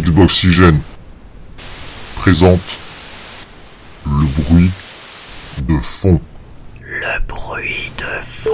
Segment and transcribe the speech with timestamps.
[0.00, 0.80] Xboxygène
[2.16, 2.60] présente
[4.04, 4.70] le bruit
[5.68, 6.20] de fond.
[6.80, 8.50] Le bruit de fond.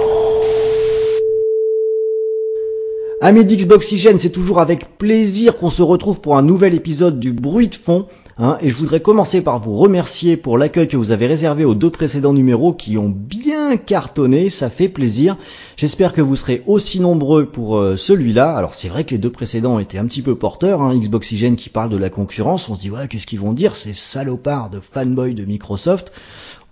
[3.21, 7.69] Amis d'Xboxygène, c'est toujours avec plaisir qu'on se retrouve pour un nouvel épisode du bruit
[7.69, 8.07] de fond.
[8.37, 11.75] Hein, et je voudrais commencer par vous remercier pour l'accueil que vous avez réservé aux
[11.75, 15.37] deux précédents numéros qui ont bien cartonné, ça fait plaisir.
[15.75, 18.55] J'espère que vous serez aussi nombreux pour euh, celui-là.
[18.55, 21.69] Alors c'est vrai que les deux précédents étaient un petit peu porteurs, hein, Xboxygène qui
[21.69, 24.79] parle de la concurrence, on se dit ouais qu'est-ce qu'ils vont dire, ces salopards de
[24.79, 26.11] fanboy de Microsoft?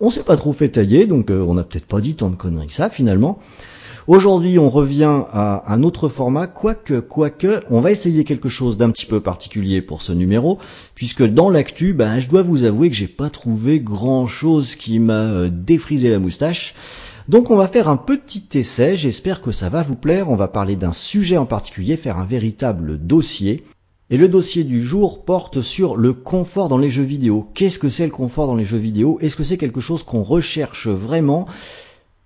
[0.00, 2.36] On s'est pas trop fait tailler, donc euh, on n'a peut-être pas dit tant de
[2.36, 3.38] conneries que ça finalement.
[4.06, 8.90] Aujourd'hui, on revient à un autre format, quoique, quoique, on va essayer quelque chose d'un
[8.90, 10.58] petit peu particulier pour ce numéro,
[10.94, 14.98] puisque dans l'actu, ben, je dois vous avouer que j'ai pas trouvé grand chose qui
[14.98, 16.74] m'a euh, défrisé la moustache.
[17.28, 20.48] Donc on va faire un petit essai, j'espère que ça va vous plaire, on va
[20.48, 23.64] parler d'un sujet en particulier, faire un véritable dossier.
[24.12, 27.48] Et le dossier du jour porte sur le confort dans les jeux vidéo.
[27.54, 29.18] Qu'est-ce que c'est le confort dans les jeux vidéo?
[29.20, 31.46] Est-ce que c'est quelque chose qu'on recherche vraiment?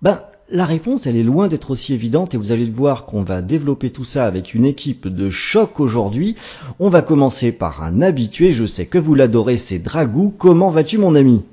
[0.01, 3.23] Ben, la réponse, elle est loin d'être aussi évidente et vous allez le voir qu'on
[3.23, 6.35] va développer tout ça avec une équipe de choc aujourd'hui.
[6.79, 10.33] On va commencer par un habitué, je sais que vous l'adorez, c'est Dragou.
[10.37, 11.43] Comment vas-tu mon ami?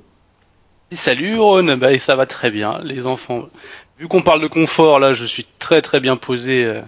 [0.91, 3.49] Salut Ron, bah, ça va très bien, les enfants.
[3.97, 6.81] Vu qu'on parle de confort, là, je suis très très bien posé euh,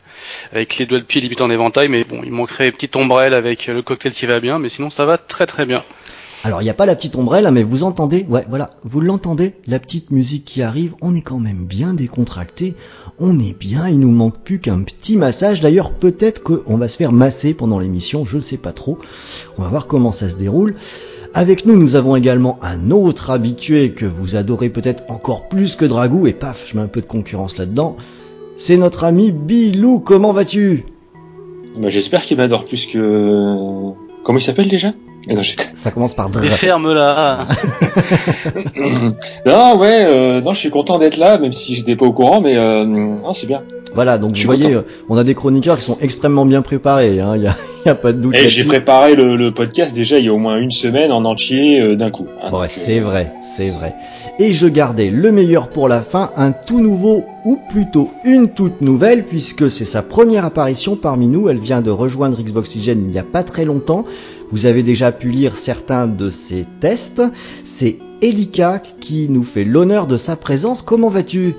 [0.51, 3.33] avec les doigts de pied limités en éventail, mais bon, il manquerait une petite ombrelle
[3.33, 5.83] avec le cocktail qui va bien, mais sinon ça va très très bien.
[6.45, 9.01] Alors il n'y a pas la petite ombrelle, hein, mais vous entendez, ouais voilà, vous
[9.01, 12.75] l'entendez, la petite musique qui arrive, on est quand même bien décontracté,
[13.19, 16.97] on est bien, il nous manque plus qu'un petit massage, d'ailleurs peut-être qu'on va se
[16.97, 18.99] faire masser pendant l'émission, je ne sais pas trop,
[19.57, 20.75] on va voir comment ça se déroule.
[21.33, 25.85] Avec nous, nous avons également un autre habitué que vous adorez peut-être encore plus que
[25.85, 27.97] Dragou, et paf, je mets un peu de concurrence là-dedans,
[28.55, 30.85] c'est notre ami Bilou, comment vas-tu?
[31.75, 33.93] Bah, J'espère qu'il m'adore plus que...
[34.23, 34.93] Comment il s'appelle déjà?
[35.27, 35.41] Non,
[35.75, 37.47] Ça commence par Mais ferme là.
[39.45, 42.41] non, ouais, euh, non, je suis content d'être là, même si j'étais pas au courant,
[42.41, 43.63] mais euh, non, c'est bien.
[43.95, 47.21] Voilà, donc vous voyez, euh, on a des chroniqueurs qui sont extrêmement bien préparés.
[47.21, 47.55] Hein, il y, a,
[47.85, 48.37] y a pas de doute.
[48.37, 51.23] Et j'ai préparé le, le, podcast déjà il y a au moins une semaine en
[51.23, 52.27] entier euh, d'un coup.
[52.43, 53.95] Hein, ouais, c'est vrai, c'est vrai.
[54.37, 58.81] Et je gardais le meilleur pour la fin, un tout nouveau ou plutôt une toute
[58.81, 61.47] nouvelle, puisque c'est sa première apparition parmi nous.
[61.47, 64.03] Elle vient de rejoindre Xboxygène il n'y a pas très longtemps.
[64.51, 67.21] Vous avez déjà pu lire certains de ses tests.
[67.63, 70.81] C'est Elika qui nous fait l'honneur de sa présence.
[70.81, 71.55] Comment vas-tu?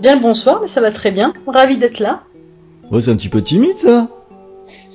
[0.00, 1.32] Bien le bonsoir, mais ça va très bien.
[1.46, 2.22] Ravi d'être là.
[2.90, 4.08] Oh, c'est un petit peu timide ça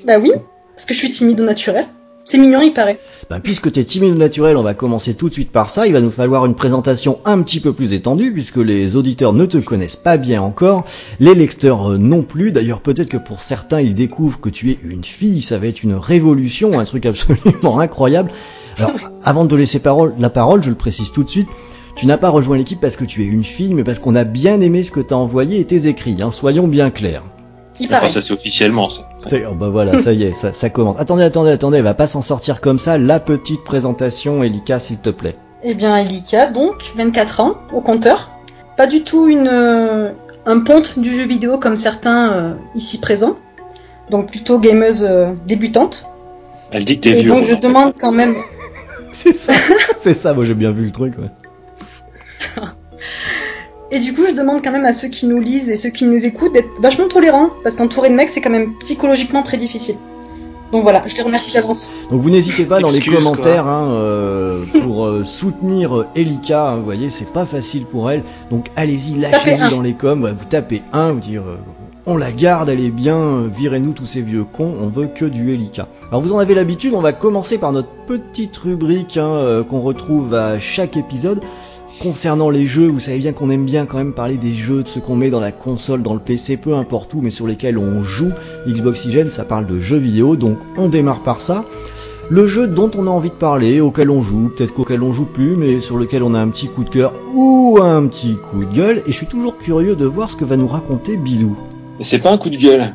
[0.06, 0.32] Bah oui,
[0.76, 1.88] parce que je suis timide au naturel.
[2.26, 3.00] C'est mignon, il paraît.
[3.30, 5.88] Ben, puisque t'es timide au naturel, on va commencer tout de suite par ça.
[5.88, 9.46] Il va nous falloir une présentation un petit peu plus étendue, puisque les auditeurs ne
[9.46, 10.86] te connaissent pas bien encore,
[11.20, 12.52] les lecteurs euh, non plus.
[12.52, 15.42] D'ailleurs, peut-être que pour certains, ils découvrent que tu es une fille.
[15.42, 18.32] Ça va être une révolution, un truc absolument incroyable.
[18.78, 18.92] Alors,
[19.24, 21.50] avant de te laisser parole, la parole, je le précise tout de suite,
[21.96, 24.24] tu n'as pas rejoint l'équipe parce que tu es une fille, mais parce qu'on a
[24.24, 26.22] bien aimé ce que t'as envoyé et tes écrits.
[26.22, 27.24] Hein, soyons bien clairs.
[27.84, 29.08] Enfin, ça c'est officiellement ça.
[29.32, 31.00] Oh, bah voilà, ça y est, ça, ça commence.
[31.00, 32.98] Attendez, attendez, attendez, elle va pas s'en sortir comme ça.
[32.98, 35.36] La petite présentation, Elika, s'il te plaît.
[35.64, 38.30] Eh bien, Elika, donc, 24 ans, au compteur.
[38.78, 40.12] Pas du tout une, euh,
[40.46, 43.36] un ponte du jeu vidéo comme certains euh, ici présents.
[44.10, 46.06] Donc plutôt gameuse euh, débutante.
[46.72, 47.30] Elle dit que t'es Et vieux.
[47.30, 48.36] donc je demande quand même.
[49.12, 49.54] C'est ça,
[50.00, 50.34] c'est ça.
[50.34, 51.16] Moi j'ai bien vu le truc.
[51.18, 52.62] Ouais.
[53.92, 56.06] Et du coup, je demande quand même à ceux qui nous lisent et ceux qui
[56.06, 59.96] nous écoutent d'être vachement tolérants, parce qu'entourer de mecs, c'est quand même psychologiquement très difficile.
[60.72, 61.92] Donc voilà, je les remercie d'avance.
[62.10, 66.70] Donc vous n'hésitez pas dans les commentaires hein, euh, pour euh, soutenir euh, Elika.
[66.72, 68.24] hein, vous voyez, c'est pas facile pour elle.
[68.50, 70.24] Donc allez-y, lâchez-vous dans les coms.
[70.24, 71.58] ouais, vous tapez un, vous dire euh,
[72.08, 73.48] on la garde, elle est bien.
[73.48, 74.74] Virez-nous tous ces vieux cons.
[74.82, 75.88] On veut que du Elika.
[76.10, 76.94] Alors vous en avez l'habitude.
[76.96, 81.42] On va commencer par notre petite rubrique hein, qu'on retrouve à chaque épisode.
[82.00, 84.88] Concernant les jeux, vous savez bien qu'on aime bien quand même parler des jeux, de
[84.88, 87.78] ce qu'on met dans la console, dans le PC, peu importe où, mais sur lesquels
[87.78, 88.32] on joue.
[88.68, 91.64] Xboxygène, ça parle de jeux vidéo, donc on démarre par ça.
[92.30, 95.26] Le jeu dont on a envie de parler, auquel on joue, peut-être qu'auquel on joue
[95.26, 98.66] plus, mais sur lequel on a un petit coup de cœur ou un petit coup
[98.66, 101.56] de gueule, et je suis toujours curieux de voir ce que va nous raconter Bilou.
[102.00, 102.94] Et c'est pas un coup de gueule.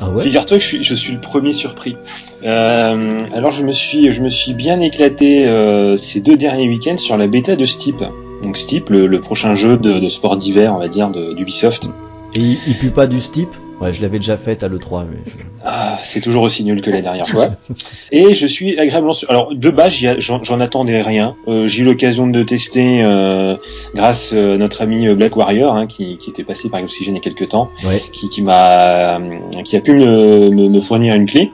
[0.00, 1.96] Ah ouais Figure-toi que je suis, je suis le premier surpris.
[2.44, 6.98] Euh, alors je me suis, je me suis bien éclaté euh, ces deux derniers week-ends
[6.98, 7.96] sur la bêta de Steep.
[8.42, 11.88] Donc Steep, le, le prochain jeu de, de sport d'hiver, on va dire, de- d'Ubisoft.
[12.34, 13.48] Et il, il pue pas du steep?
[13.80, 15.18] Ouais, je l'avais déjà fait à l'E3, mais...
[15.64, 17.50] Ah, c'est toujours aussi nul que la dernière fois.
[18.12, 19.12] Et je suis agréablement.
[19.28, 21.36] Alors de base, j'en attendais rien.
[21.46, 23.54] Euh, J'ai eu l'occasion de tester euh,
[23.94, 27.20] grâce à notre ami Black Warrior, hein, qui, qui était passé par Oxygen il y
[27.20, 28.02] a quelques temps, Ouais.
[28.12, 29.20] qui, qui m'a,
[29.64, 31.52] qui a pu me, me, me fournir une clé.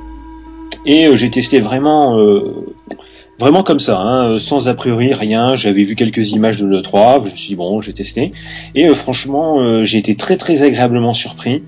[0.87, 2.55] Et euh, j'ai testé vraiment, euh,
[3.39, 5.57] vraiment comme ça, hein, sans a priori rien.
[5.57, 8.33] J'avais vu quelques images de l'E3, je me suis dit bon, j'ai testé.
[8.75, 11.63] Et euh, franchement, euh, j'ai été très très agréablement surpris.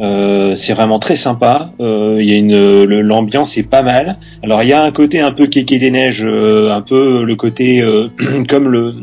[0.00, 1.72] Euh, c'est vraiment très sympa.
[1.80, 4.18] Euh, Il y a une, l'ambiance est pas mal.
[4.42, 7.36] Alors il y a un côté un peu kéké des neiges, euh, un peu le
[7.36, 8.08] côté euh,
[8.48, 8.94] comme le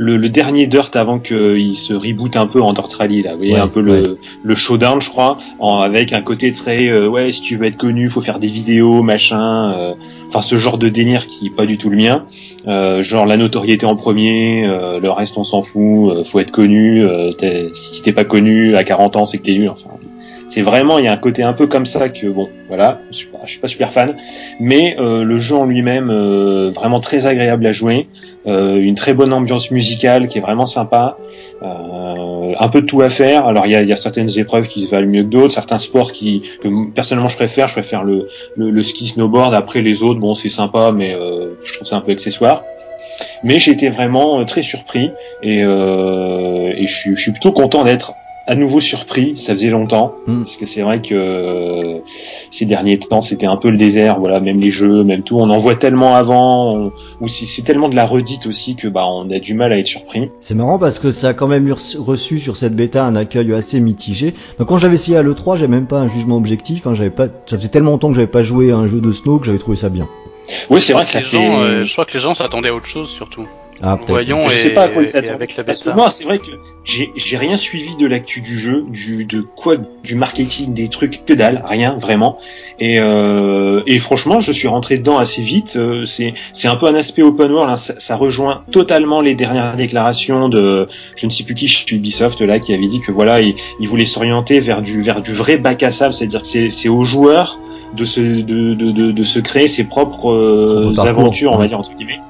[0.00, 3.38] le, le dernier Dirt avant qu'il se reboot un peu en Dirt Rally là, vous
[3.38, 7.08] voyez Ouais, un peu le, le showdown je crois, en, avec un côté très euh,
[7.08, 9.94] ouais si tu veux être connu faut faire des vidéos machin, euh,
[10.28, 12.24] enfin ce genre de délire qui est pas du tout le mien,
[12.66, 16.50] Euh, genre la notoriété en premier, euh, le reste on s'en fout, euh, faut être
[16.52, 17.32] connu, euh,
[17.72, 19.90] si t'es pas connu à 40 ans c'est que t'es nul, enfin
[20.48, 23.16] c'est vraiment il y a un côté un peu comme ça que bon voilà je
[23.16, 24.16] suis pas, suis pas super fan
[24.60, 28.08] mais euh, le jeu en lui-même euh, vraiment très agréable à jouer
[28.46, 31.18] euh, une très bonne ambiance musicale qui est vraiment sympa
[31.62, 33.46] euh, un peu de tout à faire.
[33.46, 36.42] Alors il y a, certaines épreuves qui se valent mieux que d'autres certains sports qui
[36.60, 37.68] que personnellement je préfère.
[37.68, 39.52] Je préfère le, le, ski snowboard.
[39.54, 41.16] Après les autres bon c'est sympa mais
[41.62, 42.62] je trouve ça un peu accessoire.
[43.42, 45.10] Mais j'ai été vraiment très surpris
[45.42, 48.14] et, je suis plutôt content d'être
[48.48, 49.36] à nouveau surpris.
[49.36, 50.38] Ça faisait longtemps Mm.
[50.42, 51.98] parce que c'est vrai que euh,
[52.50, 54.18] ces derniers temps c'était un peu le désert.
[54.18, 57.62] Voilà, même les jeux, même tout, on en voit tellement avant, on- ou si c'est
[57.62, 60.30] tellement de la redite aussi que bah on a du mal à être surpris.
[60.40, 63.78] C'est marrant parce que ça a quand même reçu- sur cette bêta un accueil assez
[63.80, 64.34] mitigé.
[64.58, 66.86] Mais quand j'avais essayé à l'E3, j'avais même pas un jugement objectif.
[66.86, 69.12] Hein, j'avais pas, ça faisait tellement longtemps que j'avais pas joué à un jeu de
[69.12, 70.08] snow que j'avais trouvé ça bien.
[70.70, 71.36] Oui, c'est vrai que ça les fait.
[71.36, 73.46] gens, euh, je crois que les gens s'attendaient à autre chose surtout.
[73.82, 76.10] Ah, Nous voyons Je et, sais pas à quoi ils avec la Parce que moi,
[76.10, 76.50] c'est vrai que
[76.84, 81.24] j'ai j'ai rien suivi de l'actu du jeu, du de quoi, du marketing, des trucs
[81.24, 82.38] que dalle, rien vraiment.
[82.80, 85.76] Et euh, et franchement, je suis rentré dedans assez vite.
[85.76, 87.70] Euh, C'est c'est un peu un aspect open world.
[87.70, 87.76] hein.
[87.76, 92.40] Ça, ça rejoint totalement les dernières déclarations de je ne sais plus qui chez Ubisoft
[92.40, 95.56] là qui avait dit que voilà, il, il voulait s'orienter vers du vers du vrai
[95.58, 97.58] bac à sable, c'est-à-dire que c'est c'est aux joueurs
[97.94, 101.78] de se de, de, de, de se créer ses propres euh, aventures, on va dire
[101.78, 102.20] entre guillemets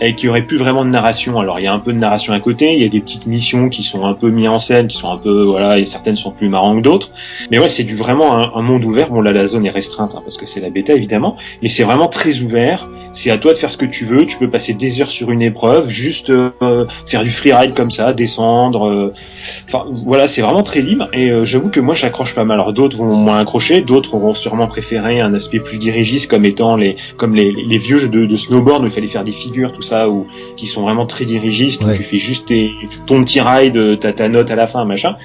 [0.00, 1.38] et qu'il y aurait plus vraiment de narration.
[1.38, 3.26] Alors il y a un peu de narration à côté, il y a des petites
[3.26, 6.16] missions qui sont un peu mises en scène, qui sont un peu voilà, et certaines
[6.16, 7.10] sont plus marrantes que d'autres.
[7.50, 9.10] Mais ouais, c'est du vraiment un, monde ouvert.
[9.10, 11.84] Bon là la zone est restreinte hein, parce que c'est la bêta évidemment, mais c'est
[11.84, 12.88] vraiment très ouvert.
[13.12, 14.26] C'est à toi de faire ce que tu veux.
[14.26, 18.12] Tu peux passer des heures sur une épreuve, juste euh, faire du freeride comme ça,
[18.12, 18.88] descendre.
[18.88, 19.12] euh,
[19.66, 21.08] Enfin voilà, c'est vraiment très libre.
[21.12, 22.58] Et euh, j'avoue que moi j'accroche pas mal.
[22.58, 26.76] Alors d'autres vont moins accrocher, d'autres auront sûrement préféré un aspect plus dirigiste comme étant
[26.76, 30.08] les comme les, vieux jeux de, snowboard où il fallait faire des figures, tout ça,
[30.08, 30.26] ou
[30.56, 32.70] qui sont vraiment très dirigistes, où tu fais juste tes-
[33.06, 35.16] ton petit ride, t'as ta note à la fin, machin.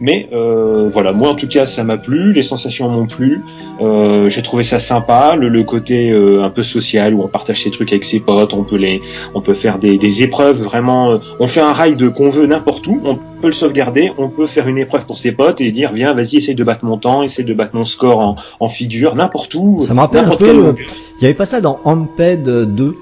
[0.00, 3.42] Mais euh, voilà, moi en tout cas ça m'a plu, les sensations m'ont plu,
[3.80, 7.62] euh, j'ai trouvé ça sympa, le, le côté euh, un peu social où on partage
[7.62, 9.02] ses trucs avec ses potes, on peut les,
[9.34, 12.86] on peut faire des, des épreuves vraiment, euh, on fait un ride qu'on veut n'importe
[12.86, 15.92] où, on peut le sauvegarder, on peut faire une épreuve pour ses potes et dire
[15.92, 19.14] viens vas-y essaye de battre mon temps, essaye de battre mon score en, en figure,
[19.16, 19.82] n'importe où.
[19.82, 20.72] Ça me rappelle un peu, euh.
[21.20, 22.96] Il y avait pas ça dans Amped 2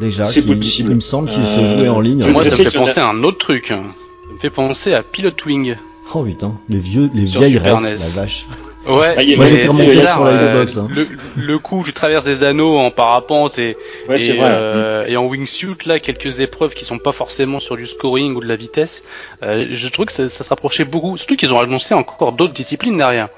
[0.00, 0.24] déjà.
[0.24, 0.90] C'est possible.
[0.90, 2.24] Il me semble qu'il se Euh, jouait en ligne.
[2.30, 3.66] Moi, ça me fait penser à un autre truc.
[3.68, 5.76] Ça me fait penser à Pilot Wing.
[6.14, 7.98] Oh putain, les vieux, les Sur vieilles Super rêves, NES.
[7.98, 8.46] la vache.
[8.88, 10.88] Ouais, Ah, Moi, j'étais remonté sur la euh, Xbox, hein.
[10.90, 11.06] le,
[11.36, 13.76] le coup, tu traverses des anneaux en parapente et,
[14.08, 14.48] Ouais, et, vrai.
[14.50, 18.40] euh, et en wingsuit, là, quelques épreuves qui sont pas forcément sur du scoring ou
[18.40, 19.04] de la vitesse.
[19.42, 21.16] Euh, je trouve que ça, ça se rapprochait beaucoup.
[21.18, 23.28] Surtout qu'ils ont annoncé encore d'autres disciplines derrière.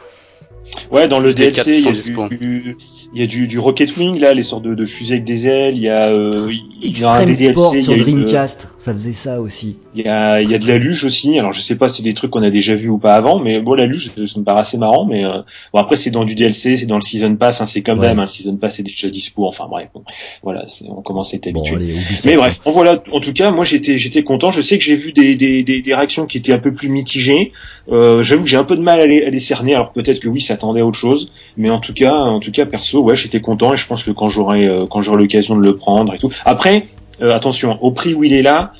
[0.90, 1.92] Ouais, dans le DLC, il y a,
[2.28, 2.76] du,
[3.14, 5.46] il y a du, du Rocket Wing, là, les sortes de, de fusées avec des
[5.46, 5.76] ailes.
[5.76, 6.50] Il y a, euh,
[6.82, 9.40] il y a un des DLC, il y sur a une- Dreamcast, ça faisait ça
[9.40, 9.78] aussi.
[9.94, 11.38] Il y a, il y a de la luge aussi.
[11.38, 13.38] Alors je sais pas si c'est des trucs qu'on a déjà vu ou pas avant,
[13.38, 15.04] mais bon la luge ça me paraît assez marrant.
[15.06, 15.38] Mais euh,
[15.72, 18.08] bon après c'est dans du DLC, c'est dans le season pass, hein, c'est comme Ouais.
[18.08, 18.18] d'hab.
[18.18, 19.46] hein, le season pass est déjà dispo.
[19.46, 20.02] Enfin bref, bon,
[20.42, 21.76] voilà, on commence à être habitué.
[22.24, 23.02] Mais bref, bon, voilà.
[23.12, 24.50] En tout cas, moi j'étais j'étais content.
[24.50, 26.88] Je sais que j'ai vu des, des, des, des réactions qui étaient un peu plus
[26.88, 27.52] mitigées.
[27.90, 29.74] Euh, J'avoue que j'ai un peu de mal à les, à les cerner.
[29.74, 31.26] Alors peut-être que oui, ça attendait à autre chose.
[31.56, 34.10] Mais en tout cas, en tout cas perso, ouais, j'étais content et je pense que
[34.10, 36.30] quand j'aurai euh, quand j'aurai l'occasion de le prendre et tout.
[36.44, 36.86] Après,
[37.22, 38.72] euh, attention, au prix où il est là,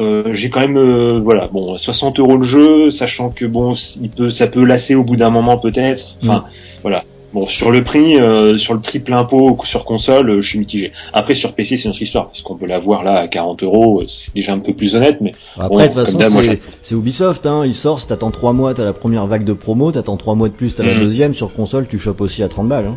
[0.00, 4.10] euh, j'ai quand même euh, voilà bon 60 euros le jeu, sachant que bon il
[4.10, 6.16] peut ça peut lasser au bout d'un moment peut-être.
[6.22, 6.44] Enfin
[6.82, 7.04] voilà.
[7.34, 8.16] Bon sur le prix
[8.58, 10.90] sur le prix plein pot sur console, je suis mitigé.
[11.14, 14.34] Après sur PC c'est notre histoire parce qu'on peut l'avoir là à 40 euros, c'est
[14.34, 17.62] déjà un peu plus honnête, mais Après, Bon, de toute façon, c'est- c'est Ubisoft, hein.
[17.64, 20.48] Il sort, si t'attends 3 mois, t'as la première vague de promo, t'attends 3 mois
[20.50, 21.00] de plus, t'as la Mhm.
[21.00, 22.96] deuxième, sur console, tu chopes aussi à 30 balles, hein.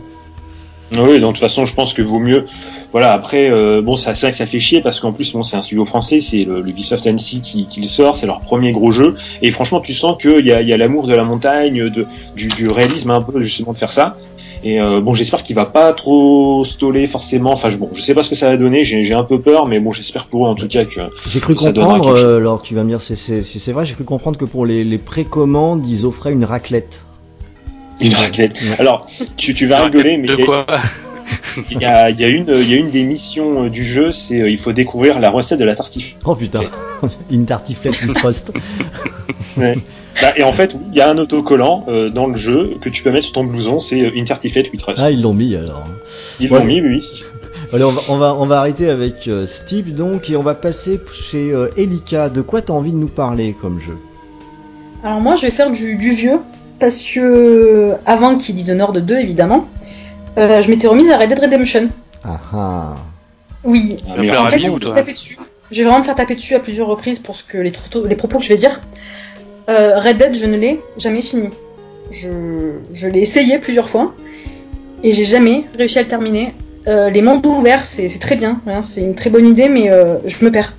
[0.92, 2.46] Oui, donc de toute façon, je pense que vaut mieux.
[2.92, 5.58] Voilà, après, euh, bon, c'est vrai que ça fait chier parce qu'en plus, bon, c'est
[5.58, 8.72] un studio français, c'est le, le Ubisoft Annecy qui, qui le sort, c'est leur premier
[8.72, 11.24] gros jeu, et franchement, tu sens qu'il y a, il y a l'amour de la
[11.24, 14.18] montagne, de, du, du réalisme un peu justement de faire ça.
[14.64, 17.52] Et euh, bon, j'espère qu'il va pas trop stoller forcément.
[17.52, 18.84] Enfin, je, bon, je sais pas ce que ça va donner.
[18.84, 21.02] J'ai un peu peur, mais bon, j'espère pour eux en tout cas que.
[21.30, 23.86] J'ai cru Ça comprendre, euh, alors tu vas me dire si c'est si c'est vrai,
[23.86, 27.05] j'ai cru comprendre que pour les, les précommandes, ils offraient une raclette.
[28.02, 28.58] Une raclette.
[28.80, 30.66] Alors, tu, tu vas rigoler, mais De il y a- quoi
[31.72, 33.84] il y, a, il y a une, il y a une des missions euh, du
[33.84, 36.20] jeu, c'est euh, il faut découvrir la recette de la tartiflette.
[36.26, 36.62] Oh putain,
[37.32, 38.52] une tartiflette with trust.
[40.22, 43.04] Bah, et en fait, il y a un autocollant euh, dans le jeu que tu
[43.04, 45.00] peux mettre sur ton blouson, c'est euh, une tartiflette with trust.
[45.04, 45.84] Ah, ils l'ont mis alors.
[46.40, 46.60] Ils ouais.
[46.60, 47.24] l'ont mis, oui.
[47.74, 50.54] Allez, on va, on va, on va arrêter avec euh, Steve donc et on va
[50.54, 52.30] passer chez euh, Elika.
[52.30, 53.98] De quoi t'as envie de nous parler comme jeu?
[55.04, 56.40] Alors moi, je vais faire du, du vieux,
[56.80, 59.68] parce que avant qu'il Dishonored 2, évidemment,
[60.38, 61.90] euh, je m'étais remise à Red Dead Redemption.
[62.24, 62.96] Ah ah.
[63.64, 64.92] Oui, Ah, mais en fait, je vais toi.
[64.92, 65.38] me taper dessus.
[65.72, 67.72] Je vais vraiment me faire taper dessus à plusieurs reprises pour ce que les,
[68.16, 68.82] propos que je vais dire.
[69.70, 71.50] Euh, Red Dead, je ne l'ai jamais fini.
[72.12, 74.14] Je, je l'ai essayé plusieurs fois
[75.04, 76.54] et j'ai jamais réussi à le terminer.
[76.88, 79.90] Euh, les mondes ouverts, c'est c'est très bien, hein, c'est une très bonne idée, mais
[79.90, 80.74] euh, je me perds.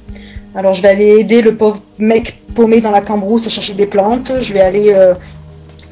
[0.55, 3.87] Alors je vais aller aider le pauvre mec paumé dans la cambrousse à chercher des
[3.87, 4.33] plantes.
[4.41, 5.15] Je vais aller euh,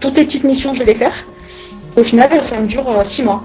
[0.08, 1.14] toutes les petites missions, je vais les faire.
[1.96, 3.42] Au final, ça me dure 6 mois.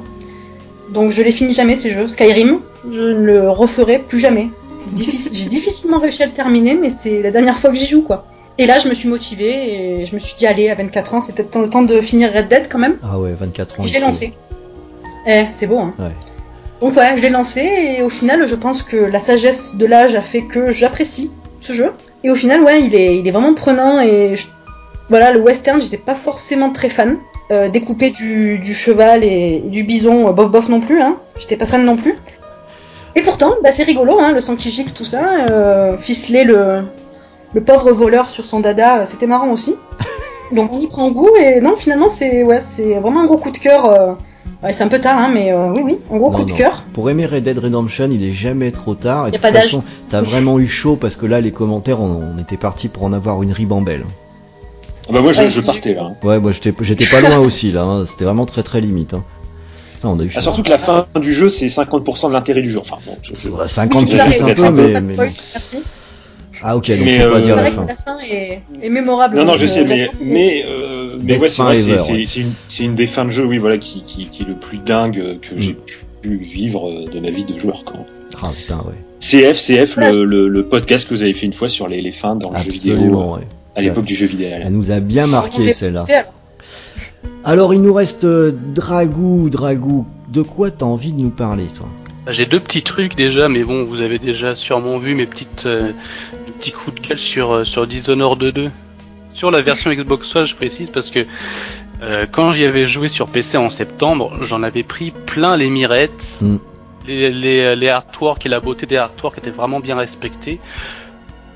[0.91, 2.07] Donc je les finis jamais ces jeux.
[2.07, 4.49] Skyrim, je ne le referai plus jamais.
[4.95, 8.25] J'ai difficilement réussi à le terminer, mais c'est la dernière fois que j'y joue quoi.
[8.57, 11.19] Et là, je me suis motivée et je me suis dit, allez, à 24 ans,
[11.21, 12.97] c'est peut-être le temps de finir Red Dead quand même.
[13.03, 13.83] Ah ouais, 24 ans.
[13.83, 14.33] Et je l'ai lancé.
[15.27, 15.93] Eh, c'est beau, hein.
[15.99, 16.11] Ouais.
[16.81, 20.15] Donc ouais, je l'ai lancé et au final, je pense que la sagesse de l'âge
[20.15, 21.29] a fait que j'apprécie
[21.61, 21.91] ce jeu.
[22.23, 24.47] Et au final, ouais, il est, il est vraiment prenant et je-
[25.09, 27.17] voilà, le western, j'étais pas forcément très fan.
[27.51, 31.17] Euh, découper du, du cheval et, et du bison, euh, bof bof non plus, hein.
[31.39, 32.15] J'étais pas fan non plus.
[33.15, 35.45] Et pourtant, bah, c'est rigolo, hein, le sang qui gicle, tout ça.
[35.49, 36.83] Euh, ficeler le,
[37.53, 39.75] le pauvre voleur sur son dada, euh, c'était marrant aussi.
[40.55, 43.51] Donc on y prend goût et non, finalement, c'est ouais, c'est vraiment un gros coup
[43.51, 43.85] de cœur.
[43.89, 44.13] euh,
[44.61, 46.51] Ouais, c'est un peu tard, hein, mais euh, oui, oui, un gros Non, coup de
[46.51, 46.83] cœur.
[46.93, 49.27] Pour aimer Red Dead Redemption, il est jamais trop tard.
[49.27, 52.01] Et Y de pas toute façon, t'as vraiment eu chaud parce que là, les commentaires,
[52.01, 54.03] on, on était parti pour en avoir une ribambelle.
[55.09, 56.03] Ah bah moi, je, Ouais, je je- partais là.
[56.11, 56.15] hein.
[56.27, 57.81] Ouais, moi j'étais j'étais pas loin aussi là.
[57.83, 58.05] hein.
[58.05, 59.13] C'était vraiment très très limite.
[59.15, 59.23] Hein.
[60.03, 62.61] Non, on a eu Ah, surtout que la fin du jeu, c'est 50% de l'intérêt
[62.61, 62.79] du jeu.
[62.79, 65.79] Enfin, bon, je- je- Ouais, 50 Oui, c'est un peu, mais, mais merci.
[66.61, 67.83] Ah ok, donc Mais, faut pas euh, dire C'est la vrai fin.
[67.83, 69.35] que la fin est, est mémorable.
[69.37, 70.13] Non, non, je sais, euh, mais, j'adore.
[70.21, 71.61] mais, euh, mais Best ouais, c'est
[71.91, 72.23] vrai
[72.67, 75.39] c'est- une, des fins de jeu, oui, voilà, qui, qui, qui est le plus dingue
[75.41, 75.59] que Mm.
[75.59, 75.77] j'ai
[76.21, 77.83] pu vivre euh, de ma vie de joueur.
[77.85, 78.03] Quand même.
[78.41, 78.93] Ah putain, ouais.
[79.21, 82.11] CF, CF, le, le, le podcast que vous avez fait une fois sur les, les
[82.11, 83.41] fins dans le jeu vidéo, Absolument, ouais.
[83.75, 84.49] À l'époque du jeu vidéo.
[84.51, 86.03] Elle nous a bien marqué celle-là.
[87.43, 87.73] alors.
[87.73, 90.05] Il nous reste euh, Dragou, Dragou.
[90.27, 91.87] De quoi t'as envie de nous parler, toi?
[92.25, 95.65] Bah, J'ai deux petits trucs déjà, mais bon, vous avez déjà sûrement vu mes petites,
[95.65, 95.91] euh,
[96.45, 98.69] mes petits coups de gueule sur, euh, sur Dishonored 2.
[99.33, 101.19] Sur la version Xbox One, je précise, parce que
[102.01, 106.37] euh, quand j'y avais joué sur PC en septembre, j'en avais pris plein les mirettes.
[106.41, 106.57] Mm.
[107.07, 110.59] Les, les, les artworks et la beauté des artworks étaient vraiment bien respectés.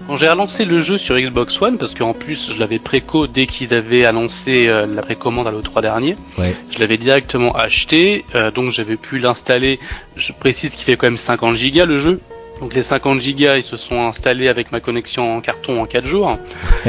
[0.07, 3.47] Quand j'ai relancé le jeu sur Xbox One, parce qu'en plus je l'avais préco dès
[3.47, 6.55] qu'ils avaient annoncé euh, la précommande à l'E3 dernier, Ouais.
[6.73, 9.79] je l'avais directement acheté, euh, donc j'avais pu l'installer.
[10.17, 12.19] Je précise qu'il fait quand même 50 gigas le jeu.
[12.59, 16.05] Donc les 50 gigas ils se sont installés avec ma connexion en carton en 4
[16.05, 16.37] jours.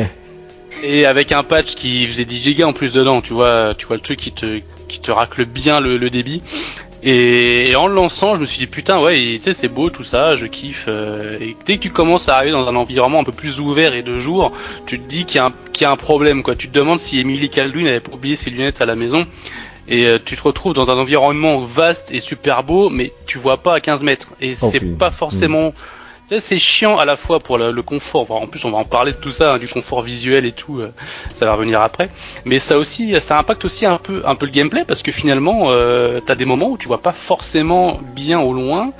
[0.83, 3.97] Et avec un patch qui faisait 10 gigas en plus dedans, tu vois, tu vois
[3.97, 6.43] le truc qui te, qui te racle bien le, le débit.
[7.05, 9.91] Et, et en le lançant, je me suis dit putain ouais, tu sais c'est beau
[9.91, 10.87] tout ça, je kiffe.
[10.89, 13.95] euh, et dès que tu commences à arriver dans un environnement un peu plus ouvert
[13.95, 14.53] et de jour,
[14.87, 16.57] tu te dis qu'il y, a un- qu'il y a un problème quoi.
[16.57, 19.27] Tu te demandes si Emily Caldwin avait oublié ses lunettes à la maison.
[19.87, 23.59] Et euh, tu te retrouves dans un environnement vaste et super beau, mais tu vois
[23.59, 24.29] pas à 15 mètres.
[24.41, 25.73] Et Oh, c'est pas forcément.
[25.73, 25.75] Sais,
[26.41, 28.31] C'est chiant à la fois pour le, le confort.
[28.31, 30.81] En plus, on va en parler de tout ça, hein, du confort visuel et tout.
[30.81, 30.91] euh,
[31.35, 32.09] ça va revenir après.
[32.45, 35.67] Mais ça aussi, ça impacte aussi un peu, un peu le gameplay parce que finalement,
[35.71, 38.93] euh, t'as des moments où tu vois pas forcément bien au loin.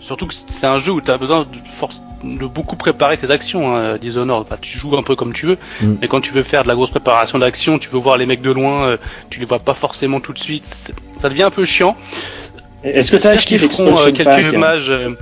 [0.00, 3.74] Surtout que c'est un jeu où t'as besoin de, force, de beaucoup préparer tes actions.
[3.76, 5.58] Hein, Dishonored, Bah, tu joues un peu comme tu veux.
[5.80, 5.94] Mm.
[6.02, 8.42] Mais quand tu veux faire de la grosse préparation d'action, tu veux voir les mecs
[8.42, 8.96] de loin, euh,
[9.30, 10.92] tu les vois pas forcément tout de suite.
[11.20, 11.96] Ça devient un peu chiant.
[12.84, 14.90] Est-ce que t'as acheté J'espère qu'ils feront, euh, quelques pack images.
[14.90, 15.14] euh, euh,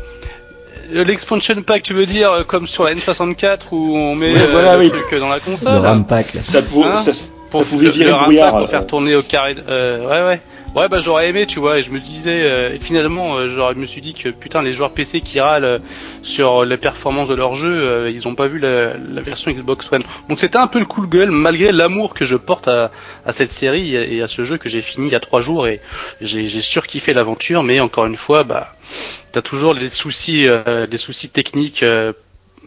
[1.03, 4.47] L'expansion pack, tu veux dire, euh, comme sur la N64 où on met Oui, euh,
[4.51, 4.91] voilà, le oui.
[4.91, 6.43] truc dans la Le console RAM pack, là.
[6.43, 7.11] Ça, pour, Hein ça,
[7.51, 8.71] pour pouvait le- virer le le RAM brouillard, pack pour euh.
[8.71, 9.57] faire tourner au carré.
[9.69, 10.41] Euh, ouais, ouais.
[10.75, 13.73] Ouais, bah j'aurais aimé, tu vois, et je me disais, euh, et finalement, euh, genre,
[13.75, 15.79] je me suis dit que putain, les joueurs PC qui râlent euh,
[16.23, 19.89] sur les performances de leur jeu, euh, ils ont pas vu la, la version Xbox
[19.93, 20.03] One.
[20.29, 22.91] Donc c'était un peu le de gueule, malgré l'amour que je porte à,
[23.27, 25.67] à cette série et à ce jeu que j'ai fini il y a trois jours,
[25.67, 25.81] et
[26.21, 28.77] j'ai j'ai surkiffé l'aventure, mais encore une fois, bah,
[29.33, 32.13] t'as toujours les soucis, euh, des soucis techniques euh,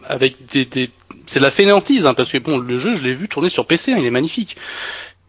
[0.06, 0.90] avec des, des...
[1.26, 3.66] c'est de la fainéantise, hein, parce que bon, le jeu, je l'ai vu tourner sur
[3.66, 4.56] PC, hein, il est magnifique.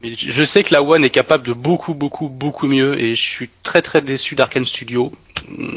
[0.02, 3.22] Mais je sais que la One est capable de beaucoup, beaucoup, beaucoup mieux, et je
[3.22, 5.12] suis très, très déçu d'Arkane Studio.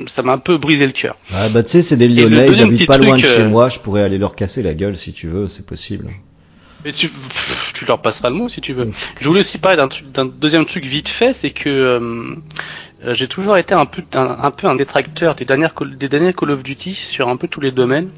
[0.07, 1.17] Ça m'a un peu brisé le cœur.
[1.33, 3.69] Ah bah tu sais, c'est des Lyonnais, ils habitent pas loin de chez euh, moi,
[3.69, 6.09] je pourrais aller leur casser la gueule si tu veux, c'est possible.
[6.85, 7.11] Mais tu,
[7.75, 8.91] tu leur passeras le mot si tu veux.
[9.21, 12.35] Je voulais aussi parler d'un deuxième truc vite fait, c'est que euh,
[13.05, 16.51] euh, j'ai toujours été un peu un, peu un détracteur des dernières des derniers Call
[16.51, 18.11] of Duty sur un peu tous les domaines.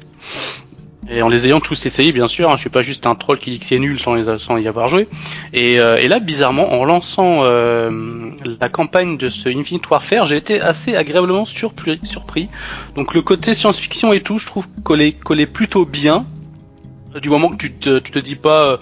[1.07, 3.37] Et en les ayant tous essayés, bien sûr, hein, je suis pas juste un troll
[3.37, 5.07] qui dit que c'est nul sans, les, y avoir joué.
[5.53, 10.37] Et, euh, et là, bizarrement, en lançant euh, la campagne de ce Infinite Warfare, j'ai
[10.37, 11.99] été assez agréablement surpris.
[12.03, 12.49] surpris.
[12.95, 16.25] Donc le côté science-fiction et tout, je trouve collait, collait plutôt bien.
[17.21, 18.79] Du moment que tu te, tu te dis pas,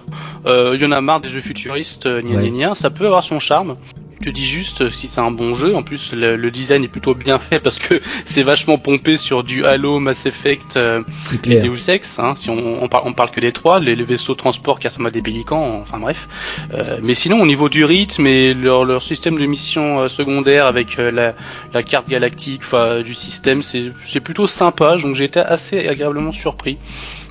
[0.47, 2.49] euh, il y en a marre des jeux futuristes, euh, gna Ouais.
[2.49, 3.77] gna gna, ça peut avoir son charme.
[4.23, 5.75] Je te dis juste si c'est un bon jeu.
[5.75, 9.43] En plus, le, le design est plutôt bien fait parce que c'est vachement pompé sur
[9.43, 11.03] du Halo, Mass Effect, euh,
[11.43, 11.59] et.
[11.59, 12.19] Deus Ex.
[12.19, 14.79] Hein, si on, on, parle, on parle que des trois, les, les vaisseaux de transport
[14.79, 15.81] qui ressemblent à des pélicans.
[15.81, 16.29] Enfin bref.
[16.73, 20.67] Euh, mais sinon, au niveau du rythme et leur, leur système de mission euh, secondaire
[20.67, 21.35] avec euh, la,
[21.73, 22.61] la carte galactique,
[23.03, 24.95] du système, c'est c'est plutôt sympa.
[24.95, 26.77] Donc j'ai été assez agréablement surpris.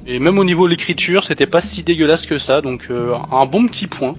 [0.06, 2.60] Et même au niveau de l'écriture, c'était pas si dégueulasse que ça.
[2.60, 4.14] Donc euh, un bon petit point.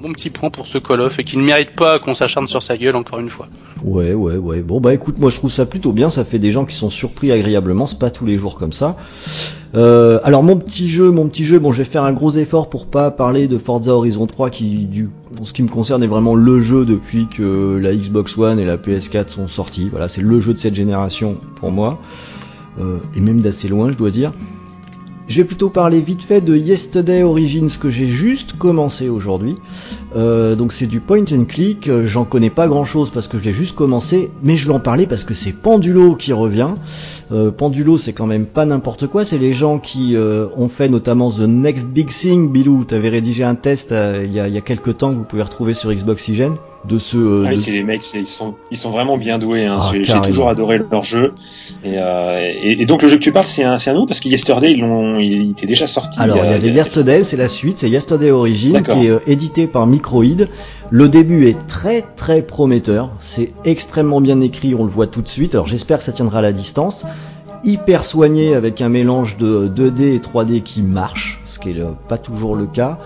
[0.00, 2.62] Bon petit point pour ce Call of et qui ne mérite pas qu'on s'acharne sur
[2.62, 3.48] sa gueule encore une fois.
[3.84, 4.62] Ouais, ouais, ouais.
[4.62, 6.08] Bon, bah écoute, moi je trouve ça plutôt bien.
[6.08, 7.86] Ça fait des gens qui sont surpris agréablement.
[7.86, 8.96] C'est pas tous les jours comme ça.
[9.74, 11.58] Euh, alors mon petit jeu, mon petit jeu.
[11.58, 14.86] Bon, je vais faire un gros effort pour pas parler de Forza Horizon 3 qui,
[14.86, 18.58] du, en ce qui me concerne, est vraiment le jeu depuis que la Xbox One
[18.58, 19.90] et la PS4 sont sortis.
[19.90, 21.98] Voilà, c'est le jeu de cette génération pour moi.
[22.80, 24.32] Euh, et même d'assez loin, je dois dire.
[25.30, 29.54] Je vais plutôt parler vite fait de Yesterday Origins que j'ai juste commencé aujourd'hui.
[30.16, 33.44] Euh, donc c'est du point and click, j'en connais pas grand chose parce que je
[33.44, 36.70] l'ai juste commencé, mais je vais en parler parce que c'est Pendulo qui revient.
[37.30, 40.88] Euh, Pendulo c'est quand même pas n'importe quoi, c'est les gens qui euh, ont fait
[40.88, 43.94] notamment The Next Big Thing, Bilou, t'avais rédigé un test
[44.24, 46.56] il y, a, y a quelques temps que vous pouvez retrouver sur Xboxygen
[46.88, 47.16] de ce...
[47.18, 49.66] euh, Ah oui, de- c'est les mecs, ils sont, ils sont vraiment bien doués.
[49.66, 49.78] Hein.
[49.80, 51.34] Ah, J'ai- toujours adoré leur jeu.
[51.84, 54.06] Et, euh, et, et donc le jeu que tu parles, c'est un, c'est un nouveau
[54.06, 56.20] parce que Yesterday, ils l'ont, il, il était déjà sorti.
[56.20, 59.18] Alors, il y a- avait Yesterday, c'est la suite, c'est Yesterday Origin, qui est euh,
[59.26, 60.48] édité par Microïd.
[60.90, 65.28] Le début est très très prometteur, c'est extrêmement bien écrit, on le voit tout de
[65.28, 65.54] suite.
[65.54, 67.04] Alors, j'espère que ça tiendra à la distance.
[67.62, 71.90] Hyper soigné avec un mélange de 2D et 3D qui marche, ce qui est euh,
[72.08, 72.98] pas toujours le cas.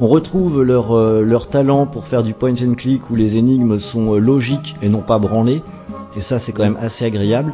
[0.00, 3.78] On retrouve leur, euh, leur talent pour faire du point and click où les énigmes
[3.78, 5.62] sont euh, logiques et non pas branlées.
[6.16, 7.52] Et ça, c'est quand même assez agréable.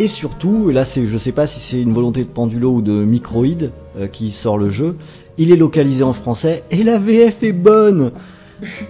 [0.00, 3.04] Et surtout, là c'est, je sais pas si c'est une volonté de Pendulo ou de
[3.04, 4.96] Microïd euh, qui sort le jeu,
[5.36, 8.12] il est localisé en français et la VF est bonne.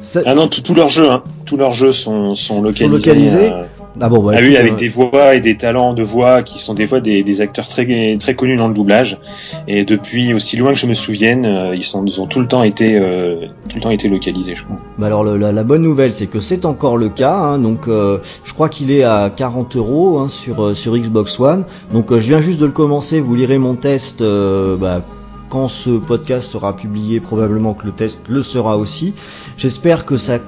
[0.01, 1.23] Ça- Ah non, tout- tous leurs jeux, hein.
[1.47, 2.89] tous leurs jeux sont, sont Sont localisés.
[2.89, 3.65] localisés euh,
[4.01, 6.59] ah bon, bah, ah oui, avec euh, des voix et des talents de voix qui
[6.59, 9.19] sont des fois des, des acteurs très très connus dans le doublage.
[9.67, 12.47] Et depuis aussi loin que je me souvienne, euh, ils sont ils ont tout le
[12.47, 14.77] temps été euh, tout le temps été localisés, je crois.
[14.99, 17.89] bah alors le- la, la bonne nouvelle c'est que c'est encore le cas, hein, donc
[17.89, 21.65] euh, je crois qu'il est à 40 euros hein, sur sur Xbox One.
[21.93, 24.23] Donc je viens juste de le commencer, vous lirez mon test.
[24.23, 25.03] bah,
[25.49, 29.15] quand ce podcast sera publié, probablement que le test le sera aussi.
[29.57, 30.39] J'espère que ça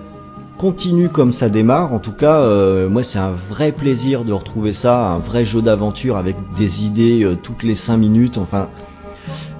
[0.62, 1.92] continue comme ça démarre.
[1.92, 5.60] En tout cas, euh, moi, c'est un vrai plaisir de retrouver ça, un vrai jeu
[5.60, 8.38] d'aventure avec des idées euh, toutes les 5 minutes.
[8.38, 8.68] Enfin,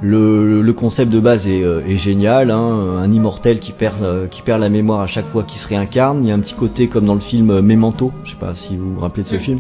[0.01, 2.53] le, le concept de base est, euh, est génial.
[2.53, 6.23] Hein, un immortel qui perd, qui perd la mémoire à chaque fois qu'il se réincarne.
[6.23, 8.13] Il y a un petit côté comme dans le film Memento.
[8.23, 9.59] Je sais pas si vous vous rappelez de ce film.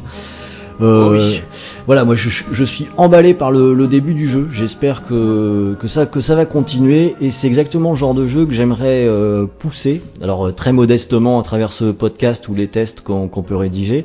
[0.80, 1.42] Euh, Oui.
[1.86, 4.48] Voilà, moi je, suis emballé par le, début du jeu.
[4.52, 9.46] J'espère que, ça, va continuer et c'est exactement le genre de jeu que j'aimerais euh,
[9.58, 10.00] pousser.
[10.22, 14.04] Alors euh, très modestement à travers ce podcast ou les tests qu'on peut rédiger.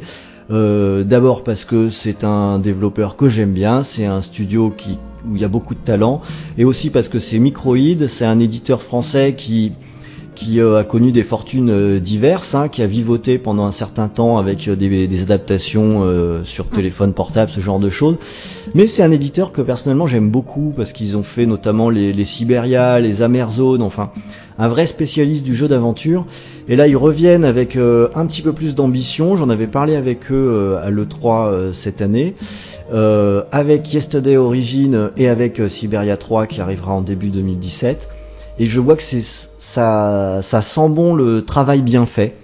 [0.49, 4.73] Euh, D'abord parce que c'est un développeur que j'aime bien, c'est un studio
[5.27, 6.21] où il y a beaucoup de talent
[6.57, 9.73] et aussi parce que c'est Microïd, c'est un éditeur français qui
[10.37, 14.07] qui euh, a connu des fortunes euh, diverses, hein, qui a vivoté pendant un certain
[14.07, 18.17] temps avec euh, des, des adaptations euh, sur téléphone portable, ce genre de choses.
[18.75, 22.25] Mais c'est un éditeur que personnellement j'aime beaucoup parce qu'ils ont fait notamment les, les
[22.25, 24.11] Siberia, les Amerzones, enfin
[24.59, 26.25] un vrai spécialiste du jeu d'aventure.
[26.67, 29.35] Et là ils reviennent avec euh, un petit peu plus d'ambition.
[29.37, 32.35] J'en avais parlé avec eux euh, à l'E3 euh, cette année.
[33.51, 38.07] Avec Yesterday Origin et avec Siberia 3 qui arrivera en début 2017.
[38.59, 39.23] Et je vois que c'est
[39.59, 42.35] ça, ça sent bon le travail bien fait.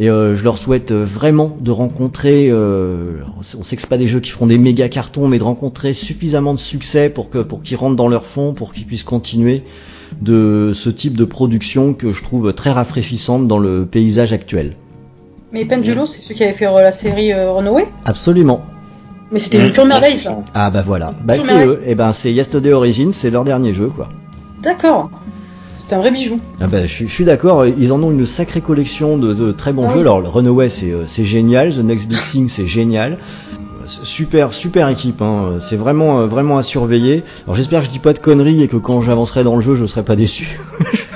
[0.00, 4.06] Et euh, je leur souhaite vraiment de rencontrer, euh, on sait- que c'est pas des
[4.06, 7.62] jeux qui feront des méga cartons, mais de rencontrer suffisamment de succès pour que pour
[7.62, 9.64] qu'ils rentrent dans leur fond, pour qu'ils puissent continuer
[10.22, 14.74] de ce type de production que je trouve très rafraîchissante dans le paysage actuel.
[15.52, 17.86] Mais Pendulo, c'est celui qui avait fait euh, la série euh, Runaway?
[18.06, 18.60] Absolument.
[19.32, 20.36] Mais c'était une pure Mmh, merveille, ça.
[20.54, 21.12] Ah bah voilà.
[21.24, 21.80] Bah c'est eux.
[21.84, 24.08] Et ben c'est Yesterday Origins, c'est leur dernier jeu quoi.
[24.62, 25.10] D'accord.
[25.78, 26.38] C'est un vrai bijou.
[26.60, 29.52] Ah bah, je, suis- je suis d'accord, ils en ont une sacrée collection de, de
[29.52, 30.00] très bons Ah jeux.
[30.00, 33.18] Alors, le Runaway, c'est, euh, c'est génial, The Next Big Thing, c'est génial.
[33.86, 35.22] super, super équipe.
[35.22, 35.58] Hein.
[35.60, 37.22] C'est vraiment, euh, vraiment à surveiller.
[37.44, 39.76] Alors j'espère que je dis pas de conneries et que quand j'avancerai dans le jeu,
[39.76, 40.58] je serai pas déçu.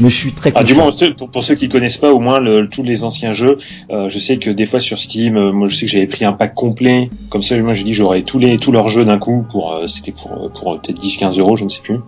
[0.00, 2.40] mais je suis très ah, du moins pour, pour, ceux qui connaissent pas au moins
[2.40, 3.58] le, tous les anciens jeux
[3.90, 6.24] euh, je sais que des fois sur Steam euh, moi je sais que j'avais pris
[6.24, 7.10] un pack complet.
[7.30, 9.86] Comme ça moi j'ai dit j'aurais tous les tous leurs jeux d'un coup pour euh,
[9.86, 11.98] c'était pour euh, pour peut-être 10 15 euros je ne sais plus.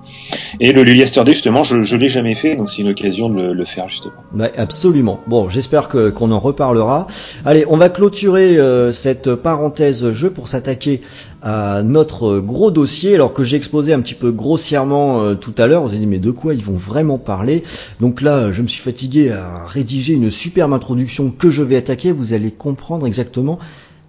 [0.61, 3.53] Et le Yesterday justement je je l'ai jamais fait donc c'est une occasion de le,
[3.53, 4.15] le faire justement.
[4.35, 5.21] Ouais, absolument.
[5.27, 7.07] Bon j'espère que qu'on en reparlera.
[7.45, 8.59] Allez on va clôturer
[8.93, 11.01] cette parenthèse jeu pour s'attaquer
[11.43, 15.83] à notre gros dossier alors que j'ai exposé un petit peu grossièrement tout à l'heure
[15.83, 17.63] vous avez dit mais de quoi ils vont vraiment parler?
[18.01, 22.13] Donc là, je me suis fatigué à rédiger une superbe introduction que je vais attaquer.
[22.13, 23.59] Vous allez comprendre exactement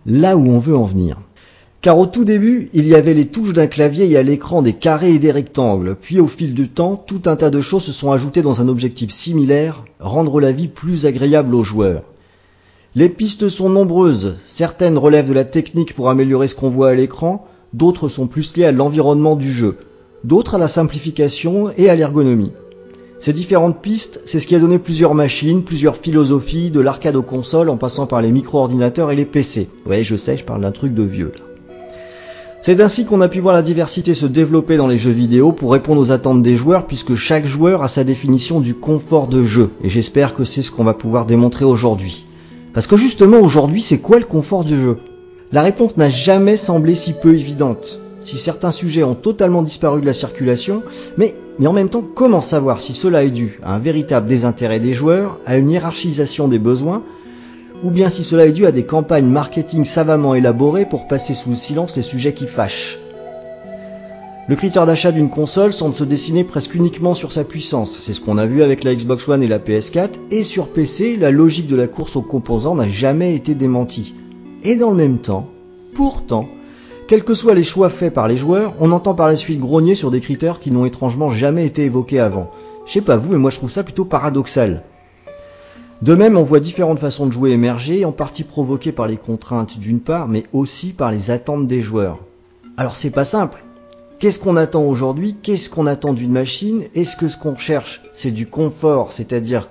[0.06, 1.17] là où on veut en venir.
[1.82, 4.74] Car au tout début, il y avait les touches d'un clavier et à l'écran des
[4.74, 5.96] carrés et des rectangles.
[6.00, 8.67] Puis au fil du temps, tout un tas de choses se sont ajoutées dans un
[8.67, 12.04] objectif similaire, rendre la vie plus agréable aux joueurs.
[12.94, 16.94] Les pistes sont nombreuses, certaines relèvent de la technique pour améliorer ce qu'on voit à
[16.94, 19.78] l'écran, d'autres sont plus liées à l'environnement du jeu,
[20.26, 22.52] d'autres à la simplification et à l'ergonomie.
[23.22, 27.24] Ces différentes pistes, c'est ce qui a donné plusieurs machines, plusieurs philosophies, de l'arcade aux
[27.24, 29.70] consoles en passant par les micro-ordinateurs et les PC.
[29.86, 31.46] Ouais, je sais, je parle d'un truc de vieux là.
[32.62, 35.72] C'est ainsi qu'on a pu voir la diversité se développer dans les jeux vidéo pour
[35.72, 39.70] répondre aux attentes des joueurs puisque chaque joueur a sa définition du confort de jeu
[39.82, 42.26] et j'espère que c'est ce qu'on va pouvoir démontrer aujourd'hui.
[42.74, 44.98] Parce que justement aujourd'hui c'est quoi le confort du jeu?
[45.52, 48.00] La réponse n'a jamais semblé si peu évidente.
[48.22, 50.84] Si certains sujets ont totalement disparu de la circulation,
[51.18, 54.80] mais mais en même temps, comment savoir si cela est dû à un véritable désintérêt
[54.80, 57.04] des joueurs, à une hiérarchisation des besoins,
[57.84, 61.50] ou bien si cela est dû à des campagnes marketing savamment élaborées pour passer sous
[61.50, 63.01] le silence les sujets qui fâchent?
[64.52, 68.20] Le critère d'achat d'une console semble se dessiner presque uniquement sur sa puissance, c'est ce
[68.20, 71.68] qu'on a vu avec la Xbox One et la PS4, et sur PC, la logique
[71.68, 74.14] de la course aux composants n'a jamais été démentie.
[74.66, 75.48] Et dans le même temps,
[75.96, 76.50] pourtant,
[77.08, 79.96] quels que soient les choix faits par les joueurs, on entend par la suite grogner
[79.96, 82.52] sur des critères qui n'ont étrangement jamais été évoqués avant.
[82.88, 84.84] Je sais pas vous, mais moi je trouve ça plutôt paradoxal.
[86.02, 89.80] De même, on voit différentes façons de jouer émerger, en partie provoquées par les contraintes
[89.80, 92.20] d'une part, mais aussi par les attentes des joueurs.
[92.76, 93.64] Alors c'est pas simple.
[94.22, 95.36] Qu'est-ce qu'on attend aujourd'hui?
[95.42, 96.84] Qu'est-ce qu'on attend d'une machine?
[96.94, 99.68] Est-ce que ce qu'on cherche, c'est du confort, c'est-à-dire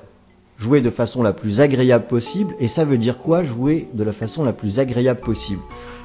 [0.58, 2.52] jouer de façon la plus agréable possible?
[2.58, 5.60] Et ça veut dire quoi jouer de la façon la plus agréable possible?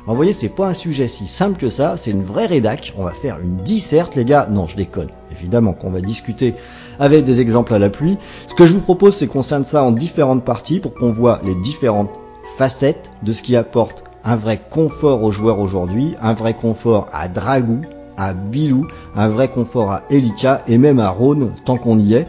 [0.05, 2.93] Vous voyez, c'est pas un sujet si simple que ça, c'est une vraie rédac.
[2.99, 4.47] On va faire une disserte, les gars.
[4.51, 5.09] Non, je déconne.
[5.31, 6.53] Évidemment qu'on va discuter
[6.99, 8.19] avec des exemples à la pluie.
[8.47, 11.41] Ce que je vous propose, c'est qu'on scinde ça en différentes parties pour qu'on voit
[11.43, 12.11] les différentes
[12.59, 17.27] facettes de ce qui apporte un vrai confort aux joueurs aujourd'hui, un vrai confort à
[17.27, 17.81] Dragou,
[18.17, 22.27] à Bilou, un vrai confort à Elika et même à Rhône, tant qu'on y est.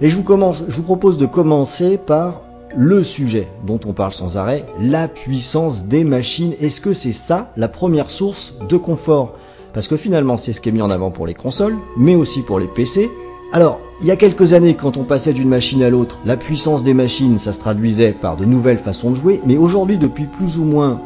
[0.00, 0.24] Et je vous,
[0.68, 2.42] je vous propose de commencer par
[2.76, 6.52] le sujet dont on parle sans arrêt, la puissance des machines.
[6.60, 9.34] Est-ce que c'est ça la première source de confort?
[9.72, 12.42] Parce que finalement c'est ce qui est mis en avant pour les consoles, mais aussi
[12.42, 13.10] pour les PC.
[13.52, 16.82] Alors, il y a quelques années, quand on passait d'une machine à l'autre, la puissance
[16.82, 20.58] des machines, ça se traduisait par de nouvelles façons de jouer, mais aujourd'hui, depuis plus
[20.58, 21.00] ou moins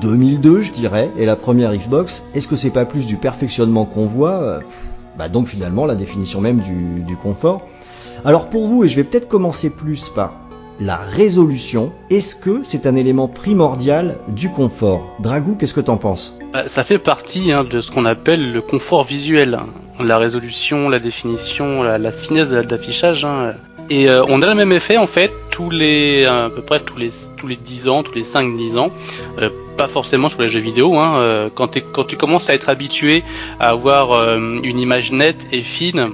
[0.00, 4.06] 2002, je dirais, et la première Xbox, est-ce que c'est pas plus du perfectionnement qu'on
[4.06, 4.60] voit
[5.18, 7.62] Bah donc finalement, la définition même du, confort.
[8.24, 10.34] Alors pour vous, et je vais peut-être commencer plus par
[10.80, 15.16] la résolution, est-ce que c'est un élément primordial du confort?
[15.20, 16.36] Dragou, qu'est-ce que t'en penses?
[16.52, 19.58] Bah, Ça fait partie hein, de ce qu'on appelle le confort visuel.
[19.98, 23.24] La résolution, la définition, la, finesse de l'affichage.
[23.24, 23.54] Hein.
[23.90, 26.98] Et euh, on a le même effet en fait tous les à peu près tous
[26.98, 28.90] les tous les 10 ans, tous les 5 10 ans.
[29.40, 29.48] Euh,
[29.78, 33.24] pas forcément sur les jeux vidéo hein, euh, quand, quand tu commences à être habitué
[33.60, 36.12] à avoir une image nette et fine,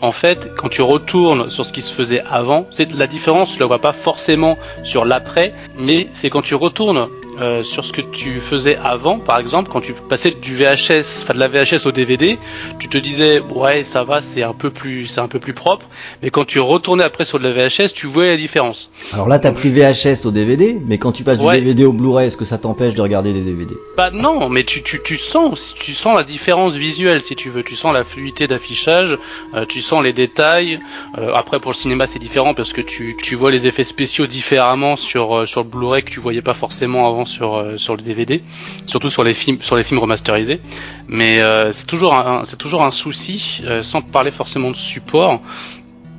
[0.00, 3.58] en fait, quand tu retournes sur ce qui se faisait avant, c'est la différence, tu
[3.58, 7.08] la vois pas forcément sur l'après, mais c'est quand tu retournes
[7.40, 11.34] euh, sur ce que tu faisais avant, par exemple, quand tu passais du VHS, enfin
[11.34, 12.36] de la VHS au DVD,
[12.80, 15.86] tu te disais ouais ça va, c'est un peu plus, c'est un peu plus propre,
[16.22, 18.90] mais quand tu retournais après sur de la VHS, tu voyais la différence.
[19.12, 22.26] Alors là, t'as pris VHS au DVD, mais quand tu passes du DVD au Blu-ray,
[22.26, 25.74] est-ce que ça t'empêche de regarder les DVD Bah non, mais tu, tu, tu sens,
[25.78, 29.16] tu sens la différence visuelle si tu veux, tu sens la fluidité d'affichage,
[29.54, 30.80] euh, tu sens les détails.
[31.18, 34.26] Euh, après pour le cinéma c'est différent parce que tu, tu vois les effets spéciaux
[34.26, 38.02] différemment sur sur le Blu-ray que tu voyais pas forcément avant sur euh, sur le
[38.02, 38.42] DVD,
[38.86, 40.60] surtout sur les films sur les films remasterisés.
[41.06, 45.40] Mais euh, c'est toujours un c'est toujours un souci, euh, sans parler forcément de support.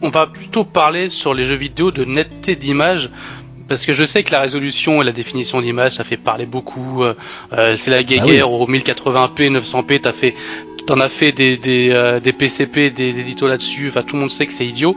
[0.01, 3.09] On va plutôt parler sur les jeux vidéo de netteté d'image
[3.67, 7.03] parce que je sais que la résolution et la définition d'image ça fait parler beaucoup
[7.51, 10.33] c'est la guéguerre ah au 1080p 900p t'as fait
[10.87, 14.47] t'en as fait des des, des PCP des éditos là-dessus enfin tout le monde sait
[14.47, 14.95] que c'est idiot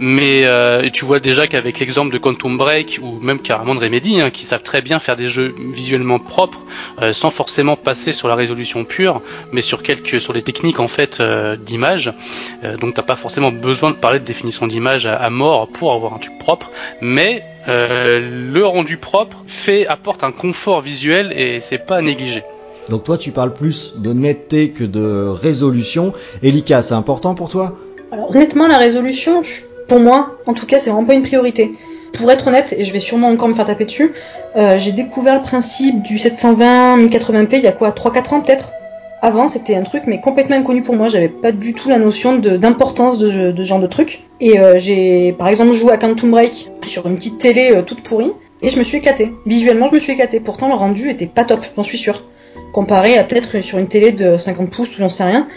[0.00, 4.20] Mais euh, tu vois déjà qu'avec l'exemple de Quantum Break ou même carrément de Remedy,
[4.20, 6.60] hein, qui savent très bien faire des jeux visuellement propres,
[7.02, 9.20] euh, sans forcément passer sur la résolution pure,
[9.52, 12.12] mais sur quelques sur les techniques en fait euh, d'image.
[12.64, 15.92] Euh, donc t'as pas forcément besoin de parler de définition d'image à, à mort pour
[15.92, 21.58] avoir un truc propre, mais euh, le rendu propre fait apporte un confort visuel et
[21.60, 22.44] c'est pas à négliger.
[22.88, 26.14] Donc toi, tu parles plus de netteté que de résolution.
[26.42, 27.76] Elika, c'est important pour toi?
[28.12, 31.72] Alors honnêtement, la résolution, je- pour moi, en tout cas, c'est vraiment pas une priorité.
[32.12, 34.12] Pour être honnête, et je vais sûrement encore me faire taper dessus,
[34.56, 38.72] euh, j'ai découvert le principe du 720 1080p il y a quoi 3-4 ans peut-être?
[39.20, 41.08] Avant, c'était un truc mais complètement inconnu pour moi.
[41.08, 44.22] J'avais pas du tout la notion d'importance de, ce- genre de truc.
[44.40, 48.02] Et euh, j'ai, par exemple, joué à Quantum Break sur une petite télé euh, toute
[48.02, 48.30] pourrie
[48.62, 49.32] et je me suis éclaté.
[49.44, 50.38] Visuellement, je me suis éclaté.
[50.40, 52.22] Pourtant, le rendu était pas top, j'en suis sûr.
[52.72, 55.48] Comparé à peut-être sur une télé de 50 pouces ou j'en sais rien.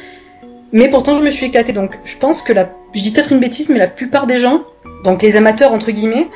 [0.74, 1.74] Mais pourtant, je me suis éclaté.
[1.74, 4.62] Donc, je pense que la, je dis peut-être une bêtise, mais la plupart des gens,
[5.04, 6.28] donc les amateurs entre guillemets,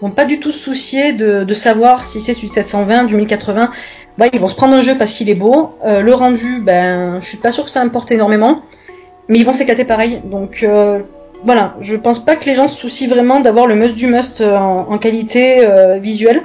[0.00, 3.70] vont pas du tout se soucier de, savoir si c'est du 720, du 1080.
[4.18, 5.76] Ouais, ils vont se prendre un jeu parce qu'il est beau.
[5.84, 8.62] Euh, le rendu, ben, je suis pas sûr que ça importe énormément,
[9.28, 10.20] mais ils vont s'éclater pareil.
[10.24, 11.00] Donc euh,
[11.44, 14.40] voilà, je pense pas que les gens se soucient vraiment d'avoir le must du must
[14.40, 15.66] euh, en, qualité
[16.00, 16.42] visuelle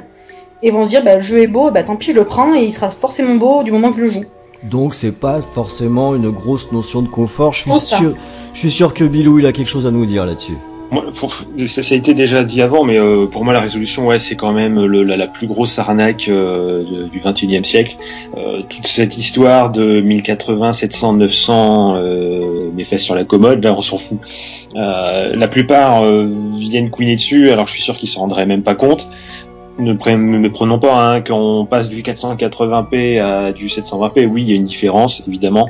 [0.62, 2.54] et vont se dire, bah, le jeu est beau, bah tant pis, je le prends
[2.54, 4.26] et il sera forcément beau du moment que je le joue.
[4.64, 7.54] Donc c'est pas forcément une grosse notion de confort.
[7.54, 8.14] Je suis sûr,
[8.54, 10.58] je suis sûr que Bilou il a quelque chose à nous dire là-dessus.
[10.92, 11.36] Moi, pour-
[11.68, 14.36] ça, ça a été déjà dit avant, mais euh, pour moi la résolution, ouais, c'est
[14.36, 17.96] quand même le- la, la plus grosse arnaque euh, de- du 21e siècle.
[18.36, 23.76] Euh, toute cette histoire de 1080, 700, 900, euh, mais fait sur la commode, là,
[23.78, 24.18] on s'en fout.
[24.76, 28.64] Euh, la plupart euh, viennent couiner dessus, alors je suis sûr qu'ils s'en rendraient même
[28.64, 29.10] pas compte.
[29.80, 34.50] Ne, ne prenons pas, hein, quand on passe du 480p à du 720p, oui, il
[34.50, 35.70] y a une différence, évidemment.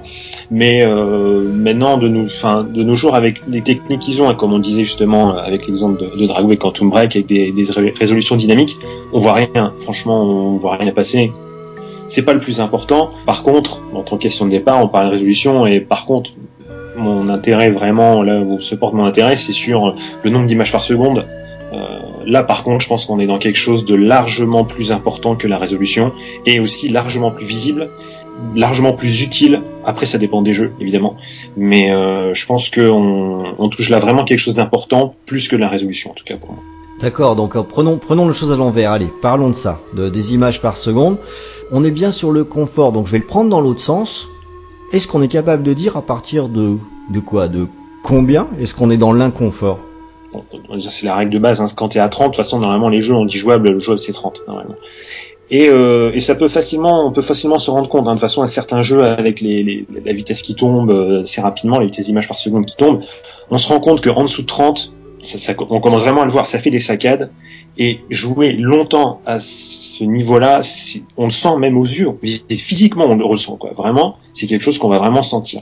[0.49, 4.51] Mais euh, maintenant, de nos, de nos jours, avec les techniques qu'ils ont, hein, comme
[4.53, 8.35] on disait justement avec l'exemple de, de Dragway Quantum Break, avec des, des ré- résolutions
[8.35, 8.75] dynamiques,
[9.13, 9.73] on voit rien.
[9.81, 11.31] Franchement, on voit rien passer.
[12.07, 13.11] C'est pas le plus important.
[13.27, 16.31] Par contre, en tant que question de départ, on parle de résolution, et par contre,
[16.97, 20.83] mon intérêt vraiment, là où se porte mon intérêt, c'est sur le nombre d'images par
[20.83, 21.25] seconde.
[21.73, 25.35] Euh, là, par contre, je pense qu'on est dans quelque chose de largement plus important
[25.35, 26.11] que la résolution,
[26.45, 27.89] et aussi largement plus visible
[28.55, 29.61] largement plus utile.
[29.85, 31.15] Après, ça dépend des jeux, évidemment.
[31.57, 35.67] Mais euh, je pense qu'on on touche là vraiment quelque chose d'important, plus que la
[35.67, 36.63] résolution, en tout cas pour moi.
[37.01, 38.91] D'accord, donc euh, prenons, les choses à l'envers.
[38.91, 41.17] Allez, parlons de ça, de, des images par seconde.
[41.71, 44.27] On est bien sur le confort, donc je vais le prendre dans l'autre sens.
[44.91, 46.77] Est-ce qu'on est capable de dire à partir de
[47.25, 47.47] quoi?
[47.47, 47.67] De
[48.03, 48.47] combien?
[48.59, 49.79] Est-ce qu'on est dans l'inconfort?
[50.79, 51.61] C'est la règle de base.
[51.61, 51.65] Hein.
[51.75, 53.99] Quand t'es à 30, de toute façon, normalement, les jeux, on dit jouable, le jouable,
[53.99, 54.75] c'est 30, normalement.
[55.51, 58.01] Et, euh, et ça peut facilement, on peut facilement se rendre compte.
[58.07, 61.21] Hein, de toute façon, à certains jeux, avec les, les- la vitesse qui tombe euh,
[61.23, 63.01] assez rapidement, la vitesse d'image par seconde qui tombe,
[63.49, 66.31] on se rend compte qu'en dessous de 30, ça, ça- on commence vraiment à le
[66.31, 67.31] voir, ça fait des saccades.
[67.79, 70.61] Et jouer longtemps à ce niveau-là,
[71.17, 72.09] on le sent même aux yeux.
[72.49, 73.55] Physiquement, on le ressent.
[73.55, 73.71] Quoi.
[73.75, 75.61] Vraiment, c'est quelque chose qu'on va vraiment sentir.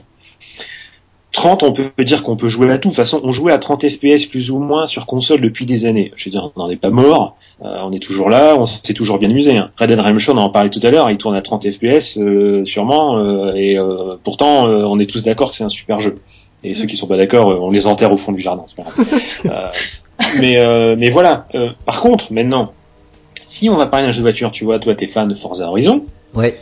[1.32, 2.88] 30, on peut dire qu'on peut jouer à tout.
[2.88, 5.84] De toute façon, on jouait à 30 FPS plus ou moins sur console depuis des
[5.84, 6.10] années.
[6.16, 7.36] Je veux dire, on n'en est pas mort.
[7.62, 9.56] Euh, on est toujours là, on s'est toujours bien amusé.
[9.56, 9.70] Hein.
[9.78, 12.64] Red Dead Redemption, on en parlait tout à l'heure, il tourne à 30 FPS euh,
[12.64, 16.16] sûrement, euh, et euh, pourtant, euh, on est tous d'accord que c'est un super jeu.
[16.64, 18.62] Et ceux qui sont pas d'accord, euh, on les enterre au fond du jardin.
[18.66, 19.22] c'est pas grave.
[19.46, 19.68] Euh,
[20.40, 21.46] mais euh, mais voilà.
[21.54, 22.72] Euh, par contre, maintenant,
[23.46, 25.68] si on va parler d'un jeu de voiture, tu vois, toi, t'es fan de Forza
[25.68, 26.58] Horizon, Ouais.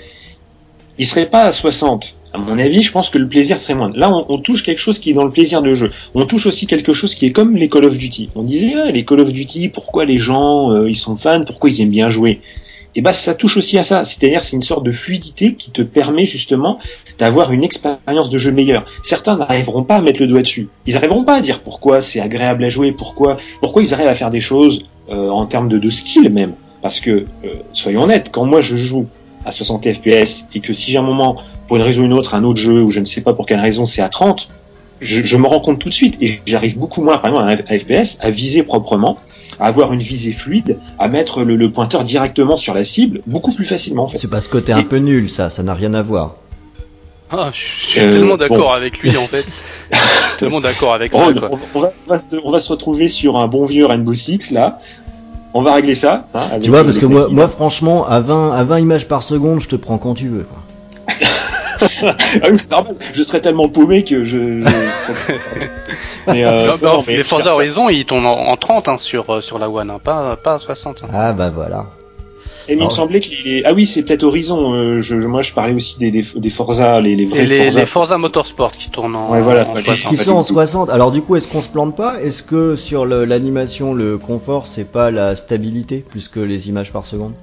[0.99, 2.16] il serait pas à 60.
[2.37, 3.91] À mon avis, je pense que le plaisir serait moins.
[3.95, 5.91] Là, on, touche quelque chose qui est dans le plaisir de jeu.
[6.15, 8.29] On touche aussi quelque chose qui est comme les Call of Duty.
[8.35, 11.71] On disait, ah, les Call of Duty, pourquoi les gens, euh, ils sont fans, pourquoi
[11.71, 12.43] ils aiment bien jouer?
[12.95, 14.05] Et ben, ça touche aussi à ça.
[14.05, 16.79] C'est-à-dire, c'est une sorte de fluidité qui te permet justement
[17.19, 18.85] d'avoir une expérience de jeu meilleure.
[19.03, 20.69] Certains n'arriveront pas à mettre le doigt dessus.
[20.85, 24.15] Ils n'arriveront pas à dire pourquoi c'est agréable à jouer, pourquoi, pourquoi ils arrivent à
[24.15, 26.53] faire des choses euh, en termes de, de skill même.
[26.83, 29.07] Parce que, euh, soyons honnêtes, quand moi je joue
[29.47, 32.35] à 60 FPS et que si j'ai un moment, pour une raison ou une autre,
[32.35, 34.49] un autre jeu ou je ne sais pas pour quelle raison c'est à 30,
[35.01, 37.73] je, je me rends compte tout de suite et j'arrive beaucoup moins, par exemple, à,
[37.73, 39.19] à FPS, à viser proprement,
[39.61, 43.53] à avoir une visée fluide, à mettre le, le pointeur directement sur la cible beaucoup
[43.53, 44.05] plus facilement.
[44.05, 44.19] En fait.
[44.19, 46.37] C'est parce que t'es un peu nul, ça, ça n'a rien à voir.
[47.31, 48.69] Ah, je suis Euh, tellement d'accord bon.
[48.71, 49.45] avec lui en fait.
[49.91, 51.25] Je suis tellement d'accord avec ça.
[51.25, 51.51] Ron, Quoi.
[51.75, 54.79] on, va- on se, on va se retrouver sur un bon vieux Rainbow Six là.
[55.53, 56.29] On va régler ça.
[56.35, 59.69] hein, Tu vois, parce que moi, franchement, à 20, à 20 images par seconde, je
[59.69, 60.45] te prends quand tu veux.
[60.45, 61.17] Quoi.
[62.03, 62.17] ah
[62.51, 62.95] oui, c'est normal.
[63.15, 64.63] Je serais tellement paumé que je.
[64.65, 65.41] je serais-
[66.27, 69.31] Mais, euh, Non, non, mais les Forza Horizon, ils tournent en, en 30 hein, sur,
[69.35, 71.03] euh, sur la One, hein, pas, pas à 60.
[71.05, 71.09] hein.
[71.13, 71.87] Ah bah voilà.
[72.69, 73.65] Et il me semblait qu'il est...
[73.65, 74.73] Ah oui, c'est peut-être Horizon.
[74.75, 77.79] euh, je, moi, je parlais aussi des, des, des Forza, les, les vrais les, Forza.
[77.81, 80.11] les Forza Motorsport qui tournent en, Ouais, voilà, en ouais, 60.
[80.11, 80.55] Qui pas sont en du tout.
[80.55, 80.91] 60.
[80.91, 82.21] Alors du coup, est-ce qu'on se plante pas?
[82.21, 86.91] Est-ce que sur le- l'animation, le confort, c'est pas la stabilité plus que les images
[86.93, 87.35] par seconde?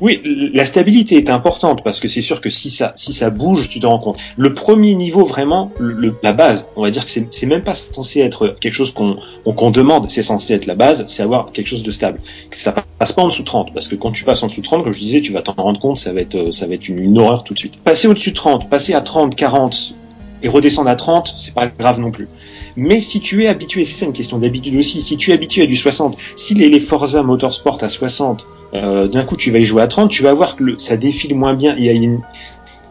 [0.00, 0.20] Oui,
[0.52, 3.80] la stabilité est importante parce que c'est sûr que si ça, si ça bouge, tu
[3.80, 4.18] te rends compte.
[4.36, 8.20] Le premier niveau, vraiment, le, la base, on va dire que c'est même pas censé
[8.20, 11.82] être quelque chose qu'on qu'on demande, c'est censé être la base, c'est avoir quelque chose
[11.82, 12.20] de stable.
[12.50, 14.66] Ça passe pas en dessous de 30 parce que quand tu passes en dessous de
[14.66, 16.74] 30, comme je disais, tu vas t'en rendre compte, ça va être, euh, ça va
[16.74, 17.78] être une, une horreur tout de suite.
[17.78, 19.94] Passer au-dessus de 30, passer à 30, 40
[20.42, 22.28] et redescendre à 30, c'est pas grave non plus.
[22.76, 25.62] Mais si tu es habitué, c'est ça une question d'habitude aussi, si tu es habitué
[25.62, 29.58] à du 60, si les, les Forza Motorsport à 60, euh, d'un coup tu vas
[29.58, 31.74] y jouer à 30, tu vas voir que ça défile moins bien.
[31.76, 32.20] Il y a une,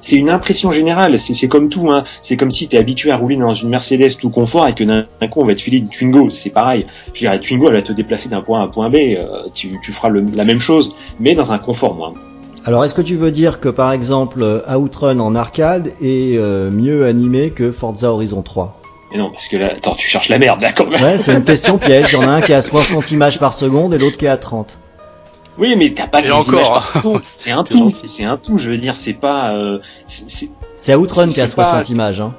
[0.01, 1.17] c'est une impression générale.
[1.19, 1.89] C'est, comme tout.
[1.91, 2.03] Hein.
[2.21, 4.83] C'est comme si tu es habitué à rouler dans une Mercedes tout confort et que
[4.83, 6.29] d'un coup on va te filer une Twingo.
[6.29, 6.85] C'est pareil.
[7.13, 8.95] Je dirais, Twingo elle va te déplacer d'un point A à un point B.
[8.95, 12.17] euh, tu, tu feras le- la même chose, mais dans un confort moindre.
[12.67, 16.69] Alors est-ce que tu veux dire que par exemple euh, Outrun en arcade est euh,
[16.69, 20.37] mieux animé que Forza Horizon 3 Mais non, parce que là, attends, tu cherches la
[20.37, 21.01] merde là quand même.
[21.01, 22.07] Ouais, c'est une question piège.
[22.11, 24.25] Il y en a un qui est à 60 images par seconde et l'autre qui
[24.25, 24.77] est à 30.
[25.57, 26.99] Oui, mais t'as pas des encore, images par hein.
[26.99, 27.21] seconde.
[27.33, 27.91] C'est un tout.
[28.03, 28.57] C'est un tout.
[28.59, 29.55] Je veux dire, c'est pas.
[29.55, 32.19] euh, c'est- Outrun qui a c'est pas- 60 images.
[32.21, 32.33] Hein.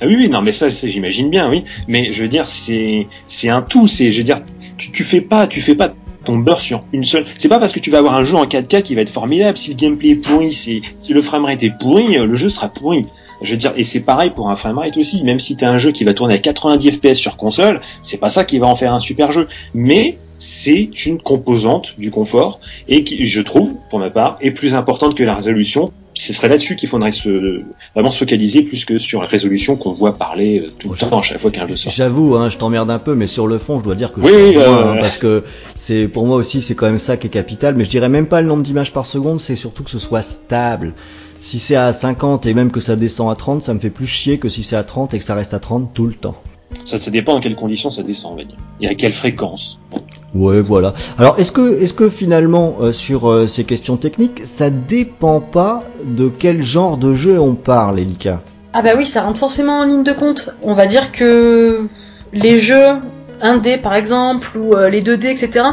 [0.00, 1.64] Ah oui, oui, non, mais ça, c'est- j'imagine bien, oui.
[1.88, 3.86] Mais je veux dire, c'est, c'est un tout.
[3.88, 4.38] C'est, je veux dire,
[4.78, 5.90] tu, tu fais pas, tu fais pas
[6.36, 7.24] beurre sur une seule.
[7.38, 9.56] C'est pas parce que tu vas avoir un jeu en 4K qui va être formidable.
[9.56, 12.68] Si le gameplay est pourri, si, si le framerate est pourri, euh, le jeu sera
[12.68, 13.06] pourri.
[13.40, 15.22] Je veux dire, et c'est pareil pour un framerate aussi.
[15.24, 18.30] Même si t'as un jeu qui va tourner à 90 FPS sur console, c'est pas
[18.30, 19.48] ça qui va en faire un super jeu.
[19.74, 24.74] Mais c'est une composante du confort et qui, je trouve, pour ma part, est plus
[24.74, 25.92] importante que la résolution.
[26.18, 27.62] Ce serait là-dessus qu'il faudrait se,
[27.94, 31.20] vraiment se focaliser plus que sur la résolution qu'on voit parler euh, tout le temps
[31.20, 31.92] à chaque fois qu'un jeu sort.
[31.92, 34.54] J'avoue, hein, je t'emmerde un peu, mais sur le fond, je dois dire que Oui,
[34.54, 35.44] je euh, hein, parce que
[35.76, 37.76] c'est pour moi aussi, c'est quand même ça qui est capital.
[37.76, 40.22] Mais je dirais même pas le nombre d'images par seconde, c'est surtout que ce soit
[40.22, 40.94] stable.
[41.40, 44.08] Si c'est à 50 et même que ça descend à 30, ça me fait plus
[44.08, 46.42] chier que si c'est à 30 et que ça reste à 30 tout le temps.
[46.84, 48.56] Ça, ça dépend dans quelles conditions ça descend, on va dire.
[48.80, 49.78] Et à quelle fréquence.
[49.92, 50.02] Bon.
[50.34, 50.92] Ouais, voilà.
[51.18, 55.84] Alors, est-ce que, est-ce que finalement, euh, sur euh, ces questions techniques, ça dépend pas
[56.04, 58.42] de quel genre de jeu on parle, Elika?
[58.74, 60.50] Ah bah oui, ça rentre forcément en ligne de compte.
[60.62, 61.86] On va dire que
[62.34, 62.96] les jeux
[63.42, 65.64] 1D par exemple, ou euh, les 2D, etc.,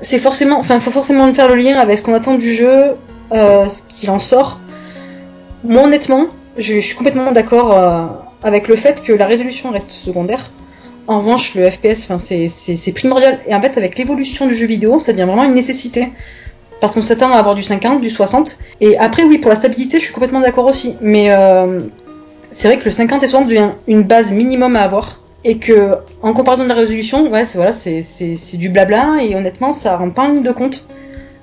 [0.00, 2.96] c'est forcément, enfin, faut forcément faire le lien avec ce qu'on attend du jeu,
[3.32, 4.60] ce qu'il en sort.
[5.64, 6.26] Moi, honnêtement,
[6.58, 7.74] je, suis complètement d'accord
[8.42, 10.50] avec le fait que la résolution reste secondaire.
[11.08, 13.38] En revanche, le FPS, c'est- primordial.
[13.46, 16.08] Et en fait, avec l'évolution du jeu vidéo, ça devient vraiment une nécessité.
[16.80, 18.58] Parce qu'on s'attend à avoir du 50, du 60.
[18.80, 20.96] Et après, oui, pour la stabilité, je suis complètement d'accord aussi.
[21.00, 21.80] Mais euh,
[22.50, 25.22] c'est vrai que le 50 et 60 devient une base minimum à avoir.
[25.44, 29.18] Et que, en comparaison de la résolution, ouais, c'est du blabla.
[29.22, 30.86] Et honnêtement, ça rentre pas en ligne de compte.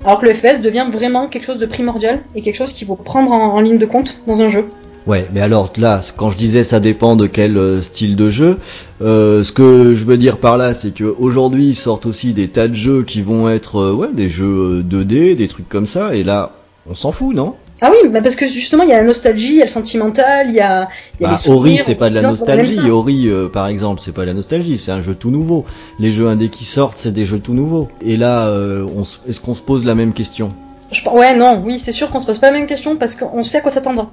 [0.04, 2.94] Alors que le FPS devient vraiment quelque chose de primordial et quelque chose qu'il faut
[2.96, 4.68] prendre en, en ligne de compte dans un jeu.
[5.06, 8.58] Ouais, mais alors là, quand je disais ça dépend de quel euh, style de jeu,
[9.02, 12.48] euh, ce que je veux dire par là, c'est que aujourd'hui ils sortent aussi des
[12.48, 15.86] tas de jeux qui vont être euh, ouais des jeux euh, 2D, des trucs comme
[15.86, 16.52] ça, et là
[16.86, 17.54] on s'en fout, non?
[17.80, 19.70] Ah oui, bah parce que justement, il y a la nostalgie, il y a le
[19.70, 20.88] sentimental, il y a,
[21.20, 21.50] y a Bah, les.
[21.50, 22.88] Ori, c'est pas de la nostalgie.
[22.88, 25.64] Ori, euh, par exemple, c'est pas de la nostalgie, c'est un jeu tout nouveau.
[25.98, 27.88] Les jeux indés qui sortent, c'est des jeux tout nouveaux.
[28.00, 28.86] Et là, euh,
[29.28, 30.52] est-ce qu'on se pose la même question?
[30.92, 33.42] Je ouais, non, oui, c'est sûr qu'on se pose pas la même question parce qu'on
[33.42, 34.12] sait à quoi s'attendre.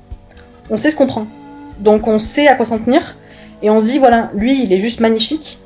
[0.71, 1.27] On sait ce qu'on prend.
[1.79, 3.15] Donc on sait à quoi s'en tenir.
[3.61, 5.59] Et on se dit, voilà, lui, il est juste magnifique.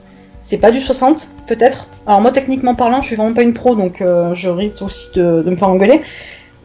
[0.43, 1.87] C'est pas du 60, peut-être.
[2.05, 5.07] Alors moi, techniquement parlant, je suis vraiment pas une pro, donc euh, je risque aussi
[5.15, 6.01] de, de me faire engueuler.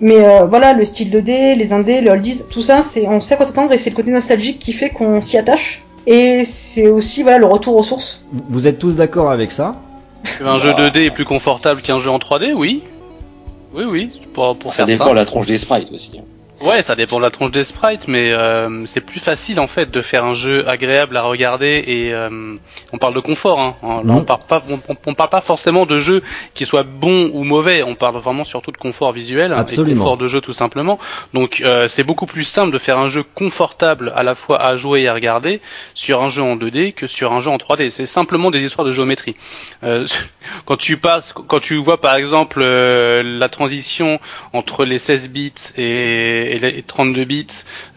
[0.01, 3.35] Mais euh, voilà, le style 2D, les indés, les oldies, tout ça, c'est on sait
[3.35, 5.83] à quoi s'attendre et c'est le côté nostalgique qui fait qu'on s'y attache.
[6.07, 8.21] Et c'est aussi voilà le retour aux sources.
[8.49, 9.77] Vous- êtes tous d'accord avec ça?
[10.45, 12.83] Un jeu 2D est plus confortable qu'un jeu en 3D, oui.
[13.75, 15.11] Oui, oui, pour, pour Ça faire dépend ça.
[15.11, 16.21] de la tronche des sprites aussi.
[16.63, 19.91] Ouais, ça dépend de la tronche des sprites, mais euh, c'est plus facile en fait
[19.91, 22.57] de faire un jeu agréable à regarder et euh,
[22.93, 23.59] on parle de confort.
[23.59, 23.77] Hein.
[24.05, 27.31] Là, on parle pas, on, on- on parle pas forcément de jeu qui soit bon
[27.33, 27.83] ou mauvais.
[27.83, 29.95] On parle vraiment surtout de confort visuel Absolument.
[29.95, 30.99] et confort de jeu tout simplement.
[31.33, 34.77] Donc euh, c'est beaucoup plus simple de faire un jeu confortable à la fois à
[34.77, 35.63] jouer et à regarder
[35.95, 37.89] sur un jeu en 2D que sur un jeu en 3D.
[37.89, 39.35] C'est simplement des histoires de géométrie.
[39.83, 40.07] Euh,
[40.67, 44.21] quand tu passes, quand tu vois par exemple euh, la transition
[44.53, 47.47] entre les 16 bits et, et les 32 bits,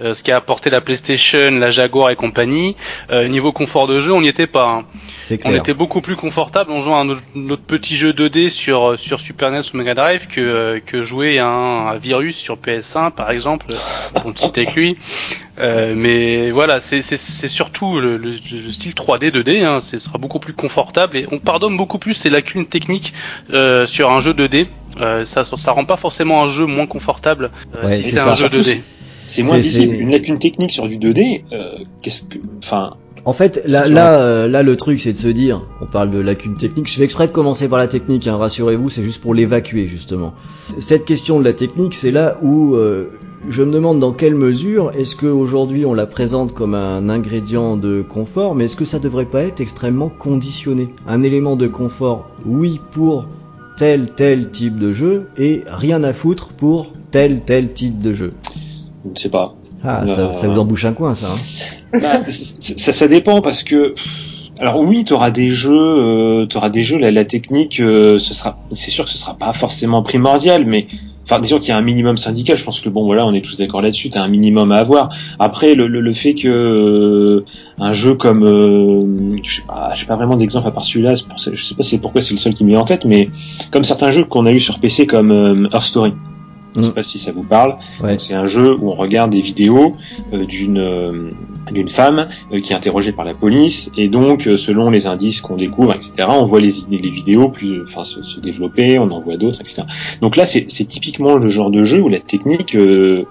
[0.02, 2.76] euh, ce qu'a apporté la PlayStation, la Jaguar et compagnie,
[3.12, 4.68] euh, niveau confort de jeu, on n'y était pas.
[4.70, 4.86] hein.
[5.46, 8.96] On était beaucoup plus confortable en jouant à notre, notre petit jeu 2D sur euh,
[8.98, 12.58] sur Super NES ou Mega Drive que euh, que jouer à un, à Virus sur
[12.58, 13.66] PS1 par exemple,
[14.16, 14.98] pour petit avec lui.
[15.60, 20.40] Euh, mais voilà, c'est surtout le, le, le style 3D 2D, hein, ce sera beaucoup
[20.40, 23.14] plus confortable et on pardonne beaucoup plus ces lacunes techniques
[23.54, 24.68] euh, sur un jeu 2D
[25.02, 28.32] Euh, ça, ça rend pas forcément un jeu moins confortable euh, Ouais, si c'est ça.
[28.32, 28.82] un jeu 2D.
[29.28, 29.96] C'est moins visible.
[29.96, 32.94] Une lacune technique sur du 2D, euh, qu'est-ce que, enfin,
[33.26, 36.20] En fait, là, là, euh, là, le truc, c'est de se dire, on parle de
[36.20, 36.88] lacune technique.
[36.88, 40.34] Je fais exprès de commencer par la technique, hein, rassurez-vous, c'est juste pour l'évacuer justement.
[40.80, 43.10] Cette question de la technique, c'est là où euh,
[43.50, 47.76] je me demande dans quelle mesure est-ce que aujourd'hui on la présente comme un ingrédient
[47.76, 50.94] de confort, mais est-ce que ça devrait pas être extrêmement conditionné?
[51.08, 53.26] Un élément de confort, oui, pour
[53.78, 58.34] tel tel type de jeu, et rien à foutre pour tel tel type de jeu.
[59.06, 59.56] je ne sais pas.
[59.84, 61.28] Ah, ça, Euh, ça vous embouche un coin, ça.
[61.34, 61.36] Hein
[62.02, 63.94] Bah, ça, ça dépend parce que
[64.60, 68.34] alors oui, tu auras des jeux, euh, auras des jeux la, la technique, euh, ce
[68.34, 70.88] sera, c'est sûr que ce sera pas forcément primordial, mais
[71.24, 72.58] enfin disons qu'il y a un minimum syndical.
[72.58, 74.10] Je pense que bon voilà, on est tous d'accord là-dessus.
[74.10, 75.10] T'as un minimum à avoir.
[75.40, 77.46] Après le, le, le fait que euh,
[77.80, 81.16] un jeu comme, euh, je sais pas, j'ai pas vraiment d'exemple à part celui-là.
[81.28, 83.30] Pour, je sais pas c'est pourquoi c'est le seul qui me vient en tête, mais
[83.72, 86.14] comme certains jeux qu'on a eu sur PC comme euh, Earth Story.
[86.76, 86.94] Je sais Mm.
[86.94, 87.76] pas si ça vous parle.
[88.02, 88.18] Ouais.
[88.18, 89.96] C'est un jeu où on regarde des vidéos
[90.34, 91.30] euh, d'une euh,
[91.72, 95.40] d'une femme euh, qui est interrogée par la police et donc euh, selon les indices
[95.40, 96.14] qu'on découvre, etc.
[96.30, 99.84] On voit les les vidéos plus, enfin se, se développer, on en voit d'autres, etc.
[100.20, 103.26] Donc là c'est c'est typiquement le genre de jeu où la technique euh,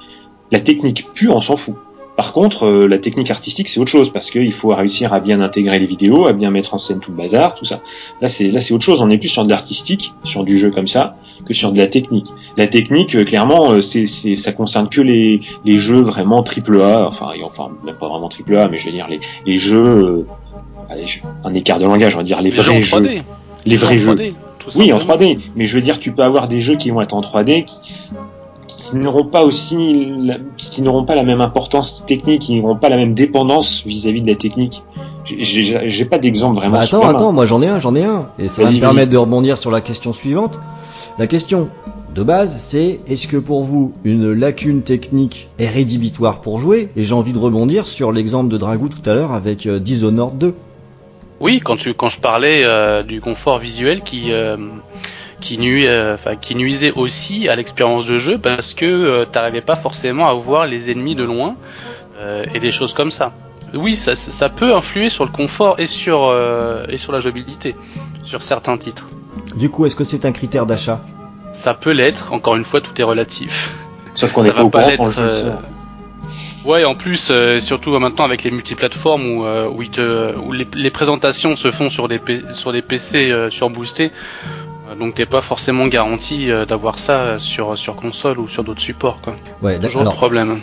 [0.53, 1.74] la technique pure on s'en fout.
[2.16, 5.40] Par contre, euh, la technique artistique, c'est autre chose parce qu'il faut réussir à bien
[5.40, 7.80] intégrer les vidéos, à bien mettre en scène tout le bazar, tout ça.
[8.20, 9.00] Là, c'est là, c'est autre chose.
[9.00, 11.86] On est plus sur de l'artistique, sur du jeu comme ça, que sur de la
[11.86, 12.28] technique.
[12.56, 16.80] La technique, euh, clairement, euh, c'est, c'est, ça concerne que les, les jeux vraiment triple
[16.82, 19.58] A, enfin, et enfin, même pas vraiment triple A, mais je veux dire les, les
[19.58, 20.26] jeux, euh,
[20.90, 21.06] allez,
[21.44, 23.22] un écart de langage, on va dire les, Les jeux en vrais jeux, 3D.
[23.64, 24.22] les vrais jeux en jeux.
[24.24, 25.32] 3D, tout Oui, en simplement.
[25.32, 27.64] 3D, mais je veux dire, tu peux avoir des jeux qui vont être en 3D
[27.64, 27.94] qui,
[28.93, 32.90] qui n'auront pas aussi, la- qui n'auront pas la même importance technique, qui n'auront pas
[32.90, 34.82] la même dépendance vis-à-vis de la technique.
[35.24, 36.74] J'ai- pas d'exemple vraiment.
[36.78, 38.28] Bah, attends, attends, moi j'en ai un, j'en ai un.
[38.38, 40.59] Et ça va me permettre de rebondir sur la question suivante.
[41.18, 41.68] La question
[42.14, 46.90] de base, c'est est-ce que pour vous, une lacune technique est rédhibitoire pour jouer?
[46.97, 50.36] Et j'ai envie de rebondir sur l'exemple de Dragou tout à l'heure avec euh, Dishonored
[50.38, 50.55] 2.
[51.43, 54.57] Oui, quand tu quand je parlais euh, du confort visuel qui euh,
[55.40, 59.61] qui nuit, euh, enfin qui nuisait aussi à l'expérience de jeu parce que euh, t'arrivais
[59.61, 61.57] pas forcément à voir les ennemis de loin
[62.20, 63.32] euh, et des choses comme ça.
[63.74, 67.74] Oui, ça, ça peut influer sur le confort et sur euh, et sur la jouabilité
[68.22, 69.09] sur certains titres.
[69.57, 71.01] Du coup, est-ce que c'est un critère d'achat?
[71.53, 72.32] Ça peut l'être.
[72.32, 73.72] Encore une fois, tout est relatif.
[74.14, 75.14] Sauf qu'on n'est pas au courant quand le l'être.
[75.14, 75.62] jeu sort.
[76.64, 80.36] Ouais, en plus, euh, surtout euh, maintenant avec les multiplateformes où, euh, où, ils te,
[80.38, 84.12] où les, les présentations se font sur des, P- sur des PC euh, surboostés,
[84.98, 89.18] donc t'es pas forcément garanti d'avoir ça sur, sur console ou sur d'autres supports.
[89.22, 89.34] Quoi.
[89.62, 90.60] Ouais, Toujours le problème.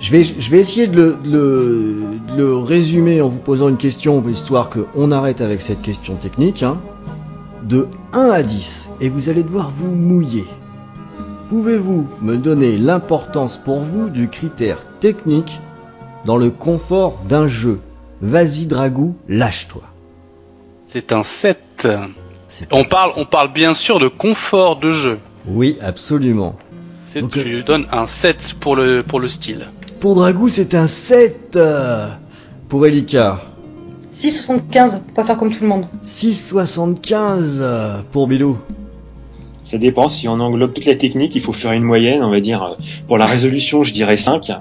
[0.00, 3.68] je vais, je vais essayer de le, de le, de le résumer en vous posant
[3.68, 6.62] une question, histoire qu'on arrête avec cette question technique.
[6.62, 6.78] Hein.
[7.62, 10.44] De 1 à 10, et vous allez devoir vous mouiller.
[11.48, 15.60] Pouvez-vous me donner l'importance pour vous du critère technique
[16.24, 17.78] dans le confort d'un jeu?
[18.20, 19.82] Vas-y Dragou, lâche-toi.
[20.86, 21.86] C'est un 7.
[22.48, 25.18] C'est On parle, on parle bien sûr de confort de jeu.
[25.46, 26.56] Oui, absolument.
[27.04, 29.68] C'est, Donc, je lui donne un 7 pour le, pour le style.
[30.00, 31.54] Pour Dragou, c'est un 7.
[31.56, 32.08] euh,
[32.68, 33.40] Pour Elika,
[34.12, 35.86] 6,75 pour pas faire comme tout le monde.
[36.04, 37.12] 6,75
[37.60, 38.58] euh, pour Bilou.
[39.66, 40.06] Ça dépend.
[40.06, 42.22] Si on englobe toute la technique, il faut faire une moyenne.
[42.22, 42.74] On va dire euh,
[43.08, 44.52] pour la résolution, je dirais 5.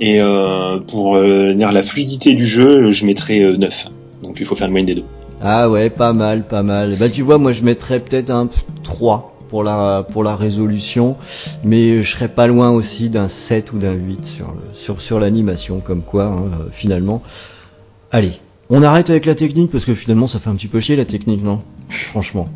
[0.00, 3.88] Et euh, pour euh, la fluidité du jeu, je mettrais euh, 9.
[4.22, 5.04] Donc il faut faire une moyenne des deux.
[5.42, 6.96] Ah ouais, pas mal, pas mal.
[6.98, 8.48] Bah tu vois, moi je mettrais peut-être un
[8.82, 11.16] 3 pour la résolution,
[11.62, 14.24] mais je serais pas loin aussi d'un 7 ou d'un 8
[14.74, 17.22] sur sur l'animation comme quoi hein, finalement.
[18.10, 18.32] Allez,
[18.70, 21.04] on arrête avec la technique parce que finalement ça fait un petit peu chier la
[21.04, 21.60] technique, non?
[21.90, 22.46] Franchement.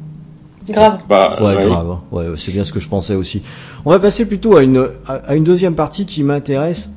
[0.69, 1.03] Grave.
[1.09, 1.65] Bah, Ouais, ouais.
[1.65, 1.91] grave.
[1.91, 2.01] hein.
[2.13, 3.43] Ouais, c'est bien ce que je pensais aussi.
[3.85, 6.91] On va passer plutôt à une à, à une deuxième partie qui m'intéresse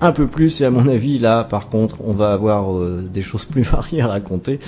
[0.00, 3.22] un peu plus et à mon avis là, par contre, on va avoir euh, des
[3.22, 4.58] choses plus variées à raconter.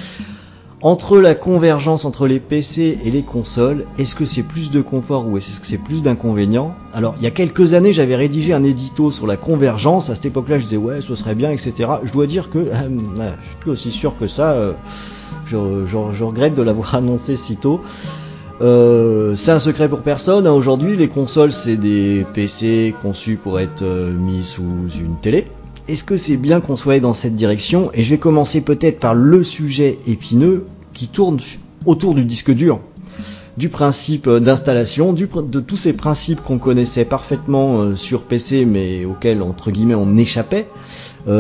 [0.83, 5.29] Entre la convergence entre les PC et les consoles, est-ce que c'est plus de confort
[5.29, 6.75] ou est-ce que c'est plus d'inconvénients?
[6.93, 10.11] Alors, il y a quelques années, j'avais rédigé un édito sur la convergence.
[10.11, 11.89] À cette époque-là, je disais ouais, ce serait bien, etc.
[12.03, 12.73] Je dois dire que euh,
[13.43, 14.51] je suis plus aussi sûr que ça.
[14.55, 14.73] euh,
[15.47, 17.81] je, je- je regrette de l'avoir annoncé si tôt.
[18.61, 20.47] Euh, c'est un secret pour personne.
[20.47, 20.53] hein.
[20.53, 24.63] Aujourd'hui, les consoles, c'est des PC conçus pour être euh, mis sous
[25.01, 25.47] une télé.
[25.89, 27.91] Est-ce que c'est bien qu'on soit dans cette direction?
[27.95, 31.39] Et je vais commencer peut-être par le sujet épineux qui tourne
[31.87, 32.79] autour du disque dur,
[33.57, 39.43] du principe euh, d'installation, de tous ces principes qu'on connaissait parfaitement sur PC, mais auxquels
[39.43, 40.69] entre guillemets on échappait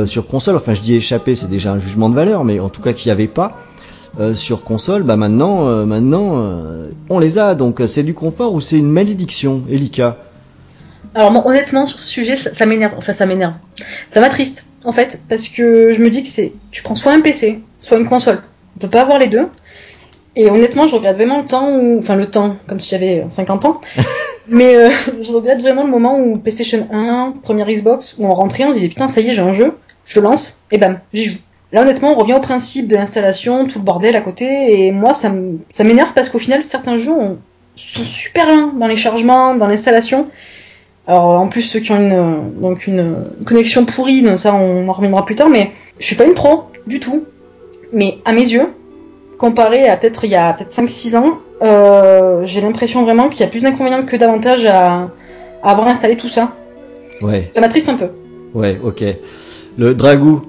[0.06, 0.54] sur console.
[0.56, 3.08] Enfin, je dis échapper, c'est déjà un jugement de valeur, mais en tout cas qu'il
[3.08, 3.58] n'y avait pas.
[4.20, 7.54] Euh, sur console, bah maintenant, euh, maintenant, euh, on les a.
[7.54, 10.18] Donc c'est du confort ou c'est une malédiction, Elika?
[11.14, 12.94] Alors moi, honnêtement, sur ce sujet, ça, ça m'énerve.
[12.96, 13.54] Enfin, ça m'énerve.
[14.10, 17.20] Ça m'attriste, en fait, parce que je me dis que c'est, tu prends soit un
[17.20, 18.42] PC, soit une console.
[18.76, 19.48] On peut pas avoir les deux.
[20.34, 23.64] Et honnêtement, je regrette vraiment le temps où, enfin le temps, comme si j'avais 50
[23.66, 23.80] ans.
[24.48, 24.90] Mais euh,
[25.20, 28.74] je regrette vraiment le moment où PlayStation 1, première Xbox, où on rentrait, on se
[28.74, 31.38] disait putain, ça y est, j'ai un jeu, je lance, et bam, j'y joue.
[31.72, 35.14] Là, honnêtement, on revient au principe de l'installation, tout le bordel à côté, et moi,
[35.14, 37.38] ça m'énerve parce qu'au final, certains jeux ont-
[37.76, 40.26] sont super lents dans les chargements, dans l'installation.
[41.06, 43.14] Alors, en plus, ceux qui ont une, donc une
[43.46, 46.64] connexion pourrie, donc ça, on en reviendra plus tard, mais je suis pas une pro,
[46.86, 47.24] du tout.
[47.92, 48.68] Mais à mes yeux,
[49.38, 53.44] comparé à peut-être il y a peut-être 5-6 ans, euh, j'ai l'impression vraiment qu'il y
[53.44, 55.10] a plus d'inconvénients que d'avantages à,
[55.62, 56.52] à avoir installé tout ça.
[57.22, 58.08] Ouais, Ça m'attriste un peu.
[58.54, 59.02] ouais, ok.
[59.78, 60.42] Le Dragou,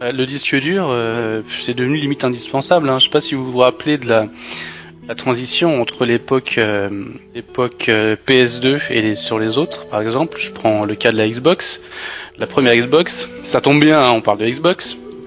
[0.00, 2.88] Le disque dur, euh, c'est devenu limite indispensable.
[2.90, 2.98] Hein.
[2.98, 4.26] Je sais pas si vous vous rappelez de la,
[5.08, 9.86] la transition entre l'époque euh, l'époque euh, PS2 et les, sur les autres.
[9.86, 11.80] Par exemple, je prends le cas de la Xbox.
[12.38, 14.96] La première Xbox, ça tombe bien, hein, on parle de Xbox.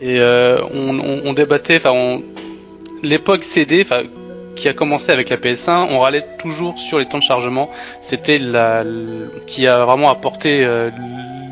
[0.00, 2.20] et euh, on, on, on débattait, enfin,
[3.02, 3.84] l'époque CD,
[4.54, 7.70] qui a commencé avec la PS1, on râlait toujours sur les temps de chargement.
[8.02, 10.90] C'était la, ce qui a vraiment apporté euh,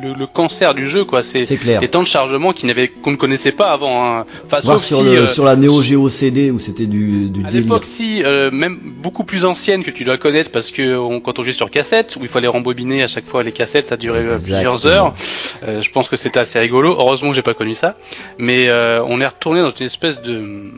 [0.03, 1.23] le, le cancer du jeu, quoi.
[1.23, 1.45] C'est
[1.81, 4.05] les temps de chargement qui n'avaient qu'on ne connaissait pas avant.
[4.19, 4.25] Hein.
[4.45, 7.29] Enfin, Voir sauf sur, si le, euh, sur la Neo Geo CD où c'était du,
[7.31, 10.97] du à l'époque, si euh, même beaucoup plus ancienne que tu dois connaître parce que
[10.97, 13.87] on- quand on jouait sur cassette où il fallait rembobiner à chaque fois les cassettes,
[13.87, 15.15] ça durait euh, plusieurs heures.
[15.63, 16.91] Euh, je pense que c'était assez rigolo.
[16.99, 17.97] Heureusement que j'ai pas connu ça,
[18.39, 20.71] mais euh, on est retourné dans une espèce de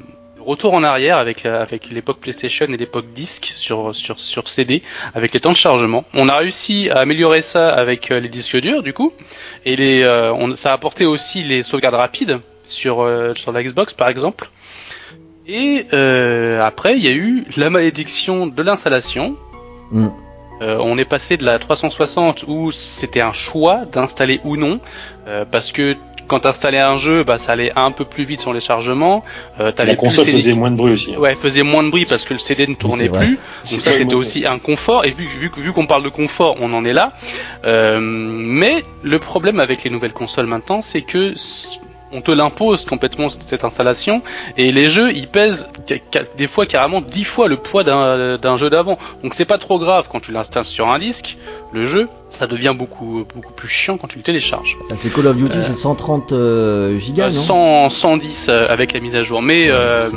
[0.44, 4.82] retour en arrière avec la- avec l'époque PlayStation et l'époque disque sur sur sur CD
[5.14, 6.04] avec les temps de chargement.
[6.14, 9.12] On a réussi à améliorer ça avec euh, les disques durs du coup
[9.64, 13.62] et les euh, on, ça a apporté aussi les sauvegardes rapides sur euh, sur la
[13.62, 14.50] Xbox par exemple.
[15.46, 19.36] Et euh, après, il y a eu la malédiction de l'installation.
[19.90, 20.08] Mm.
[20.62, 24.80] Euh, on est passé de la 360 où c'était un choix d'installer ou non,
[25.26, 25.96] euh, parce que
[26.26, 29.22] quand t'installais un jeu, bah ça allait un peu plus vite sur les chargements.
[29.60, 31.12] Euh, La console CD faisait moins de bruit aussi.
[31.14, 31.18] hein.
[31.18, 33.36] Ouais, faisait moins de bruit parce que le CD ne tournait plus.
[33.70, 35.04] Donc ça, c'était aussi un confort.
[35.04, 37.12] Et vu, vu, vu qu'on parle de confort, on en est là.
[37.64, 41.34] Euh, mais le problème avec les nouvelles consoles maintenant, c'est que
[42.14, 44.22] on te l'impose complètement cette installation
[44.56, 45.68] et les jeux ils pèsent
[46.38, 48.98] des fois carrément 10 fois le poids d'un jeu d'avant.
[49.22, 51.36] Donc c'est pas trop grave quand tu l'installes sur un disque.
[51.72, 54.76] Le jeu, ça devient beaucoup beaucoup plus chiant quand tu le télécharges.
[54.90, 57.88] Ah, c'est Call of Duty, c'est 130 euh, gigas, Euh, non?
[57.88, 59.42] 100, 110 euh, avec la mise à jour.
[59.42, 60.08] Mais Ouais, euh,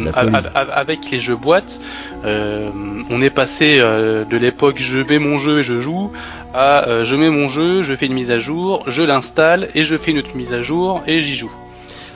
[0.53, 1.79] avec les jeux boîtes,
[2.25, 2.69] euh,
[3.09, 6.11] on est passé euh, de l'époque je mets mon jeu et je joue
[6.53, 9.83] à euh, je mets mon jeu, je fais une mise à jour, je l'installe et
[9.83, 11.51] je fais une autre mise à jour et j'y joue.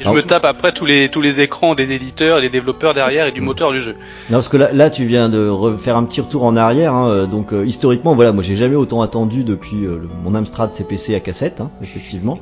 [0.01, 2.49] Et je Alors- me tape après tous les tous les écrans des éditeurs et des
[2.49, 3.91] développeurs derrière et du moteur du jeu.
[4.31, 6.95] Non, parce que là, là, tu viens de refaire un petit retour en arrière.
[6.95, 10.33] hein, euh, donc, euh, historiquement, voilà, moi, j'ai jamais autant attendu depuis euh, le- mon
[10.33, 12.39] Amstrad CPC à cassette, hein, effectivement.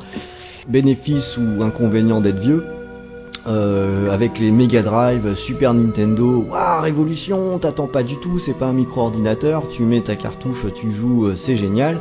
[0.70, 2.64] Bénéfice ou inconvénient d'être vieux.
[3.48, 8.68] Euh, avec les Mega Drive, Super Nintendo, waouh, révolution, t'attends pas du tout, c'est pas
[8.68, 11.98] un micro-ordinateur, tu mets ta cartouche, tu joues, c'est génial.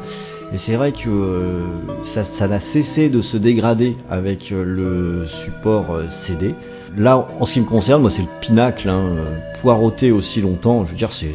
[0.53, 1.61] Et c'est vrai que euh,
[2.05, 6.55] ça n'a cessé de se dégrader avec euh, le support euh, CD.
[6.97, 8.89] Là, en ce qui me concerne, moi, c'est le pinacle.
[8.89, 9.05] Hein,
[9.61, 11.35] poireauter aussi longtemps, je veux dire, c'est,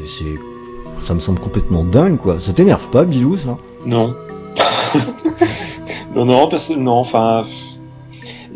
[1.05, 2.39] ça me semble complètement dingue, quoi.
[2.39, 3.57] Ça t'énerve pas, Bilou, ça?
[3.85, 4.15] Non.
[6.15, 7.43] non, non, parce- non, enfin.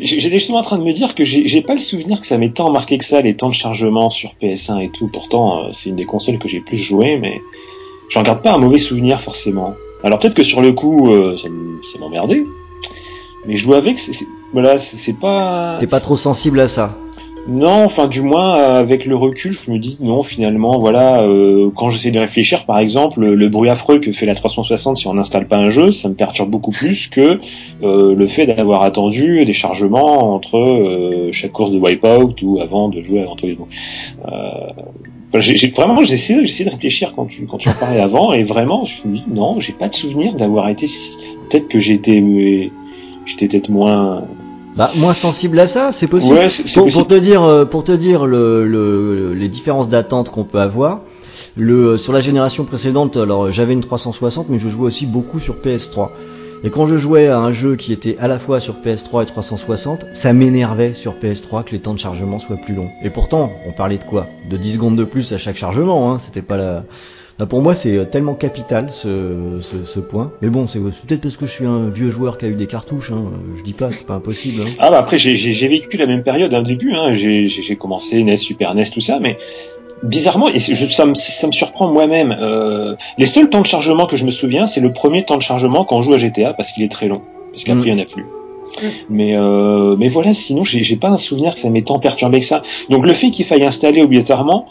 [0.00, 2.50] J'étais justement en train de me dire que j'ai pas le souvenir que ça m'ait
[2.52, 5.08] tant marqué que ça, les temps de chargement sur PS1 et tout.
[5.08, 7.40] Pourtant, c'est une des consoles que j'ai plus joué, mais
[8.08, 9.74] j'en garde pas un mauvais souvenir forcément.
[10.04, 12.44] Alors peut-être que sur le coup, euh, ça m'emmerdait.
[13.46, 15.76] Mais je dois avouer que c'est- voilà, c'est pas.
[15.80, 16.96] T'es pas trop sensible à ça
[17.46, 21.88] Non, enfin du moins avec le recul, je me dis non finalement voilà euh, quand
[21.88, 25.46] j'essaie de réfléchir par exemple le, bruit affreux que fait la 360 si on n'installe
[25.46, 27.40] pas un jeu, ça me perturbe beaucoup plus que
[27.82, 32.90] euh, le fait d'avoir attendu des chargements entre euh, chaque course de Wipeout ou avant
[32.90, 33.20] de jouer.
[33.20, 33.64] Euh, enfin,
[35.34, 38.84] j'ai vraiment j'essaie j'essaie de réfléchir quand tu quand tu en parlais avant et vraiment
[38.86, 41.18] je me dis non j'ai pas de souvenir d'avoir été si-
[41.50, 42.22] peut-être que j'étais
[43.26, 44.22] j'étais peut-être moins
[44.76, 46.34] Bah, moins sensible à ça, c'est possible.
[46.34, 46.92] ouais pour, possible.
[46.92, 51.00] pour te dire, euh, pour te dire le, le- les différences d'attente qu'on peut avoir,
[51.56, 55.56] le, sur la génération précédente, alors j'avais une 360, mais je jouais aussi beaucoup sur
[55.56, 56.10] PS3.
[56.64, 59.26] Et quand je jouais à un jeu qui était à la fois sur PS3 et
[59.26, 62.90] 360, ça m'énervait sur PS3 que les temps de chargement soient plus longs.
[63.04, 64.26] Et pourtant, on parlait de quoi?
[64.50, 66.84] De 10 secondes de plus à chaque chargement, hein, c'était pas la,
[67.46, 70.32] pour moi, c'est euh, tellement capital ce, ce, point.
[70.42, 72.66] Mais bon, c'est peut-être parce que je suis un vieux joueur qui a eu des
[72.66, 73.12] cartouches.
[73.12, 73.26] Hein.
[73.56, 74.62] Je dis pas, c'est pas impossible.
[74.62, 74.70] Hein.
[74.80, 77.12] Ah bah après j'ai- vécu la même période au début, hein.
[77.12, 79.38] j'ai commencé NES, Super NES, tout ça, mais
[80.02, 84.06] bizarrement, et je- ça, me, ça me surprend moi-même, euh, les seuls temps de chargement
[84.06, 86.54] que je me souviens, c'est le premier temps de chargement quand on joue à GTA,
[86.54, 87.22] parce qu'il est très long,
[87.52, 87.88] parce qu'après Mm.
[87.88, 88.26] il n'y en a plus.
[89.08, 92.46] Mais euh, mais voilà, sinon j'ai pas un souvenir que ça m'ait tant perturbé que
[92.46, 92.62] ça.
[92.90, 94.66] Donc le fait qu'il faille installer obligatoirement,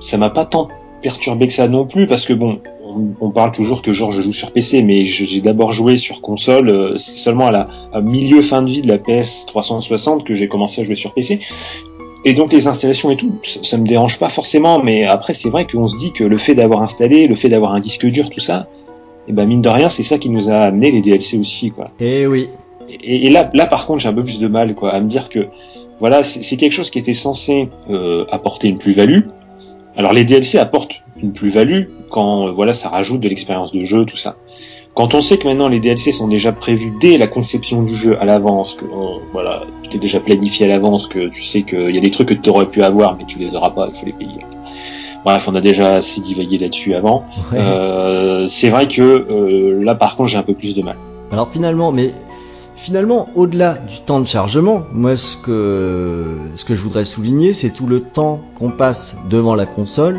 [0.00, 0.68] ça m'a pas tant
[1.02, 4.20] perturbé que ça non plus, parce que bon, on, on parle toujours que genre je
[4.20, 7.68] joue sur PC, mais je- j'ai d'abord joué sur console, euh, c'est seulement à la
[7.92, 11.14] à milieu fin de vie de la PS 360 que j'ai commencé à jouer sur
[11.14, 11.38] PC.
[12.28, 15.48] Et donc les installations et tout, ça, ça me dérange pas forcément, mais après c'est
[15.48, 18.28] vrai qu'on se dit que le fait d'avoir installé, le fait d'avoir un disque dur,
[18.28, 18.68] tout ça,
[19.28, 21.88] et ben mine de rien, c'est ça qui nous a amené les DLC aussi, quoi.
[22.00, 22.50] Eh oui.
[22.90, 25.08] Et, et là, là par contre, j'ai un peu plus de mal, quoi, à me
[25.08, 25.46] dire que
[26.00, 29.22] voilà, c'est c'est quelque chose qui était censé euh, apporter une plus-value.
[29.96, 34.04] Alors les DLC apportent une plus-value quand euh, voilà, ça rajoute de l'expérience de jeu,
[34.04, 34.36] tout ça.
[34.98, 38.20] Quand on sait que maintenant les DLC sont déjà prévus dès la conception du jeu
[38.20, 41.90] à l'avance, que on- voilà, tout est déjà planifié à l'avance, que tu sais qu'il
[41.94, 43.96] y a des trucs que tu aurais pu avoir mais tu les auras pas, il
[43.96, 44.40] faut les payer.
[45.24, 47.22] Bref, on a déjà assez divagué là-dessus avant.
[47.52, 47.58] Ouais.
[47.60, 50.96] Euh, c'est vrai que euh, là par contre j'ai un peu plus de mal.
[51.30, 52.12] Alors finalement, mais
[52.74, 56.26] finalement, au-delà du temps de chargement, moi ce que
[56.56, 60.18] ce que je voudrais souligner, c'est tout le temps qu'on passe devant la console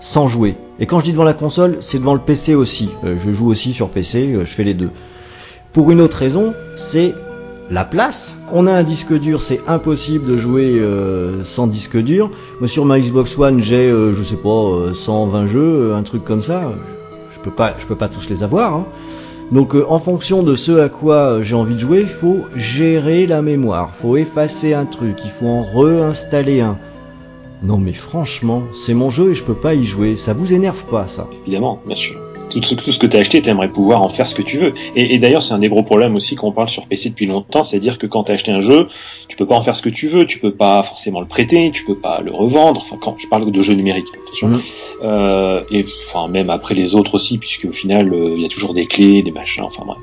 [0.00, 0.56] sans jouer.
[0.78, 2.90] Et quand je dis devant la console, c'est devant le PC aussi.
[3.04, 4.90] Euh, je joue aussi sur PC, euh, je fais les deux.
[5.72, 7.14] Pour une autre raison, c'est
[7.70, 8.38] la place.
[8.52, 12.30] On a un disque dur, c'est impossible de jouer euh, sans disque dur.
[12.60, 16.42] Moi sur ma Xbox One, j'ai je sais pas euh, 120 jeux, un truc comme
[16.42, 16.72] ça.
[17.34, 18.86] Je peux pas je peux pas tous les avoir hein.
[19.52, 23.42] Donc en fonction de ce à quoi j'ai envie de jouer, il faut gérer la
[23.42, 26.76] mémoire, faut effacer un truc, il faut en réinstaller un.
[27.66, 30.84] Non mais franchement, c'est mon jeu et je peux pas y jouer, ça vous énerve
[30.84, 31.28] pas ça?
[31.42, 32.16] Évidemment, bien sûr.
[32.50, 34.42] Tout, tout, tout ce que tu as acheté, tu aimerais pouvoir en faire ce que
[34.42, 34.74] tu veux.
[34.94, 37.64] Et, et d'ailleurs, c'est un des gros problèmes aussi qu'on parle sur PC depuis longtemps,
[37.64, 38.86] c'est-à-dire que quand tu as acheté un jeu,
[39.28, 41.70] tu peux pas en faire ce que tu veux, tu peux pas forcément le prêter,
[41.72, 42.80] tu peux pas le revendre.
[42.80, 44.48] Enfin, quand je parle de jeux numériques, attention.
[44.48, 44.60] Mhm.
[45.02, 48.48] Euh, et enfin même après les autres aussi, puisque au final, euh, il y a
[48.48, 49.64] toujours des clés, des machins.
[49.64, 49.98] Enfin bref.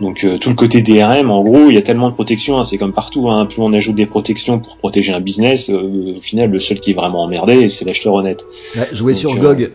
[0.00, 2.64] Donc euh, tout le côté DRM, en gros, il y a tellement de protection, hein,
[2.64, 3.30] c'est comme partout.
[3.30, 6.80] Hein, plus on ajoute des protections pour protéger un business, euh, au final, le seul
[6.80, 8.44] qui est vraiment emmerdé, c'est l'acheteur honnête.
[8.76, 9.70] Ouais, Jouer Donc, sur GOG,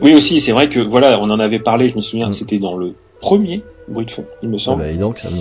[0.00, 2.32] Oui aussi, c'est vrai que voilà, on en avait parlé, je me souviens, Mm.
[2.32, 4.82] c'était dans le premier bruit de fond, il me ah semble.
[4.82, 5.36] bah, dis donc ça me...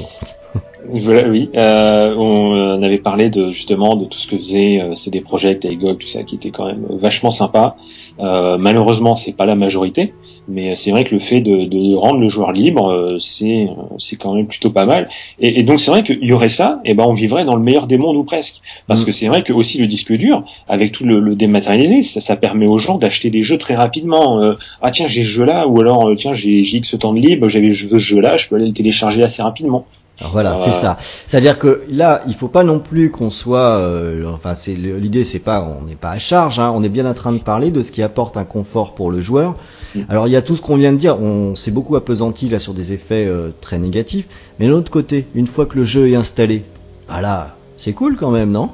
[0.90, 4.96] Voilà, oui, euh, on euh, avait parlé de justement de tout ce que faisait euh,
[4.96, 7.76] CD Projekt, Agog, tout ça, qui était quand même vachement sympa.
[8.20, 10.14] Euh, malheureusement, c'est pas la majorité,
[10.48, 13.74] mais c'est vrai que le fait de, de rendre le joueur libre, euh, c'est euh,
[13.98, 15.10] c'est quand même plutôt pas mal.
[15.40, 17.62] Et, et donc c'est vrai qu'il y aurait ça, et ben on vivrait dans le
[17.62, 18.56] meilleur des mondes ou presque,
[18.88, 19.06] parce Mm.
[19.06, 22.38] que c'est vrai que aussi le disque dur, avec tout le, le dématérialisé, ça, ça
[22.38, 24.42] permet aux gens d'acheter des jeux très rapidement.
[24.42, 27.20] Euh, ah tiens j'ai ce jeu là, ou alors tiens j'ai j'ai X temps de
[27.20, 29.86] libre, j'avais je veux ce jeu là, je peux aller le télécharger assez rapidement.
[30.20, 30.62] Alors voilà, Ah.
[30.64, 30.98] c'est ça.
[31.28, 35.40] C'est-à-dire que là, il faut pas non plus qu'on soit, euh, enfin, c'est l'idée, c'est
[35.40, 36.60] pas, on n'est pas à charge.
[36.60, 39.12] Hein, on est bien en train de parler de ce qui apporte un confort pour
[39.12, 39.56] le joueur.
[39.94, 40.02] Mm.
[40.10, 41.22] Alors il y a tout ce qu'on vient de dire.
[41.22, 44.26] On s'est beaucoup appesanti là sur des effets euh, très négatifs.
[44.60, 46.64] Mais de l'autre côté, une fois que le jeu est installé,
[47.08, 48.72] bah là, c'est cool quand même, non?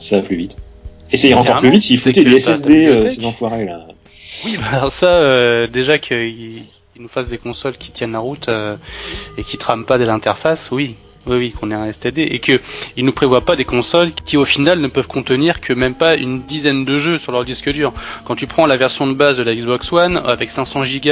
[0.00, 0.56] Ça va plus vite.
[1.12, 3.86] Et ça ira encore plus vite foutaient que des SSD, euh, ces enfoirés là.
[4.44, 6.62] Oui, bah alors ça, euh, déjà qu'ils
[7.00, 8.76] qu'ils nous fassent des consoles qui tiennent la route euh,
[9.38, 10.96] et qui trament pas dès l'interface, oui.
[11.26, 12.60] Oui, oui, qu'on ait un STD et que
[12.96, 16.16] ils nous prévoient pas des consoles qui au final ne peuvent contenir que même pas
[16.16, 17.92] une dizaine de jeux sur leur disque dur.
[18.24, 21.10] Quand tu prends la version de base de la Xbox One avec 500 Go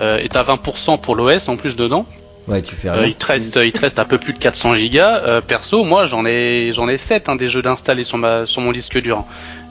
[0.00, 2.06] euh, et t'as 20% pour l'OS en plus dedans,
[2.48, 4.74] Ouais, tu fais euh, il te reste, il te reste un peu plus de 400
[4.76, 5.22] gigas.
[5.24, 8.60] Euh, perso, moi, j'en ai, j'en ai 7 hein, des jeux d'installer sur ma, sur
[8.62, 9.24] mon disque dur.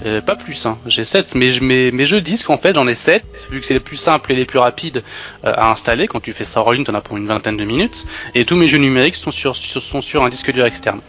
[0.06, 0.78] Euh, pas plus, hein.
[0.88, 3.66] J'ai 7, mais je- mes, mes jeux disques, en fait, j'en ai 7, vu que
[3.66, 5.04] c'est les plus simples et les plus rapides
[5.46, 6.08] euh, à installer.
[6.08, 8.06] Quand tu fais ça en ligne, t'en as pour une vingtaine de minutes.
[8.34, 11.02] Et tous mes jeux numériques sont sur, sur- sont sur un disque dur externe.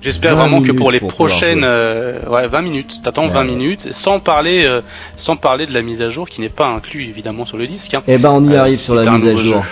[0.00, 3.00] J'espère 20 vraiment que pour les pour prochaines, euh, ouais, 20 minutes.
[3.04, 3.46] T'attends Ouais, 20 ouais.
[3.46, 4.80] minutes, sans parler, euh,
[5.16, 7.94] sans parler de la mise à jour qui n'est pas inclus évidemment sur le disque.
[7.94, 8.02] Hein.
[8.08, 9.62] Eh ben, on y Euh, arrive sur la mise à jour.
[9.62, 9.68] jeu.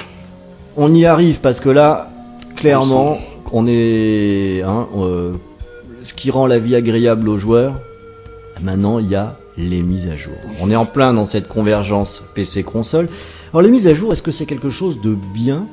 [0.76, 2.08] On y arrive parce que là,
[2.54, 3.18] clairement,
[3.50, 5.32] on est, hein, euh,
[6.04, 7.72] ce qui rend la vie agréable aux joueurs.
[8.62, 10.34] Maintenant, il y a les mises à jour.
[10.60, 13.08] On est en plein dans cette convergence PC console.
[13.52, 15.66] Alors les mises à jour, est-ce que c'est quelque chose de bien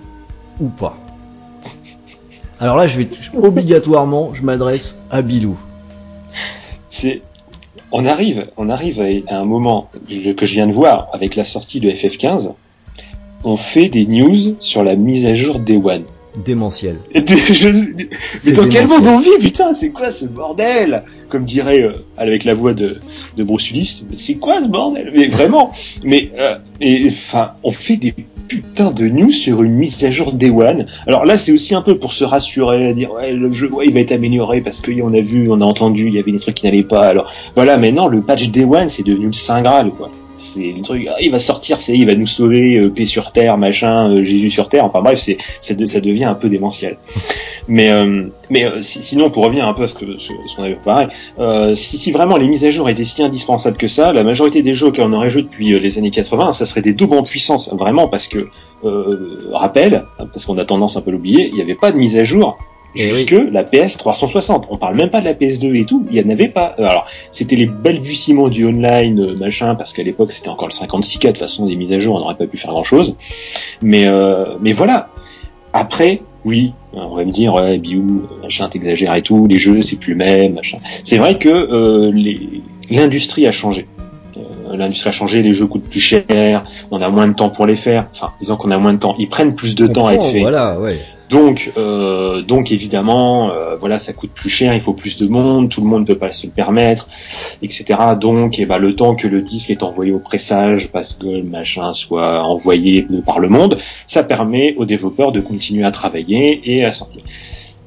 [0.59, 0.97] ou pas?
[2.59, 3.07] Alors là, je vais
[3.41, 5.57] obligatoirement, je m'adresse à Bilou.
[7.91, 9.89] On arrive, on arrive à un moment
[10.37, 12.53] que je viens de voir avec la sortie de FF15.
[13.43, 16.03] On fait des news sur la mise à jour Day One.
[16.45, 16.97] Démentiel.
[17.15, 17.69] Je-
[18.45, 21.03] Mais dans quel monde on vit, putain C'est quoi ce bordel?
[21.29, 22.95] Comme dirait euh, avec la voix de,
[23.35, 25.11] de Bruce Willis, mais c'est quoi ce bordel?
[25.15, 25.71] Mais vraiment
[26.03, 26.55] Mais euh,
[27.07, 28.13] enfin, on fait des
[28.47, 30.85] putains de news sur une mise à jour Day One.
[31.05, 33.93] Alors là, c'est aussi un peu pour se rassurer, dire ouais, le jeu, ouais, il
[33.93, 36.55] va être amélioré parce qu'on a vu, on a entendu, il y avait des trucs
[36.55, 37.07] qui n'allaient pas.
[37.07, 40.09] Alors voilà, maintenant le patch Day One, c'est devenu le saint graal, quoi.
[40.53, 43.31] C'est le truc, ah, il va sortir, c'est, il va nous sauver, euh, paix sur
[43.31, 44.85] terre, machin, euh, Jésus sur terre.
[44.85, 46.97] Enfin bref, c'est, ça, de- ça devient un peu démentiel.
[47.69, 50.63] Mais, euh, mais si- sinon, pour revenir un peu à ce que ce, ce qu'on
[50.63, 54.13] avait préparé, euh, si, si vraiment les mises à jour étaient si indispensables que ça,
[54.13, 57.17] la majorité des jeux qu'on aurait joué depuis les années 80, ça serait des doubles
[57.17, 58.47] en puissance, vraiment, parce que,
[59.51, 62.17] rappel, parce qu'on a tendance un peu à l'oublier, il n'y avait pas de mise
[62.17, 62.57] à jour
[62.97, 64.67] Jusque la PS 360.
[64.69, 66.75] On parle même pas de la PS2 et tout, il y en avait pas.
[66.77, 71.21] Alors, c'était les balbutiements du online, euh, machin, parce qu'à l'époque c'était encore le 56K,
[71.21, 73.15] de toute façon des mises à jour, on n'aurait pas pu faire grand chose.
[73.81, 75.09] Mais, euh, mais voilà.
[75.73, 79.97] Après, oui, on va me dire, ouais, Biou, machin, t'exagères et tout, les jeux, c'est
[79.97, 80.77] plus le même, machin.
[81.03, 82.41] C'est vrai que euh,
[82.89, 83.85] l'industrie a changé.
[84.37, 87.65] Euh, L'industrie a changé, les jeux coûtent plus cher, on a moins de temps pour
[87.65, 88.07] les faire.
[88.13, 89.15] Enfin, disons qu'on a moins de temps.
[89.19, 90.41] Ils prennent plus de temps à être faits.
[90.41, 90.97] Voilà, ouais.
[91.29, 95.69] Donc, euh, donc évidemment, euh, voilà, ça coûte plus cher, il faut plus de monde,
[95.69, 97.09] tout le monde ne peut pas se le permettre,
[97.61, 97.85] etc.
[98.19, 101.43] Donc, eh ben, le temps que le disque est envoyé au pressage, parce que le
[101.43, 106.85] machin soit envoyé par le monde, ça permet aux développeurs de continuer à travailler et
[106.85, 107.21] à sortir.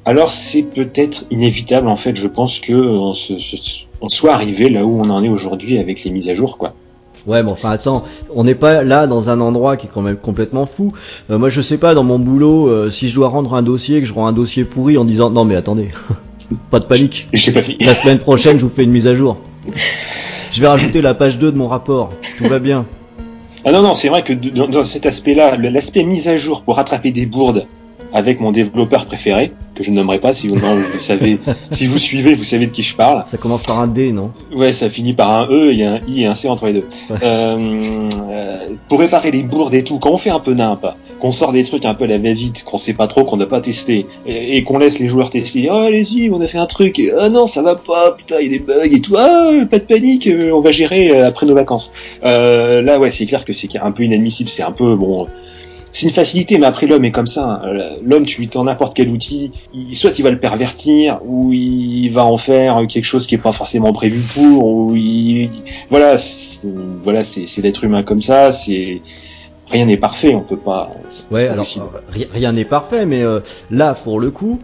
[0.05, 4.67] Alors, c'est peut-être inévitable, en fait, je pense que on, se, se- on soit arrivé
[4.69, 6.73] là où on en est aujourd'hui avec les mises à jour, quoi.
[7.27, 10.15] Ouais, mais enfin attends, on n'est pas là dans un endroit qui est quand même
[10.15, 10.91] complètement fou.
[11.29, 13.99] Euh, moi, je sais pas dans mon boulot euh, si je dois rendre un dossier,
[14.01, 15.89] que je rends un dossier pourri en disant non mais attendez,
[16.71, 17.27] pas de panique.
[17.31, 17.77] Pas fini.
[17.85, 19.37] La semaine prochaine, je vous fais une mise à jour.
[20.51, 22.09] Je vais rajouter la page 2 de mon rapport.
[22.37, 22.85] Tout va bien.
[23.63, 26.75] Ah non, non, c'est vrai que dans, dans cet aspect-là, l'aspect mise à jour pour
[26.75, 27.67] rattraper des bourdes
[28.13, 31.39] avec mon développeur préféré, que je ne nommerai pas, si vous, non, vous savez,
[31.71, 33.23] si vous suivez, vous savez de qui je parle.
[33.27, 34.31] Ça commence par un D, non?
[34.53, 36.67] Ouais, ça finit par un E, il y a un I et un C entre
[36.67, 36.85] les deux.
[37.09, 37.17] Ouais.
[37.23, 38.57] Euh, euh,
[38.89, 40.85] pour réparer les bourdes et tout, quand on fait un peu nimp,
[41.19, 43.45] qu'on sort des trucs un peu à la va-vite, qu'on sait pas trop, qu'on n'a
[43.45, 46.65] pas testé, et, et qu'on laisse les joueurs tester, oh allez-y, on a fait un
[46.65, 49.15] truc, et, ah non, ça va pas, putain, il y a des bugs et tout,
[49.17, 51.91] ah, pas de panique, euh, on va gérer euh, après nos vacances.
[52.25, 55.27] Euh, là, ouais, c'est clair que c'est un peu inadmissible, c'est un peu, bon,
[55.93, 57.61] c'est une facilité, mais après l'homme est comme ça.
[57.65, 61.51] Euh, L'homme, tu lui tends n'importe quel outil, il, soit il va le pervertir, ou
[61.53, 65.49] il va en faire quelque chose qui est pas forcément prévu pour, ou il,
[65.89, 66.67] voilà, c'est-
[67.01, 68.51] voilà, c'est c'est l'être humain comme ça.
[68.51, 69.01] C'est
[69.67, 70.91] rien n'est parfait, on peut pas.
[71.09, 73.39] c'est- Ouais, alors euh, ri- rien n'est parfait, mais euh,
[73.69, 74.59] là, pour le coup,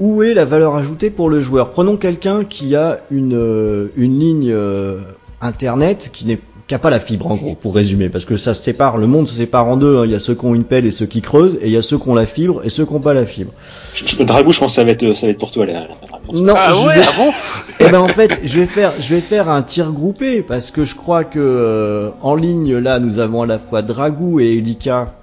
[0.00, 1.72] où est la valeur ajoutée pour le joueur?
[1.72, 5.00] Prenons quelqu'un qui a une, euh, une ligne euh,
[5.40, 6.38] internet qui n'est
[6.68, 9.06] qui a pas la fibre en gros pour résumer parce que ça se sépare le
[9.06, 10.02] monde se sépare en deux hein.
[10.04, 11.76] il y a ceux qui ont une pelle et ceux qui creusent et il y
[11.78, 13.52] a ceux qui ont la fibre et ceux qui ont pas la fibre
[13.94, 16.40] Je, je, Dragou, je pense que ça va être, ça va être pour toi réponse.
[16.42, 17.30] non ah ouais, vais- ah bon?
[17.80, 20.84] Eh ben en fait, je vais faire, je vais faire un tir groupé parce que
[20.84, 25.14] je crois que euh, en ligne là, nous avons à la fois Dragou et Elika.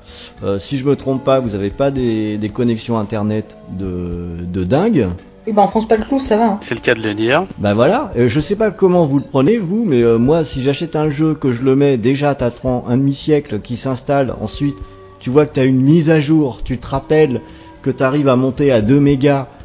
[0.44, 4.64] Euh, si je me trompe pas, vous avez pas des, des connexions internet de, de
[4.64, 5.10] dingue.
[5.48, 6.46] Et ben, enfonce pas le clou, ça va.
[6.46, 6.58] hein.
[6.62, 7.46] C'est le cas de le dire.
[7.60, 8.12] Bah voilà.
[8.18, 11.10] Euh, je sais pas comment vous le prenez vous, mais euh, moi, si j'achète un
[11.12, 14.34] jeu que je le mets déjà, t'attends un demi-siècle qui s'installe.
[14.42, 14.76] Ensuite,
[15.20, 16.62] tu vois que t'as une mise à jour.
[16.64, 17.42] Tu te rappelles
[17.84, 19.48] que t'arrives à monter à 2 mégas.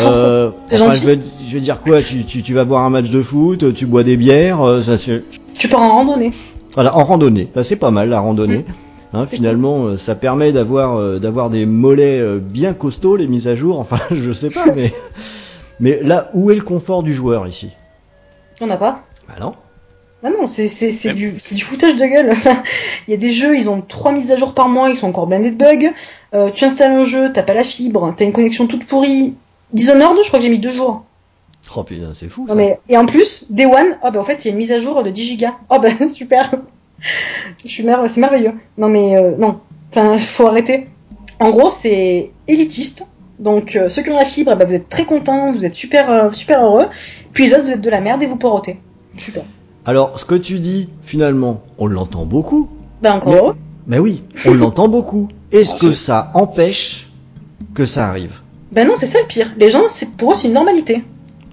[0.00, 1.00] Euh, C'est enfin, gentil.
[1.02, 1.18] je, veux,
[1.48, 4.02] je veux dire quoi tu, tu, tu vas boire un match de foot, tu bois
[4.02, 5.22] des bières, euh, ça, se-
[5.56, 6.32] Tu pars en randonnée.
[6.74, 7.48] voilà, en randonnée.
[7.54, 8.64] Là, c'est pas mal la randonnée.
[9.12, 13.48] Hein, finalement, euh, ça permet d'avoir euh, d'avoir des mollets euh, bien costauds les mises
[13.48, 13.78] à jour.
[13.78, 14.92] Enfin, je sais pas, mais
[15.80, 17.70] mais là, où est le confort du joueur ici?
[18.60, 19.04] On n'a pas.
[19.28, 19.54] Bah non.
[20.22, 21.14] Ah non, c'est c'est c'est Ouais.
[21.14, 22.34] du c'est du foutage de gueule.
[23.06, 25.06] Il y a des jeux, ils ont trois mises à jour par mois, ils sont
[25.08, 25.92] encore blindés de bugs.
[26.34, 29.34] Euh, tu installes un jeu, t'as pas la fibre, t'as une connexion toute pourrie.
[29.72, 31.04] Dishonored, je crois que j'ai mis deux jours.
[31.76, 32.46] Oh putain, c'est fou.
[32.48, 34.58] Non mais et en plus, Day One, oh bah en fait il y a une
[34.58, 35.54] mise à jour de 10 gigas.
[35.70, 36.50] Oh bah super.
[37.64, 38.52] Je suis c'est merveilleux.
[38.78, 40.88] Non mais euh, non, enfin faut arrêter.
[41.40, 43.06] En gros c'est élitiste.
[43.38, 45.74] Donc euh, ceux qui ont la fibre, eh ben, vous êtes très contents, vous êtes
[45.74, 46.86] super euh, super heureux.
[47.32, 48.80] Puis les autres vous êtes de la merde et vous poirotez.
[49.18, 49.44] Super.
[49.84, 52.68] Alors, ce que tu dis, finalement, on l'entend beaucoup.
[53.02, 53.56] Ben encore Mais- heureux.
[53.86, 55.28] Mais oui, on l'entend beaucoup.
[55.52, 57.08] Est-ce Ah, que ça empêche
[57.74, 58.40] que ça arrive?
[58.72, 59.52] Ben non, c'est ça le pire.
[59.56, 61.04] Les gens, c'est pour eux c'est une normalité.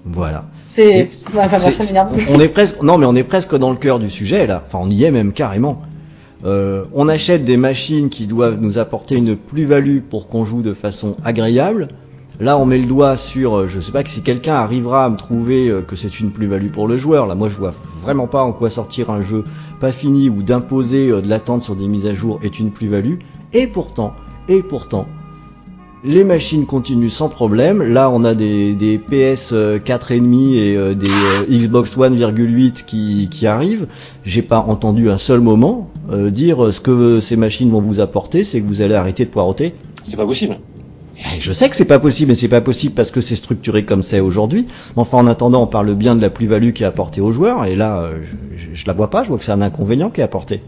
[0.04, 0.46] Voilà.
[0.74, 1.70] C'est enfin
[2.30, 4.64] on est presque, non mais on est presque dans le cœur du sujet là.
[4.66, 5.82] Enfin, on y est même carrément.
[6.44, 10.74] Euh, on achète des machines qui doivent nous apporter une plus-value pour qu'on joue de
[10.74, 11.86] façon agréable.
[12.40, 15.10] Là, on met le doigt sur, euh, je sais pas que si quelqu'un arrivera à
[15.10, 17.28] me trouver euh, que c'est une plus-value pour le joueur.
[17.28, 17.72] Là, moi, je vois
[18.02, 19.44] vraiment pas en quoi sortir un jeu
[19.78, 23.20] pas fini ou d'imposer de l'attente sur des mises à jour est une plus-value.
[23.52, 24.14] Et pourtant,
[24.48, 25.06] et pourtant,
[26.04, 27.82] les machines continuent sans problème.
[27.82, 32.84] Là, on a des, des PS euh, 4,5 et euh, des euh, Xbox One 1,8
[32.84, 33.86] qui, qui arrivent.
[34.24, 38.00] J'ai pas entendu un seul moment euh, dire euh, ce que ces machines vont vous
[38.00, 39.74] apporter, c'est que vous allez arrêter de poireauter.
[40.02, 40.58] C'est pas possible.
[41.16, 43.86] Et Je sais que c'est pas possible, mais c'est pas possible parce que c'est structuré
[43.86, 44.66] comme c'est aujourd'hui.
[44.96, 47.64] Mais enfin, en attendant, on parle bien de la plus-value qui est apportée aux joueurs,
[47.64, 49.22] et là, je, je, je la vois pas.
[49.22, 50.60] Je vois que c'est un inconvénient qui est apporté.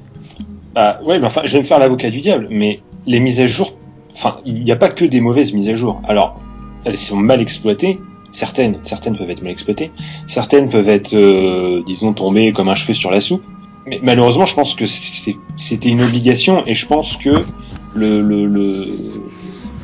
[0.75, 3.47] Bah ouais, mais enfin, je vais me faire l'avocat du diable, mais les mises à
[3.47, 3.77] jour,
[4.17, 6.01] enfin, il n'y a pas que des mauvaises mises à jour.
[6.09, 6.41] Alors,
[6.85, 8.01] elles sont mal exploitées.
[8.33, 9.91] Certaines, certaines peuvent être mal exploitées.
[10.27, 13.43] Certaines peuvent être, euh, disons, tombées comme un cheveu sur la soupe.
[13.87, 17.45] Mais malheureusement, je pense que c'était une obligation, et je pense que
[17.95, 18.87] le, le, le...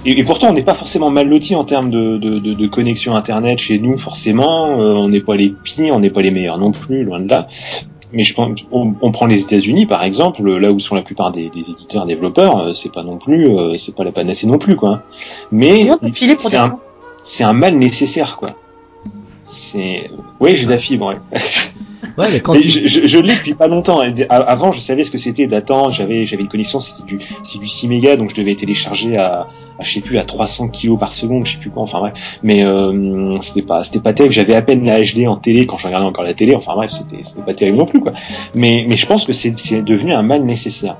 [0.05, 3.97] Et, pourtant, on n'est pas forcément mal loti en termes de connexion internet chez nous,
[3.97, 4.81] forcément.
[4.81, 7.29] Euh, on n'est pas les pires, on n'est pas les meilleurs non plus, loin de
[7.29, 7.47] là.
[8.13, 11.33] Mais je pense, on, on prend les États-Unis par exemple, là où sont la plupart
[11.33, 14.59] des, des éditeurs développeurs, euh, c'est pas non plus, euh, c'est pas la panacée non
[14.59, 15.03] plus quoi.
[15.51, 15.91] Mais
[16.39, 16.79] c'est un,
[17.49, 18.51] un mal nécessaire quoi.
[19.47, 20.11] C'est,
[20.41, 21.09] oui, j'ai de la fibre.
[21.09, 21.19] Ouais.
[22.19, 22.69] Ouais, mais quand Mais tu...
[22.69, 24.03] je, je, je l'ai depuis pas longtemps.
[24.29, 25.93] Avant, je savais ce que c'était d'attendre.
[25.93, 29.47] J'avais, j'avais une connexion, c'était du, c'est du 6 mégas, donc je devais télécharger à,
[29.79, 31.83] à, je sais plus, à 300 kilos par seconde, je sais plus quoi.
[31.83, 32.39] Enfin bref.
[32.43, 34.35] Mais euh, c'était pas, c'était pas terrible.
[34.35, 36.55] J'avais à peine la HD en télé quand je regardais encore la télé.
[36.55, 38.13] Enfin bref, c'était, c'était pas terrible non plus quoi.
[38.55, 40.97] Mais, mais je pense que c'est, c'est devenu un mal nécessaire.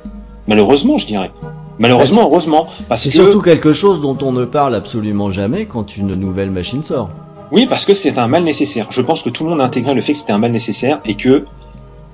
[0.49, 1.31] Malheureusement, je dirais.
[1.79, 5.97] Malheureusement, heureusement, parce C'est que surtout quelque chose dont on ne parle absolument jamais quand
[5.97, 7.11] une nouvelle machine sort.
[7.53, 8.87] Oui, parce que c'est un mal nécessaire.
[8.91, 11.01] Je pense que tout le monde a intégré le fait que c'était un mal nécessaire
[11.05, 11.45] et que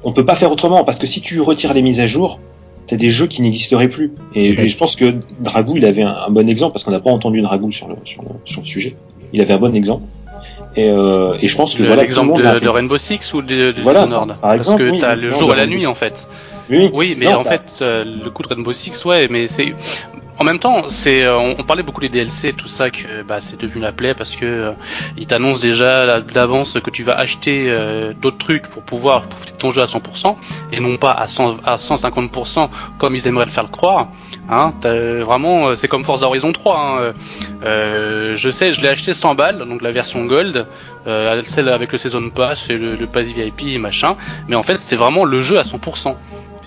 [0.04, 0.84] on peut pas faire autrement.
[0.84, 2.38] Parce que si tu retires les mises à jour,
[2.88, 4.12] t'as des jeux qui n'existeraient plus.
[4.34, 4.64] Et, Ouais.
[4.64, 7.10] et je pense que Dragou, il avait un, un bon exemple parce qu'on n'a pas
[7.10, 8.96] entendu Dragou sur le, sur le sur le sujet.
[9.32, 10.02] Il avait un bon exemple.
[10.76, 12.68] Et, euh, et je pense que Le- voilà, tout le L'exemple monde de.
[12.68, 15.30] Rainbow Six ou de, de Voilà, Dishonored par exemple, Parce que oui, t'as oui, le
[15.30, 15.86] jour et la nuit Six.
[15.86, 16.28] en fait.
[16.70, 16.90] Oui, oui.
[16.92, 19.72] Oui, mais Non, en t'as- fait, euh, le coup de Rainbow Six, ouais, mais c'est.
[20.40, 23.40] En même temps, c'est, euh, on, on parlait beaucoup des DLC, tout ça, que bah,
[23.40, 24.72] c'est devenu la plaie parce que euh,
[25.16, 29.58] ils t'annoncent déjà d'avance que tu vas acheter euh, d'autres trucs pour pouvoir profiter de
[29.58, 30.36] ton jeu à 100%
[30.70, 32.68] et non pas à, 100, à 150%
[32.98, 34.08] comme ils aimeraient le faire le croire.
[34.48, 36.78] Hein, t'as- vraiment, euh, c'est comme Forza Horizon 3.
[36.78, 37.12] Hein,
[37.64, 40.68] euh, je sais, je l'ai acheté 100 balles, donc la version Gold,
[41.08, 44.14] euh, celle avec le Season Pass et le, le Pass VIP et machin.
[44.46, 46.14] Mais en fait, c'est vraiment le jeu à 100%.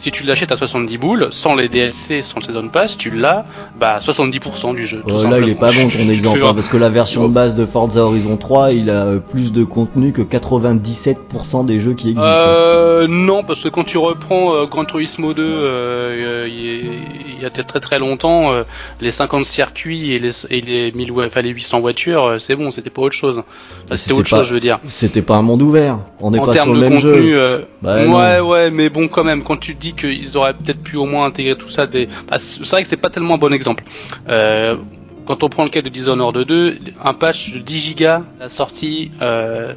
[0.02, 3.46] Si tu l'achètes à 70 boules, sans les DLC, sans le Season Pass, tu l'as
[3.80, 5.04] bah, à 70% du jeu.
[5.08, 7.32] tout Euh, là, il est pas bon ton exemple, hein, parce que la version de
[7.34, 11.94] base de Forza Horizon 3, il a euh, plus de contenu que 97% des jeux
[11.94, 12.24] qui existent.
[12.26, 17.52] Euh, non, parce que quand tu reprends euh, Gran Turismo 2, euh, il y, a
[17.52, 18.64] très très longtemps, euh,
[19.02, 22.72] les 50 circuits et les, et les, 1000, wa- enfin, les 800 voitures, c'est bon,
[22.72, 23.44] c'était pas autre chose.
[23.86, 24.80] Enfin, c'était autre pas- chose, je veux dire.
[24.88, 26.00] C'était pas un monde ouvert.
[26.20, 27.66] On n'est en pas sur le même contenu, jeu.
[27.84, 28.08] Bah, ouais,
[28.40, 28.48] non.
[28.50, 31.56] ouais, mais bon, quand même, quand tu te qu'ils auraient peut-être pu au moins intégrer
[31.56, 32.08] tout ça, c'est
[32.70, 33.84] vrai que c'est pas tellement un bon exemple.
[34.30, 34.78] Euh,
[35.26, 39.12] quand on prend le cas de Dishonored 2, un patch de 10 gigas, la sortie,
[39.22, 39.74] euh,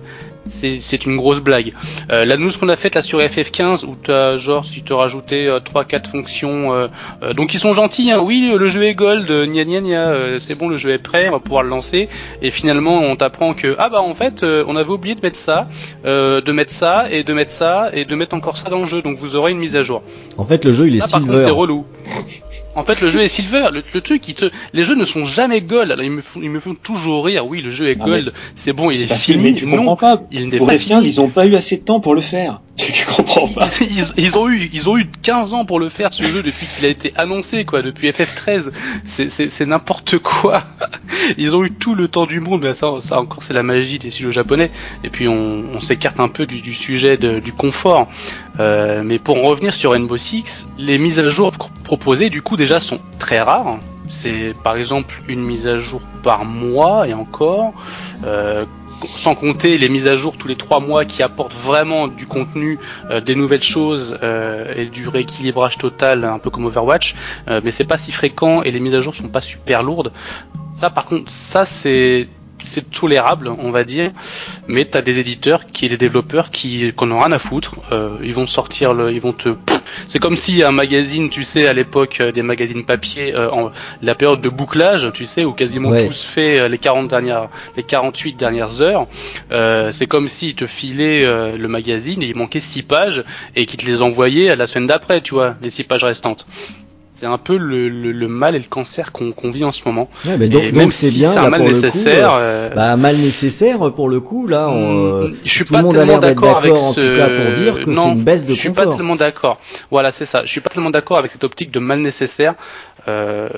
[0.51, 1.73] c'est c'est une grosse blague.
[2.13, 5.49] Euh, la news qu'on a faite là sur FF15, où t'as genre si tu rajouté
[5.49, 6.89] 3-4 fonctions, euh,
[7.23, 8.21] euh, donc ils sont gentils, hein.
[8.21, 10.99] oui, le jeu est gold, euh, gna gna gna, euh, c'est bon, le jeu est
[10.99, 12.09] prêt, on va pouvoir le lancer,
[12.43, 15.39] et finalement on t'apprend que ah bah en fait euh, on avait oublié de mettre
[15.39, 15.69] ça,
[16.05, 18.87] euh, de mettre ça et de mettre ça et de mettre encore ça dans le
[18.87, 20.03] jeu, donc vous aurez une mise à jour.
[20.37, 21.51] En fait, le jeu, il est par contre, c'est silver.
[21.51, 21.87] relou.
[22.77, 23.69] En fait, le jeu est silver.
[23.73, 24.51] Le, le truc, il te...
[24.73, 25.93] les jeux ne sont jamais gold.
[25.93, 27.47] Alors, ils me font, ils me font toujours rire.
[27.47, 28.33] Oui, le jeu est Ah, gold.
[28.57, 29.53] C'est bon, il est que, fini.
[29.53, 30.23] mais tu comprends non, pas.
[30.33, 31.07] il n'est pas F15, fini.
[31.07, 32.61] ils ont pas eu assez de temps pour le faire.
[32.77, 33.69] Tu comprends pas.
[34.17, 36.85] ils, ont eu, ils ont eu 15 ans pour le faire ce jeu depuis qu'il
[36.85, 38.73] a été annoncé quoi, depuis FF13.
[39.05, 40.63] C'est, n'importe quoi.
[41.39, 44.11] Ils ont eu tout le temps du monde, mais ça, encore c'est la magie des
[44.11, 44.71] studios japonais.
[45.05, 48.09] Et puis on, s'écarte un peu du, sujet du confort.
[48.59, 52.43] Euh, mais pour en revenir sur Rainbow Six, les mises à jour pro- proposées du
[52.43, 53.79] coup déjà sont très rares.
[54.09, 57.73] C'est par exemple une mise à jour par mois et encore.
[58.25, 58.65] Euh,
[59.09, 62.79] sans compter les mises à jour tous les trois mois qui apportent vraiment du contenu,
[63.11, 67.15] euh, des nouvelles choses euh, et du rééquilibrage total, un peu comme Overwatch.
[67.49, 70.13] Euh, mais c'est pas si fréquent et les mises à jour sont pas super lourdes.
[70.77, 72.29] Ça, par contre, ça c'est
[72.63, 74.11] c'est tolérable, on va dire.
[74.69, 77.77] Mais t'as des éditeurs qui, des développeurs qui qu'on a rien à foutre.
[77.93, 79.51] Euh, ils vont sortir le, ils vont te.
[80.09, 83.71] C'est comme si un magazine, tu sais, à l'époque euh, des magazines papier, euh, en
[84.03, 86.07] la période de bouclage, tu sais, où quasiment Ouais.
[86.07, 89.07] tout se fait les 40 dernières, les 48 dernières heures.
[89.53, 91.27] Euh, c'est comme s'ils te filaient
[91.57, 93.25] le magazine et il manquait 6 pages
[93.55, 96.47] et qu'ils te les envoyaient à la semaine d'après, tu vois, les 6 pages restantes.
[97.25, 100.11] C'est un peu le, le, le mal et le cancer qu'on vit en ce moment.
[100.27, 101.73] Ouais, mais donc, et donc même c'est si bien c'est un là mal le coup.
[101.73, 104.69] nécessaire, euh, euh, Bah, mal nécessaire pour le coup là.
[104.69, 107.01] on, euh, Mm, je suis tout le pas monde tellement d'accord avec en ce.
[107.01, 108.97] tout cas, pour dire que c'est une baisse de je suis pas confort.
[108.99, 109.59] tellement d'accord.
[109.91, 110.45] Voilà, c'est ça.
[110.45, 112.57] Je suis pas tellement d'accord avec cette optique de mal nécessaire.
[113.09, 113.49] Euh,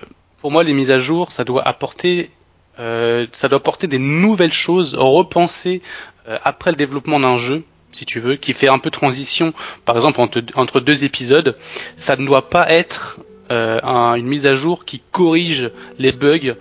[0.40, 2.30] pour moi, les mises à jour, ça doit apporter,
[2.78, 5.82] euh, ça doit apporter des nouvelles choses, repenser
[6.28, 9.52] euh, après le développement d'un jeu, si tu veux, qui fait un peu transition,
[9.84, 11.56] par exemple entre, entre deux épisodes.
[11.96, 16.54] Ça ne doit pas être euh, un- une mise à jour qui corrige les bugs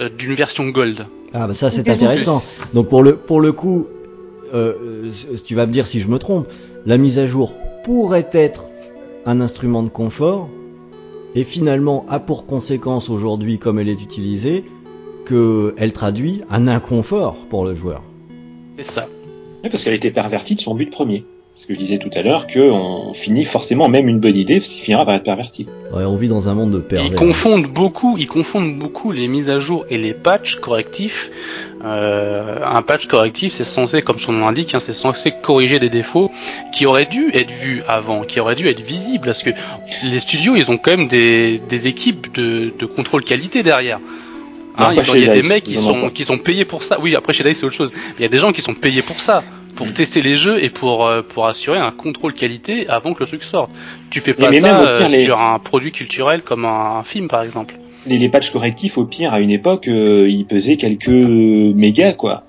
[0.00, 1.06] euh, d'une version gold.
[1.32, 2.42] Ah bah ça c'est intéressant.
[2.74, 3.86] Donc pour le pour le coup,
[4.54, 6.46] euh, euh, tu vas me dire si je me trompe,
[6.84, 8.64] la mise à jour pourrait être
[9.24, 10.48] un instrument de confort
[11.34, 14.64] et finalement a pour conséquence aujourd'hui comme elle est utilisée
[15.24, 18.02] que elle traduit un inconfort pour le joueur.
[18.78, 19.08] C'est ça.
[19.62, 21.24] Parce qu'elle était pervertie de son but premier.
[21.56, 25.06] Parce que je disais tout à l'heure qu'on finit forcément, même une bonne idée finira
[25.06, 25.64] par être pervertie.
[25.90, 27.14] Ouais, on vit dans un monde de Ils pervers.
[27.18, 31.30] confondent beaucoup, ils confondent beaucoup les mises à jour et les patchs correctifs.
[31.82, 35.88] Euh, un patch correctif, c'est censé, comme son nom l'indique, hein, c'est censé corriger des
[35.88, 36.30] défauts
[36.74, 39.50] qui auraient dû être vus avant, qui auraient dû être visibles, parce que
[40.04, 43.98] les studios, ils ont quand même des, des équipes de, de contrôle qualité derrière.
[44.76, 46.82] Hein, ils il y a des DICE, mecs qui ils sont qui sont payés pour
[46.82, 47.00] ça.
[47.00, 47.94] Oui, après chez DICE c'est autre chose.
[48.18, 49.42] Il y a des gens qui sont payés pour ça,
[49.76, 49.92] pour Mm.
[49.92, 53.44] tester les jeux et pour euh, pour assurer un contrôle qualité avant que le truc
[53.44, 53.70] sorte.
[54.10, 56.64] Tu fais pas mais ça même au pire, euh, les- sur un produit culturel comme
[56.64, 57.76] un, un film par exemple.
[58.06, 62.40] Les, les patchs correctifs, au pire, à une époque, euh, ils pesaient quelques mégas, quoi.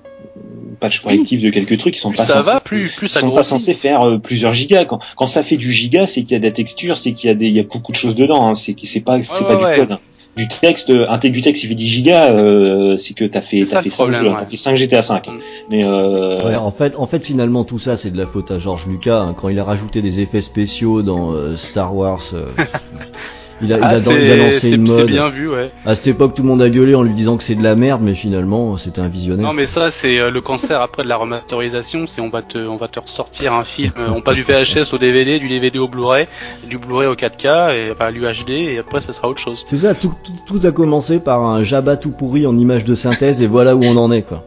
[0.80, 3.18] Patch correctifs de quelques trucs qui sont Plus pas ça censés, va, plus plus ça
[3.18, 4.84] sont pas censés faire euh, plusieurs gigas.
[4.84, 7.26] Quand, quand ça fait du giga, c'est qu'il y a de la texture, c'est qu'il
[7.26, 8.46] y a des, il y a beaucoup de choses dedans.
[8.46, 8.54] Hein.
[8.54, 9.86] C'est c'est pas, c'est Ouais, pas ouais, du ouais.
[9.88, 9.98] code.
[10.38, 10.46] Hein.
[10.48, 13.40] Du texte, euh, un texte du texte, il fait 10 gigas, euh, c'est que t'as
[13.40, 14.36] fait, C'est t'as fait le 5 problème, jeux, ouais.
[14.38, 15.26] t'as fait 5 GTA 5.
[15.28, 15.32] Mm.
[15.70, 18.58] Mais euh, Ouais, en fait, en fait, finalement, tout ça, c'est de la faute à
[18.58, 22.22] George Lucas hein, quand il a rajouté des effets spéciaux dans euh, Star Wars.
[23.62, 25.06] il, a, il, Ah, a, c'est il a lancé une mode.
[25.06, 25.70] bien vu, ouais.
[25.86, 27.74] À cette époque, tout le monde a gueulé en lui disant que c'est de la
[27.74, 29.46] merde, mais finalement, c'était un visionnaire.
[29.46, 32.58] Non mais ça c'est euh, le cancer après de la remasterisation, c'est on va te
[32.58, 35.78] on va te ressortir un film, euh, on passe du VHS au DVD, du DVD
[35.78, 36.26] au Blu-ray,
[36.68, 39.64] du Blu-ray au 4K et enfin l'UHD et après ça sera autre chose.
[39.66, 42.94] C'est ça, tout, tout, tout a commencé par un Jabba tout pourri en image de
[42.94, 44.44] synthèse, et voilà où on en est, quoi.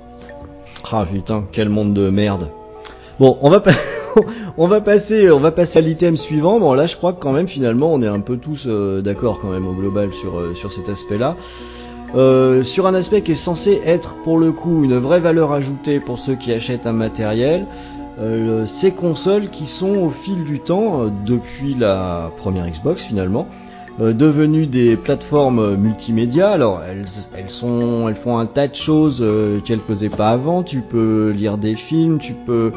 [0.92, 2.50] Ah putain, quel monde de merde.
[3.20, 3.72] Bon, on va pas.
[4.58, 6.60] On va passer, on va passer à l'item suivant.
[6.60, 9.40] Bon là, je crois que quand même finalement, on est un peu tous euh, d'accord
[9.42, 11.38] quand même au global sur euh, sur cet aspect-là.
[12.16, 16.02] Euh, sur un aspect qui est censé être pour le coup une vraie valeur ajoutée
[16.02, 17.66] pour ceux qui achètent un matériel,
[18.68, 23.48] ces consoles qui sont au fil du temps, depuis la première Xbox finalement,
[23.98, 26.52] devenues des plateformes multimédia.
[26.52, 29.26] Alors elles, elles sont, elles font un tas de choses
[29.66, 30.62] qu'elles faisaient pas avant.
[30.62, 32.74] Tu peux lire des films, tu peux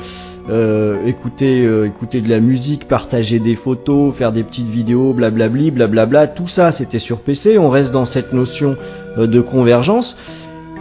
[0.50, 5.70] euh, écouter, euh, écouter de la musique, partager des photos, faire des petites vidéos, blablabli,
[5.70, 6.26] blablabla.
[6.26, 7.58] Tout ça, c'était sur PC.
[7.58, 8.76] On reste dans cette notion
[9.16, 10.18] euh, de convergence.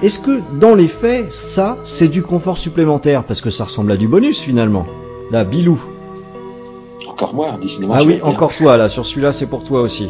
[0.01, 3.23] Est-ce que dans les faits, ça, c'est du confort supplémentaire?
[3.23, 4.85] Parce que ça ressemble à du bonus finalement.
[5.31, 5.81] Là, Bilou.
[7.07, 7.93] encore moi, décidément.
[7.95, 8.89] Ah oui, encore toi là.
[8.89, 10.09] Sur celui-là, c'est pour toi aussi.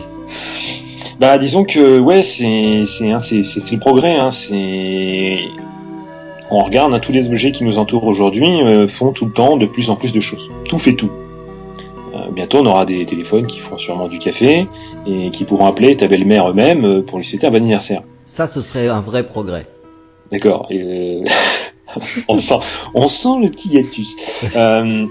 [1.19, 5.37] Bah disons que ouais c'est c'est hein, c'est le progrès hein, c'est
[6.53, 9.57] on regarde hein, tous les objets qui nous entourent aujourd'hui euh, font tout le temps
[9.57, 10.49] de plus en plus de choses.
[10.67, 11.09] Tout fait tout.
[12.15, 14.67] Euh, bientôt on aura des téléphones qui feront sûrement du café
[15.07, 18.03] et qui pourront appeler ta belle-mère eux-mêmes euh, pour lui souhaiter un bon anniversaire.
[18.25, 19.65] Ça, ce serait un vrai progrès.
[20.31, 20.67] D'accord.
[20.71, 21.23] euh,
[22.27, 22.55] on sent
[22.93, 24.15] on sent le petit hiatus.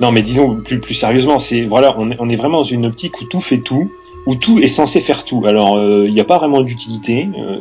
[0.00, 2.84] Non mais disons plus plus sérieusement c'est voilà on est on est vraiment dans une
[2.84, 3.90] optique où tout fait tout
[4.26, 5.44] où tout est censé faire tout.
[5.46, 7.28] Alors, il n'y a pas vraiment d'utilité.
[7.38, 7.56] euh,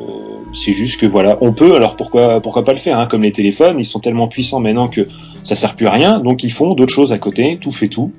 [0.54, 1.76] c'est juste que voilà, on peut.
[1.76, 4.88] Alors pourquoi pourquoi pas le faire hein, Comme les téléphones, ils sont tellement puissants maintenant
[4.88, 5.08] que
[5.44, 6.20] ça sert plus à rien.
[6.20, 7.58] Donc ils font d'autres choses à côté.
[7.62, 8.12] Tout fait tout.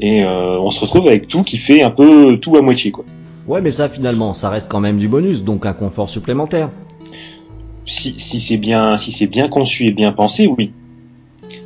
[0.00, 3.04] Et euh, on se retrouve avec tout qui fait un peu tout à moitié quoi.
[3.46, 6.70] Ouais, mais ça finalement, ça reste quand même du bonus, donc un confort supplémentaire.
[7.84, 10.72] Si, si c'est bien si c'est bien conçu et bien pensé, oui.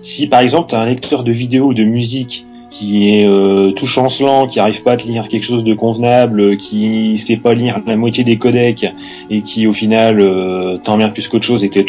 [0.01, 2.47] Si par exemple tu as un lecteur de vidéo ou de musique
[2.79, 6.59] qui est euh, tout chancelant, qui arrive pas à te lire quelque chose de convenable,
[6.59, 8.87] qui sait pas lire la moitié des codecs
[9.31, 11.87] et qui au final euh, t'emmerde plus qu'autre chose et t'es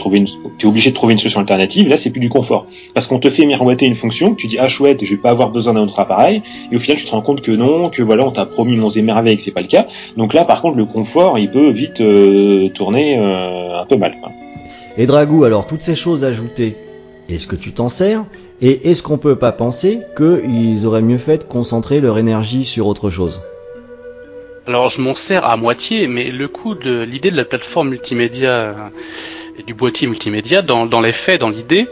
[0.63, 2.67] obligé de trouver une solution alternative, là c'est plus du confort.
[2.93, 5.49] Parce qu'on te fait miroiter une fonction, tu dis ah chouette, je vais pas avoir
[5.49, 8.25] besoin d'un autre appareil, et au final tu te rends compte que non, que voilà
[8.25, 9.87] on t'a promis mon et que c'est pas le cas.
[10.15, 14.15] Donc là par contre le confort il peut vite euh, tourner euh, un peu mal.
[14.97, 16.77] Et Dragou, alors toutes ces choses ajoutées,
[17.27, 18.23] est-ce que tu t'en sers?
[18.61, 22.87] Et est-ce qu'on peut pas penser qu'ils auraient mieux fait de concentrer leur énergie sur
[22.87, 23.41] autre chose?
[24.65, 28.91] Alors je m'en sers à moitié, mais le coup de l'idée de la plateforme multimédia
[29.57, 31.87] et du boîtier multimédia, dans, dans les faits, dans l'idée,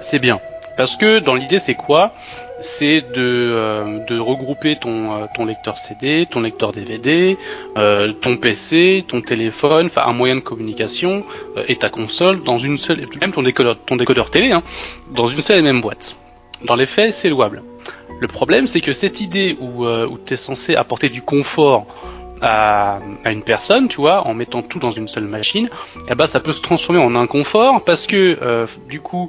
[0.00, 0.40] c'est bien.
[0.76, 2.12] Parce que dans l'idée, c'est quoi?
[2.60, 7.36] C'est de, euh, de regrouper ton, euh, ton lecteur CD, ton lecteur DVD,
[7.76, 11.22] euh, ton PC, ton téléphone, enfin un moyen de communication
[11.56, 14.62] euh, et ta console dans une seule, même ton décodeur, ton décodeur télé, hein,
[15.12, 16.16] dans une seule et même boîte.
[16.64, 17.62] Dans les faits, c'est louable.
[18.20, 21.86] Le problème, c'est que cette idée où, euh, où tu es censé apporter du confort
[22.40, 25.68] à, à une personne, tu vois, en mettant tout dans une seule machine,
[26.08, 29.28] et ben ça peut se transformer en inconfort parce que euh, du coup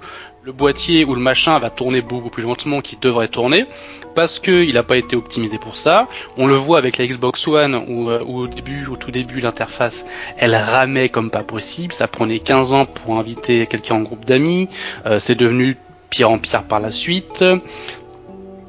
[0.50, 3.68] le boîtier ou le machin va tourner beaucoup plus lentement qu'il devrait tourner
[4.16, 6.08] parce que il n'a pas été optimisé pour ça.
[6.38, 10.08] On le voit avec la Xbox One où, euh, au début, au tout début, l'interface
[10.38, 11.94] elle ramait comme pas possible.
[11.94, 14.70] Ça prenait 15 ans pour inviter quelqu'un en groupe d'amis.
[15.06, 15.78] Euh, c'est devenu
[16.10, 17.44] pire en pire par la suite.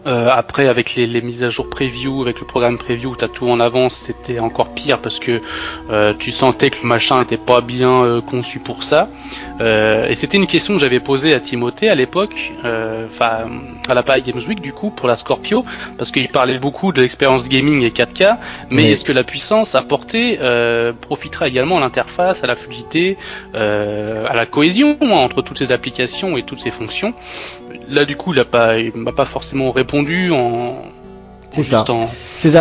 [0.07, 3.28] Euh, après, avec les, les, mises à jour preview, avec le programme preview où t'as
[3.28, 5.42] tout en avance, c'était encore pire parce que
[5.90, 9.11] euh, tu sentais que le machin était pas bien euh, conçu pour ça.
[9.61, 13.40] Euh, et c'était une question que j'avais posée à Timothée à l'époque, euh, enfin
[13.88, 15.66] à la Paris Games Week du coup pour la Scorpio,
[15.98, 18.38] parce qu'il parlait beaucoup de l'expérience gaming et 4K,
[18.70, 18.88] mais Oui.
[18.92, 23.18] est-ce que la puissance apportée euh, profitera également à l'interface, à la fluidité,
[23.55, 27.12] euh, à la cohésion hein, entre toutes ces applications et toutes ces fonctions?
[27.86, 30.82] Là du coup, il a pas, m'a pas forcément répondu en
[31.53, 31.84] C'est ça.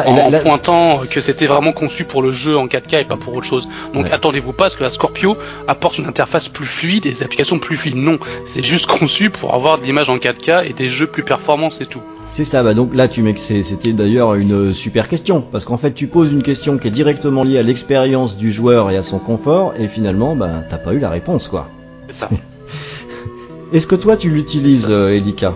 [0.08, 0.40] en, ça.
[0.40, 3.70] Pointant que c'était vraiment conçu pour le jeu en 4K et pas pour autre chose.
[3.94, 4.12] Donc Ouais.
[4.12, 7.60] attendez-vous pas à ce que la Scorpio apporte une interface plus fluide et des applications
[7.60, 7.96] plus fluides.
[7.98, 8.18] Non,
[8.48, 11.86] c'est juste conçu pour avoir de l'image en 4K et des jeux plus performants, c'est
[11.88, 12.02] tout.
[12.32, 15.78] C'est ça, bah donc là tu mets c'était d'ailleurs une euh, super question, parce qu'en
[15.80, 19.02] fait tu poses une question qui est directement liée à l'expérience du joueur et à
[19.04, 21.70] son confort, et finalement bah t'as pas eu la réponse quoi.
[22.08, 22.30] C'est ça.
[23.74, 25.54] Est-ce que toi tu l'utilises, euh, Elika?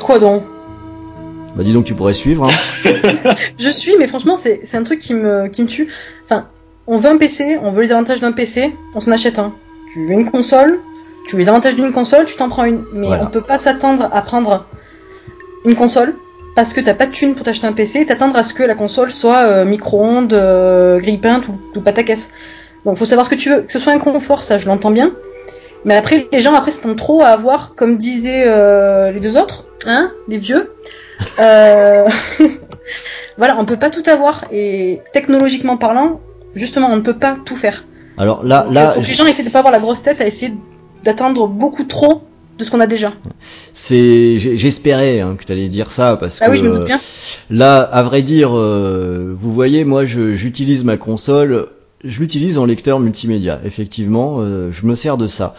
[0.00, 0.42] Quoi donc?
[1.56, 2.48] Bah dis donc tu pourrais suivre.
[2.48, 2.90] Hein.
[3.58, 5.88] Je suis, mais franchement, c'est c'est un truc qui me, qui me tue.
[6.24, 6.46] Enfin,
[6.86, 9.52] on veut un PC, on veut les avantages d'un PC, on s'en achète un.
[9.92, 10.80] Tu veux une console,
[11.28, 12.82] tu veux les avantages d'une console, tu t'en prends une.
[12.92, 13.24] Mais Voilà.
[13.24, 14.66] on peut pas s'attendre à prendre
[15.64, 16.14] une console
[16.56, 18.62] parce que t'as pas de thune pour t'acheter un PC et t'attendre à ce que
[18.64, 22.30] la console soit euh, micro-ondes, euh, grille peinte ou, ou pataquès.
[22.84, 23.62] Donc faut savoir ce que tu veux.
[23.62, 25.12] Que ce soit un confort, ça je l'entends bien.
[25.84, 29.66] Mais après, les gens après s'attendent trop à avoir, comme disaient euh, les deux autres,
[29.86, 30.72] hein, les vieux.
[31.38, 32.08] Euh...
[33.38, 36.20] voilà, on peut pas tout avoir et technologiquement parlant,
[36.54, 37.84] justement, on ne peut pas tout faire.
[38.16, 40.20] Alors là, Donc, là, faut que les gens essaient de pas avoir la grosse tête
[40.20, 40.52] à essayer
[41.02, 42.22] d'attendre beaucoup trop
[42.58, 43.12] de ce qu'on a déjà.
[43.72, 47.00] c'est j'espérais hein, que t'allais dire ça parce Ah que oui, je me doute bien.
[47.50, 51.66] Là, à vrai dire, euh, vous voyez, moi, j'utilise ma console,
[52.04, 53.60] je l'utilise en lecteur multimédia.
[53.64, 55.56] Effectivement, euh, je me sers de ça.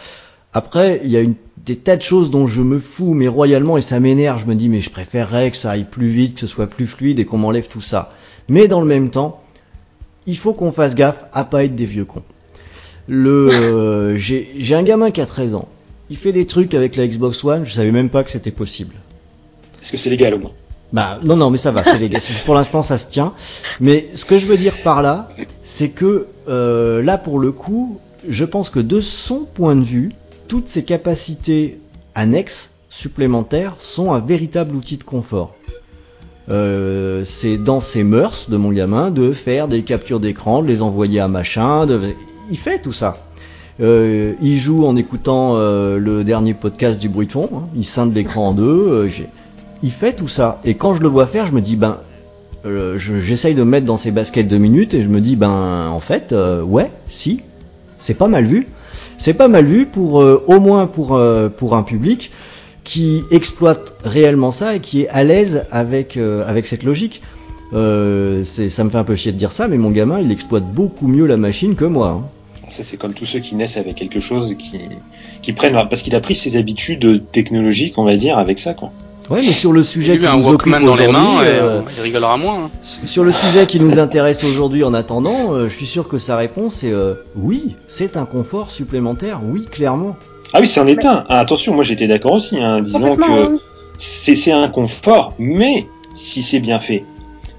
[0.56, 1.34] Après, il y a une,
[1.66, 4.40] des tas de choses dont je me fous, mais royalement, et ça m'énerve.
[4.40, 6.86] Je me dis, mais je préférerais que ça aille plus vite, que ce soit plus
[6.86, 8.14] fluide et qu'on m'enlève tout ça.
[8.48, 9.42] Mais dans le même temps,
[10.26, 12.22] il faut qu'on fasse gaffe à pas être des vieux cons.
[13.06, 15.68] Le, euh, j'ai un gamin qui a 13 ans.
[16.08, 18.94] Il fait des trucs avec la Xbox One, je savais même pas que c'était possible.
[19.82, 20.52] Est-ce que c'est légal au moins?
[20.90, 22.20] Bah non non mais ça va, c'est gars.
[22.46, 23.34] Pour l'instant ça se tient.
[23.78, 25.28] Mais ce que je veux dire par là,
[25.62, 30.12] c'est que euh, là pour le coup, je pense que de son point de vue,
[30.48, 31.78] toutes ces capacités
[32.14, 35.54] annexes supplémentaires sont un véritable outil de confort.
[36.48, 40.80] Euh, c'est dans ses mœurs de mon gamin de faire des captures d'écran, de les
[40.82, 41.86] envoyer à machin.
[41.86, 42.00] De...
[42.50, 43.16] Il fait tout ça.
[43.80, 47.50] Euh, il joue en écoutant euh, le dernier podcast du bruit de fond.
[47.54, 47.62] hein.
[47.74, 49.10] Il scinde l'écran en deux.
[49.82, 50.60] il fait tout ça.
[50.64, 51.98] Et quand je le vois faire, je me dis, ben,
[52.64, 55.36] euh, je- j'essaye de me mettre dans ses baskets deux minutes et je me dis,
[55.36, 56.32] ben, en fait,
[56.64, 57.42] ouais, si,
[57.98, 58.66] c'est pas mal vu.
[59.18, 62.30] C'est pas mal vu pour, euh, au moins pour, euh, pour un public
[62.84, 67.22] qui exploite réellement ça et qui est à l'aise avec, euh, avec cette logique.
[67.72, 71.08] Ça me fait un peu chier de dire ça, mais mon gamin, il exploite beaucoup
[71.08, 72.08] mieux la machine que moi.
[72.08, 72.24] hein.
[72.68, 74.78] C'est comme tous ceux qui naissent avec quelque chose qui,
[75.42, 78.92] qui prennent, parce qu'il a pris ses habitudes technologiques, on va dire, avec ça, quoi.
[79.28, 81.58] Ouais, mais sur le sujet qui un nous occupe Walkman dans les mains, aujourd'hui, et,
[81.58, 82.64] euh, il rigolera moins.
[82.66, 82.70] hein.
[83.04, 86.36] Sur le sujet qui nous intéresse aujourd'hui en attendant, euh, je suis sûr que sa
[86.36, 90.16] réponse est euh, oui, c'est un confort supplémentaire, oui, clairement.
[90.52, 91.24] Ah oui, c'en est un.
[91.28, 93.58] Ah, attention, moi j'étais d'accord aussi, hein, disons Complètement, que hein.
[93.98, 97.04] c'est c'est un confort, mais si c'est bien fait.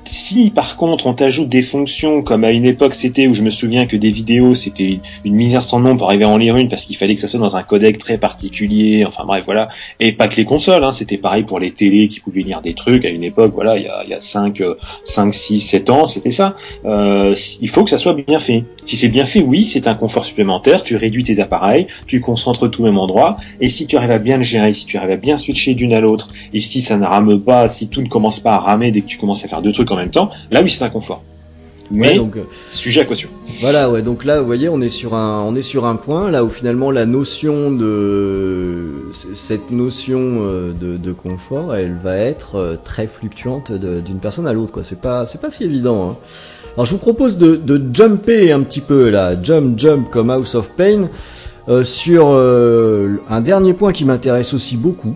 [0.08, 3.50] Si par contre on t'ajoute des fonctions comme à une époque c'était où je me
[3.50, 6.70] souviens que des vidéos c'était une misère sans nom pour arriver à en lire une
[6.70, 9.68] parce qu'il fallait que ça soit dans un codec très particulier, enfin bref voilà,
[10.00, 12.74] et pas que les consoles, hein, c'était pareil pour les télés qui pouvaient lire des
[12.74, 15.60] trucs à une époque, voilà, il y a, il y a 5, euh, 5, 6,
[15.60, 16.56] 7 ans, c'était ça.
[16.86, 18.64] Euh, il faut que ça soit bien fait.
[18.86, 22.70] Si c'est bien fait, oui, c'est un confort supplémentaire, tu réduis tes appareils, tu concentres
[22.70, 25.12] tout au même endroit, et si tu arrives à bien le gérer, si tu arrives
[25.12, 28.08] à bien switcher d'une à l'autre, et si ça ne rame pas, si tout ne
[28.08, 30.62] commence pas à ramer dès que tu commences à faire deux trucs même temps, là
[30.62, 31.24] oui c'est un confort.
[31.90, 33.30] Mais Ouais, donc euh, sujet à caution.
[33.62, 36.30] voilà, ouais, donc là, vous voyez, on est sur un, on est sur un point
[36.30, 42.56] là où finalement la notion de cette notion euh, de, de confort, elle va être
[42.56, 44.84] euh, très fluctuante d'une personne à l'autre, quoi.
[44.84, 46.10] C'est pas, c'est pas si évident.
[46.12, 46.18] hein.
[46.76, 50.56] Alors je vous propose de, de jumper un petit peu là, jump, jump comme House
[50.56, 51.08] of Pain,
[51.70, 55.16] euh, sur euh, un dernier point qui m'intéresse aussi beaucoup,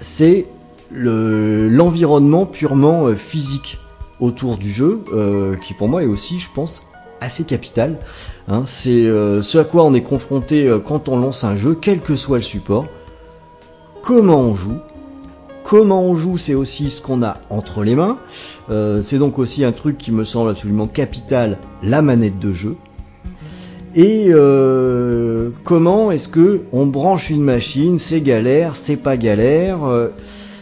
[0.00, 0.46] c'est
[0.90, 3.78] le- l'environnement purement physique
[4.20, 6.82] autour du jeu, euh, qui pour moi est aussi, je pense,
[7.20, 7.98] assez capital.
[8.48, 8.64] Hein.
[8.66, 12.00] C'est euh, ce à quoi on est confronté euh, quand on lance un jeu, quel
[12.00, 12.86] que soit le support.
[14.02, 14.78] Comment on joue
[15.64, 18.18] Comment on joue, c'est aussi ce qu'on a entre les mains.
[19.02, 22.76] C'est donc aussi un truc qui me semble absolument capital, la manette de jeu.
[23.96, 24.30] Et
[25.64, 29.80] comment est-ce que on branche une machine C'est galère, c'est pas galère.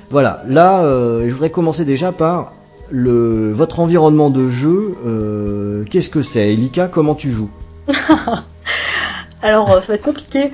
[0.08, 0.42] voilà.
[0.48, 0.82] Là,
[1.22, 2.54] je voudrais commencer déjà par
[2.94, 4.94] le votre environnement de jeu.
[5.04, 6.52] euh, Qu'est-ce que c'est?
[6.52, 7.50] Elika, comment tu joues?
[9.42, 10.52] Alors, euh, ça va être compliqué.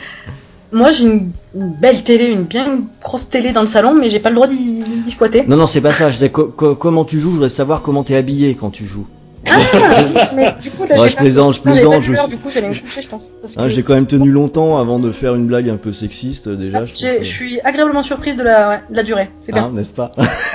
[0.73, 4.21] Moi, j'ai une, une belle télé, une bien grosse télé dans le salon, mais j'ai
[4.21, 5.45] pas le droit d'y d'y squatter.
[5.47, 6.09] Non, non, c'est pas ça.
[6.11, 7.31] Je disais co- co- comment tu joues?
[7.31, 9.07] Je voudrais savoir comment t'es habillé quand tu joues.
[10.37, 12.69] Mais du coup, là, Ouais, j'ai je pas- plaisante, je plaisante, je Du coup, j'allais
[12.69, 13.31] me coucher, je pense.
[13.41, 16.49] parce que- J'ai quand même tenu longtemps avant de faire une blague un peu sexiste
[16.49, 16.85] déjà.
[16.87, 19.31] Je, que- suis agréablement surprise de la, ouais, de la durée.
[19.41, 19.65] C'est bien.
[19.65, 20.13] Hein, n'est-ce pas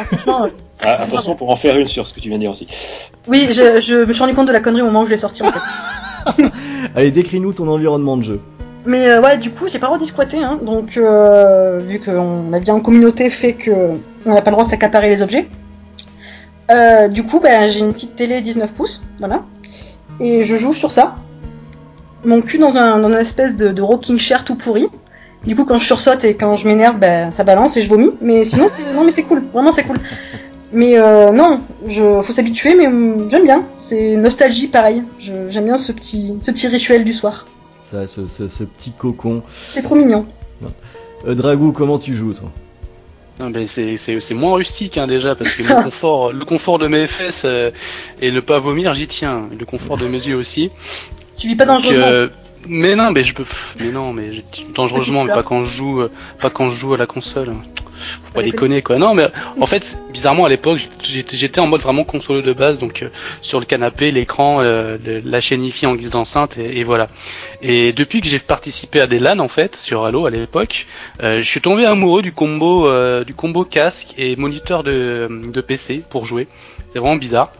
[0.08, 0.50] Franchement, euh,
[0.86, 2.68] Ah, attention pour en faire une sur ce que tu viens de dire aussi.
[3.28, 5.18] oui, je, je me suis rendu compte de la connerie au moment où je l'ai
[5.18, 6.44] sorti en fait.
[6.96, 8.40] Allez, décris-nous ton environnement de jeu.
[8.86, 10.60] Mais euh, ouais, du coup, j'ai pas le droit d'y squatter, hein.
[10.64, 13.72] Donc, euh, vu qu'on a bien en communauté fait que
[14.28, 15.48] on n'a pas le droit de s'accaparer les objets.
[16.72, 19.44] Euh, du coup, ben, j'ai une petite télé 19 pouces, voilà.
[20.20, 21.16] Et je joue sur ça.
[22.24, 24.88] Mon cul dans un, dans une espèce de, de rocking chair tout pourri.
[25.46, 28.14] Du coup, quand je sursaute et quand je m'énerve, ben, ça balance et je vomis.
[28.22, 29.44] Mais sinon, c'est, non, mais c'est cool.
[29.54, 29.98] Vraiment, c'est cool.
[30.74, 33.64] Mais euh, non, je, faut s'habituer, mais hum, j'aime bien.
[33.78, 35.04] C'est nostalgie, pareil.
[35.20, 37.46] Je- j'aime bien ce petit, ce petit rituel du soir.
[37.92, 39.44] Ça, ce, ce- ce petit cocon.
[39.74, 40.26] C'est trop mignon.
[41.28, 42.50] Euh, Dragou, comment tu joues toi?
[43.40, 46.80] Non, mais c'est, c'est, c'est moins rustique hein, déjà parce que mon confort, le confort
[46.80, 47.72] de mes fesses euh,
[48.22, 49.50] et ne pas vomir, j'y tiens.
[49.58, 50.72] Le confort de mes yeux aussi.
[51.38, 52.06] Tu vis pas dangereusement.
[52.08, 52.28] euh,
[52.68, 53.46] mais non, mais je peux.
[53.80, 54.32] Mais non, mais
[54.74, 56.04] dangereusement, mais pas quand je joue,
[56.40, 57.54] pas quand je joue à la console.
[58.24, 58.98] Faut pas Pas déconner quoi.
[58.98, 59.28] Non, mais
[59.60, 63.10] en fait, bizarrement à l'époque, j'étais, en mode vraiment console de base, donc euh,
[63.42, 67.08] sur le canapé, l'écran, euh, la chaîne IFI en guise d'enceinte, et, et voilà.
[67.62, 70.88] Et depuis que j'ai participé à des LAN en fait sur Halo à l'époque,
[71.24, 75.62] euh, je suis tombé amoureux du combo, euh, du combo casque et moniteur de, de
[75.62, 76.48] PC pour jouer.
[76.92, 77.52] C'est vraiment bizarre.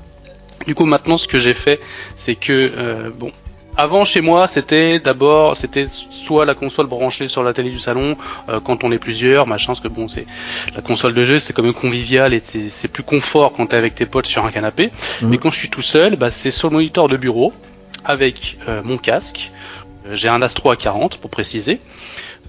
[0.68, 1.80] Du coup, maintenant, ce que j'ai fait,
[2.16, 3.32] c'est que euh, bon.
[3.78, 8.18] Avant chez moi, c'était d'abord, c'était soit la console branchée sur la télé du salon
[8.50, 10.26] euh, quand on est plusieurs, machin, parce que bon, c'est
[10.74, 13.96] la console de jeu, c'est quand même convivial et c'est plus confort quand t'es avec
[13.96, 14.92] tes potes sur un canapé.
[15.22, 15.30] Mhm.
[15.30, 17.54] Mais quand je suis tout seul, bah, c'est sur le moniteur de bureau
[18.06, 19.52] avec euh, mon casque.
[20.08, 21.82] Euh, J'ai un Astro A40 pour préciser.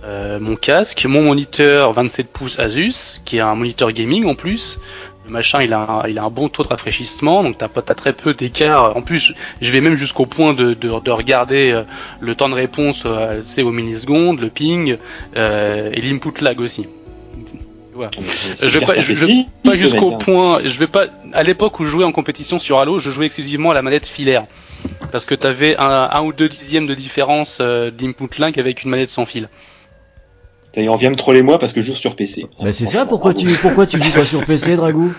[0.05, 4.79] Euh, mon casque, mon moniteur 27 pouces Asus, qui est un moniteur gaming en plus.
[5.27, 7.83] Le machin, il a, un, il a un bon taux de rafraîchissement, donc t'as pas
[7.83, 8.97] t'as très peu d'écart.
[8.97, 11.83] En plus, je vais même jusqu'au point de, de, de regarder euh,
[12.21, 14.97] le temps de réponse, euh, c'est aux millisecondes, le ping
[15.37, 16.87] euh, et l'input lag aussi.
[17.93, 18.11] Voilà.
[18.61, 19.27] Je vais pas, je, je-
[19.65, 20.19] pas jusqu'au hein.
[20.19, 20.61] point.
[20.65, 21.07] Je vais pas.
[21.33, 24.07] À l'époque où je jouais en compétition sur Halo, je jouais exclusivement à la manette
[24.07, 24.45] filaire,
[25.11, 29.11] parce que t'avais un, un ou deux dixièmes de différence d'input lag avec une manette
[29.11, 29.49] sans fil.
[30.77, 32.47] On vient me troller moi parce que je joue sur PC.
[32.61, 35.13] Bah c'est ça, pourquoi tu, pourquoi tu joues pas sur PC, Dragou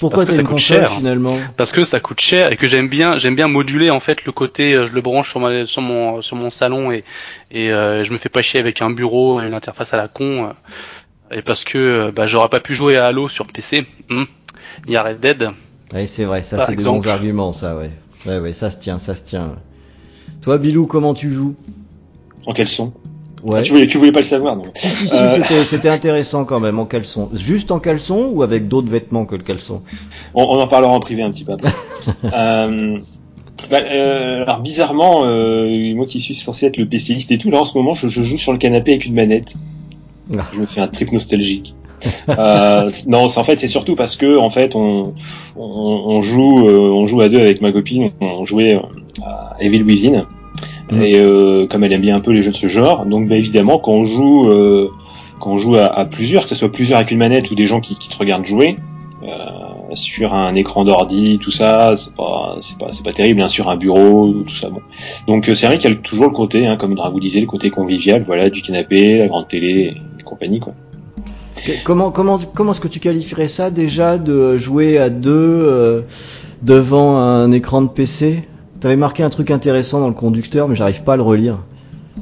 [0.00, 0.92] Pourquoi Parce que ça coûte console cher.
[0.92, 4.24] finalement Parce que ça coûte cher et que j'aime bien, j'aime bien moduler en fait
[4.24, 4.74] le côté.
[4.74, 7.04] euh, Je le branche sur, ma, sur mon sur mon salon et
[7.50, 10.08] et euh, je me fais pas chier avec un bureau et une interface à la
[10.08, 10.46] con.
[10.46, 10.52] euh,
[11.36, 13.84] et parce que bah, j'aurais pas pu jouer à Halo sur PC.
[14.08, 14.24] Hmm.
[14.86, 15.50] Il y a Red Dead.
[15.92, 17.90] Ouais, c'est vrai, ça c'est des bons arguments, ça, ouais.
[18.26, 19.52] Ouais, ouais, ça se tient, ça se tient.
[20.42, 21.54] Toi, Bilou, comment tu joues?
[22.46, 22.92] En caleçon.
[23.44, 23.58] Ouais.
[23.60, 25.64] Ah, tu, voulais, tu voulais pas le savoir, non Si, si, si, Euh.
[25.64, 27.28] c'était- intéressant quand même en caleçon.
[27.34, 29.82] Juste en caleçon ou avec d'autres vêtements que le caleçon?
[30.34, 31.72] On, on en parlera en privé un petit peu après.
[32.34, 32.98] euh,
[33.70, 37.60] bah, euh, alors bizarrement, euh, moi qui suis censé être le pessimiste et tout, là
[37.60, 39.54] en ce moment, je, je joue sur le canapé avec une manette.
[40.36, 40.46] Ah.
[40.54, 41.74] Je me fais un trip nostalgique.
[42.28, 45.14] euh, non, c'est en fait c'est surtout parce que en fait on
[45.56, 48.80] on, on joue on joue à deux avec ma copine, on jouait
[49.22, 50.22] à Evil Within
[50.90, 51.02] Mhm.
[51.02, 53.36] et euh, comme elle aime bien un peu les jeux de ce genre, donc bah,
[53.36, 54.88] évidemment quand on joue euh,
[55.40, 57.66] quand on joue à, à plusieurs, que ce soit plusieurs avec une manette ou des
[57.66, 58.76] gens qui, qui te regardent jouer,
[59.22, 63.48] euh, sur un écran d'ordi, tout ça, c'est pas, c'est pas, c'est pas terrible, hein,
[63.48, 64.80] sur un bureau, tout ça, bon.
[65.26, 67.46] Donc euh, c'est vrai qu'il y a toujours le côté, hein, comme Dragou disait, le
[67.46, 70.74] côté convivial, voilà, du canapé, la grande télé et compagnie, quoi.
[71.84, 76.02] Comment, comment, comment est-ce que tu qualifierais ça déjà de jouer à deux euh,
[76.62, 78.44] devant un écran de PC
[78.80, 81.58] T'avais marqué un truc intéressant dans le conducteur, mais j'arrive pas à le relire.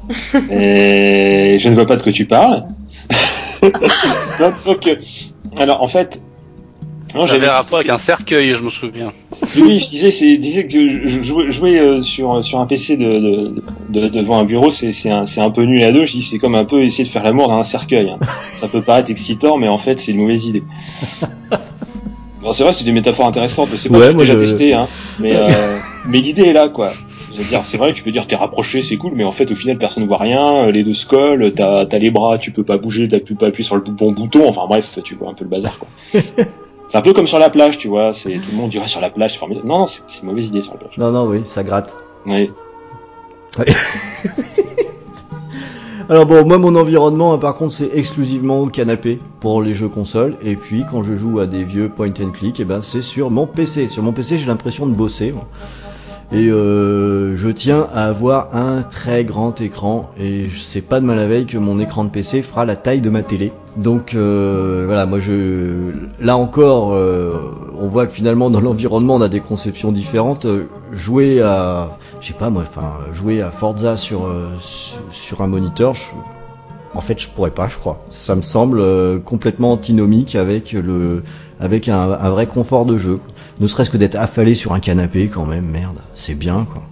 [0.50, 2.64] Et je ne vois pas de quoi tu parles.
[3.62, 4.90] non, sauf que,
[5.58, 6.20] alors en fait,
[7.14, 9.10] non, J'avais un rapport avec un cercueil, je me souviens.
[9.56, 12.98] Oui, je disais, c'est, disais que je, je jouais, jouer euh, sur sur un PC
[12.98, 16.04] de, de, de- devant un bureau, c'est c'est un, c'est un peu nul à deux.
[16.04, 18.10] Je dis, c'est comme un peu essayer de faire l'amour dans un cercueil.
[18.10, 18.18] hein.
[18.56, 20.64] Ça peut paraître excitant, mais en fait, c'est une mauvaise idée.
[22.42, 23.70] Bon, c'est vrai, c'est des métaphores intéressantes.
[23.76, 24.86] C'est pas Ouais, que j'ai je- testé, hein.
[25.18, 25.78] Mais, euh,
[26.08, 26.90] mais l'idée est là, quoi.
[27.64, 30.04] C'est vrai, tu peux dire t'es rapproché, c'est cool, mais en fait, au final, personne
[30.04, 30.64] ne voit rien.
[30.66, 33.46] euh, Les deux se collent, t'as as les bras, tu peux pas bouger, t'as pas
[33.46, 34.48] appuyer sur le bon bouton.
[34.48, 35.88] Enfin bref, tu vois un peu le bazar, quoi.
[36.88, 38.12] c'est un peu comme sur la plage, tu vois.
[38.14, 39.66] C'est tout le monde dit ouais, sur la plage, c'est formidable.
[39.68, 40.96] Non, non, c'est une mauvaise idée sur la plage.
[40.96, 41.94] Non, non, oui, ça gratte.
[42.24, 42.50] Ouais.
[46.08, 49.88] Alors bon, moi mon environnement hein, par contre c'est exclusivement au canapé pour les jeux
[49.88, 53.02] consoles et puis quand je joue à des vieux point and click, et ben c'est
[53.02, 53.88] sur mon PC.
[53.88, 55.34] Sur mon PC j'ai l'impression de bosser.
[56.32, 61.16] Et euh, je tiens à avoir un très grand écran et c'est pas de mal
[61.16, 63.52] la veille que mon écran de PC fera la taille de ma télé.
[63.76, 69.20] Donc euh, voilà, moi je là encore euh, on voit que finalement dans l'environnement on
[69.20, 70.46] a des conceptions différentes.
[70.46, 74.48] Euh, jouer à je sais pas moi, enfin jouer à Forza sur euh,
[75.10, 75.94] sur, un moniteur,
[76.94, 78.04] en fait je pourrais pas, je crois.
[78.10, 78.82] Ça me semble
[79.22, 81.22] complètement antinomique avec le
[81.60, 83.20] avec un, vrai confort de jeu.
[83.60, 86.82] Ne serait-ce que d'être affalé sur un canapé quand même, merde, c'est bien quoi.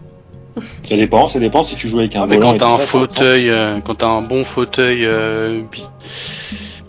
[0.89, 3.51] Ça dépend, ça dépend si tu joues avec un mais quand t'as un ça, fauteuil,
[3.51, 5.82] euh, quand t'as un bon fauteuil, euh, bi-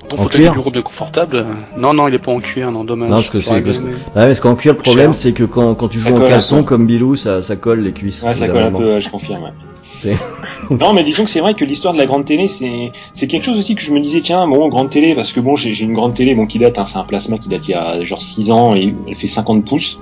[0.10, 1.38] bon En fauteuil cuir de bureau bien confortable.
[1.38, 1.44] euh,
[1.76, 3.10] Non, non, il est pas en cuir, non, dommage.
[3.10, 3.84] Non, parce que c'est- parce que-.
[4.16, 6.64] Ah parce qu'en cuir le problème c'est que quand, quand tu Ça joues en caleçon
[6.64, 8.22] comme Bilou, ça, ça colle les cuisses.
[8.22, 9.44] Ouais, ça colle un peu, je confirme.
[9.44, 9.50] ouais.
[10.06, 10.18] C'est-
[10.80, 13.44] non, mais disons que c'est vrai que l'histoire de la grande télé, c'est c'est quelque
[13.44, 15.86] chose aussi que je me disais, tiens, bon, grande télé, parce que bon, j'ai j'ai
[15.86, 18.04] une grande télé, bon, qui date, hein, c'est un plasma qui date il y a
[18.04, 20.00] genre 6 ans et elle fait 50 pouces,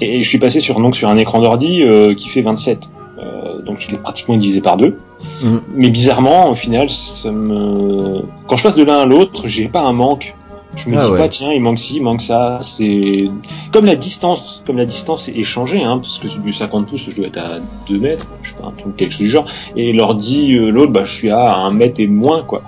[0.00, 2.88] et, et je suis passé sur donc sur un écran d'ordi euh, qui fait 27,
[3.18, 4.98] euh, donc il est pratiquement divisé par deux.
[5.42, 5.62] Mhm.
[5.74, 9.82] Mais bizarrement, au final, ça me, quand je passe de l'un à l'autre, j'ai pas
[9.82, 10.34] un manque.
[10.74, 11.18] Je me Ah dis ouais.
[11.18, 12.58] pas, tiens, il manque ci, il manque ça.
[12.60, 13.30] C'est
[13.72, 17.16] comme la distance, comme la distance est changée, hein, parce que du 50 pouces, je
[17.16, 19.46] dois être à 2 mètres, je sais pas, un truc quelque chose du genre.
[19.76, 22.62] Et l'ordi, euh, l'autre, bah, je suis à 1 mètre et moins, quoi.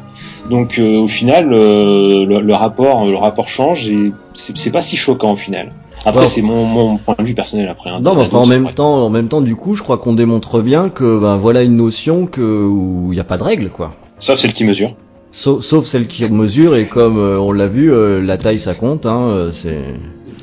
[0.49, 4.97] Donc, euh, au final, euh, le, le rapport, le rapport change et c'est pas si
[4.97, 5.71] choquant au final.
[6.07, 6.27] Après, Ouais.
[6.29, 7.91] c'est mon, mon point de vue personnel après.
[7.91, 7.99] hein.
[8.01, 10.63] Non, mais enfin, en même temps, en même temps, du coup, je crois qu'on démontre
[10.63, 13.87] bien que ben voilà une notion que où il n'y a pas de règle quoi.
[13.89, 13.97] vrai.
[14.21, 14.95] Ça, c'est le qui mesure.
[15.31, 18.75] Sauf, sauf celle qui mesure et comme euh, on l'a vu, euh, la taille ça
[18.75, 19.07] compte.
[19.07, 19.79] Hein, euh, c'est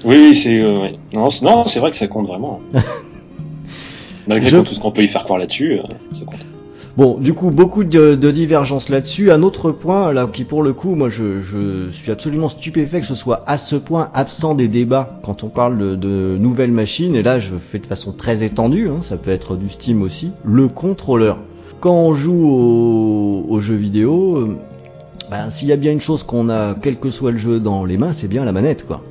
[0.05, 0.95] Oui, oui, c'est ouais.
[1.13, 2.59] non, c'est- non, c'est vrai que ça compte vraiment.
[4.27, 5.79] Malgré Je- tout ce qu'on peut y faire croire là-dessus,
[6.11, 6.39] ça compte.
[6.97, 9.29] Bon, du coup, beaucoup de, de divergences là-dessus.
[9.29, 13.05] Un autre point, là, qui pour le coup, moi, je, je suis absolument stupéfait que
[13.05, 17.13] ce soit à ce point absent des débats quand on parle de, de nouvelles machines.
[17.15, 20.31] Et là, je fais de façon très étendue, hein, ça peut être du Steam aussi.
[20.45, 21.37] Le contrôleur.
[21.81, 22.47] Quand on joue
[23.49, 24.47] aux, jeux vidéo,
[25.29, 27.85] ben, s'il y a bien une chose qu'on a, quel que soit le jeu dans
[27.85, 29.01] les mains, c'est bien la manette, quoi.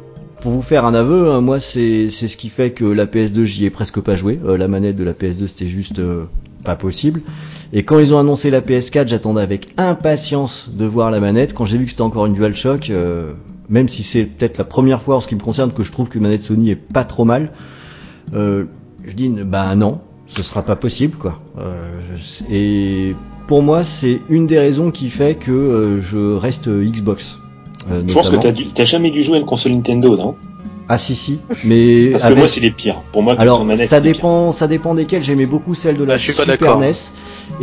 [0.40, 3.64] Pour vous faire un aveu, hein, moi c'est ce qui fait que la PS2 j'y
[3.64, 4.38] ai presque pas joué.
[4.44, 6.24] Euh, la manette de la PS2 c'était juste euh,
[6.64, 7.22] pas possible.
[7.72, 11.54] Et quand ils ont annoncé la PS4, j'attendais avec impatience de voir la manette.
[11.54, 13.32] Quand j'ai vu que c'était encore une DualShock, euh,
[13.70, 16.10] même si c'est peut-être la première fois en ce qui me concerne que je trouve
[16.10, 17.50] que la manette Sony est pas trop mal,
[18.34, 18.66] je
[19.16, 21.40] dis bah non, ce sera pas possible quoi.
[22.50, 23.14] Et
[23.46, 27.38] pour moi, c'est une des raisons qui fait que euh, je reste Xbox.
[27.90, 30.34] euh, Je pense que t'as jamais dû jouer à une console Nintendo, non?
[30.86, 33.00] Ah si si, mais Parce que moi, c'est les pires.
[33.10, 35.22] Pour moi, alors manette, ça dépend, ça dépend desquelles.
[35.24, 36.78] J'aimais beaucoup celle de la Ah, je suis pas Super.
[36.78, 36.92] NES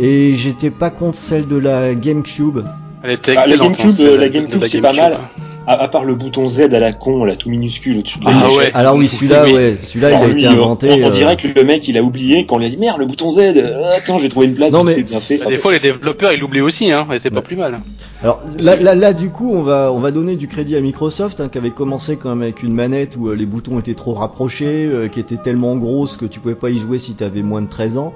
[0.00, 2.60] et j'étais pas contre celle de la GameCube.
[3.04, 3.78] Elle était Ah, la excellente.
[3.78, 5.18] GameCube, hein, euh, celle la GameCube, c'est pas GameCube.
[5.18, 5.20] mal.
[5.66, 8.32] À, à part le bouton Z à la con, là, tout minuscule au-dessus de la
[8.34, 8.70] Ah ouais.
[8.74, 9.52] Alors oui, celui-là, Oui.
[9.54, 10.90] ouais, celui-là, il a lui, été inventé.
[10.90, 12.76] On, on euh, dirait que le mec, il a oublié quand on lui a dit
[12.76, 13.38] merde, le bouton Z.
[13.38, 14.72] euh, attends, j'ai trouvé une place.
[14.72, 15.38] Non, mais- fait, bien fait.
[15.38, 17.80] Bah, des fois, les développeurs, ils l'oublient aussi, hein, et c'est pas plus mal.
[18.22, 21.40] Alors là, là, là, du coup, on va, on va donner du crédit à Microsoft,
[21.40, 24.14] hein, qui avait commencé quand même avec une manette où euh, les boutons étaient trop
[24.14, 27.62] rapprochés, euh, qui était tellement grosse que tu pouvais pas y jouer si t'avais moins
[27.62, 28.14] de 13 ans.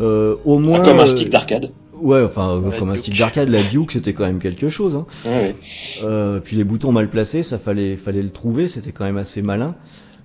[0.00, 1.70] Euh, au moins, Ah, comme un stick d'arcade.
[2.02, 3.02] Ouais, enfin, La comme un Duke.
[3.02, 4.94] stick d'arcade, la Duke, c'était quand même quelque chose.
[4.96, 5.06] Hein.
[5.24, 5.56] Ouais, ouais.
[6.02, 9.42] Euh, puis les boutons mal placés, ça fallait, fallait le trouver, c'était quand même assez
[9.42, 9.74] malin.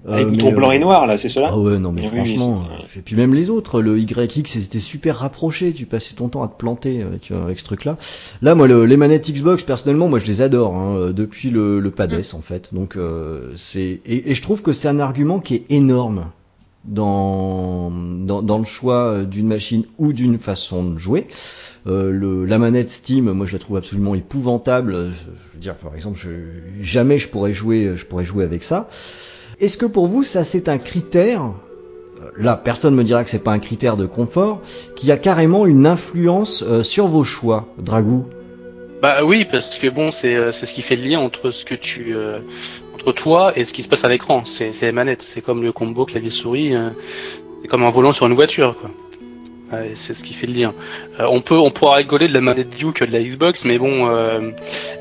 [0.10, 1.52] Ah, les Euh, boutons blancs euh, et noirs, là, c'est cela?
[1.52, 2.64] Ah ouais, non mais Oui, franchement.
[2.72, 6.44] euh, Et puis même les autres, le YX, c'était super rapproché, tu passais ton temps
[6.44, 7.98] à te planter avec, euh, avec ce truc-là.
[8.42, 11.80] Là, moi, le- les manettes Xbox, personnellement, moi je les adore, hein, euh, depuis le,
[11.82, 12.74] le PADES en fait.
[12.74, 16.28] Donc euh, c'est et, et je trouve que c'est un argument qui est énorme
[16.86, 21.28] dans, dans, dans le choix d'une machine ou d'une façon de jouer.
[21.88, 25.12] Euh, le, la manette Steam, moi je la trouve absolument épouvantable.
[25.12, 26.20] Je, je veux dire, par exemple,
[26.82, 28.90] jamais je pourrais jouer, je pourrais jouer avec ça.
[29.60, 31.44] Est-ce que pour vous, ça c'est un critère
[32.22, 34.62] euh, Là, personne me dira que c'est pas un critère de confort,
[34.96, 38.26] qui a carrément une influence euh, sur vos choix, Dragou?
[39.02, 41.64] Bah oui, parce que bon, c'est euh, c'est ce qui fait le lien entre ce
[41.66, 42.40] que tu euh,
[42.96, 44.44] entre toi et ce qui se passe à l'écran.
[44.44, 45.16] C'est c'est les.
[45.20, 46.76] C'est comme le combo clavier souris.
[46.76, 46.90] euh,
[47.62, 48.90] c'est comme un volant sur une voiture, quoi.
[49.74, 50.74] Ouais, c'est ce qui fait le lien.
[51.20, 54.08] Euh, on peut, on pourra rigoler de la manette Duke de la Xbox, mais bon,
[54.10, 54.52] euh,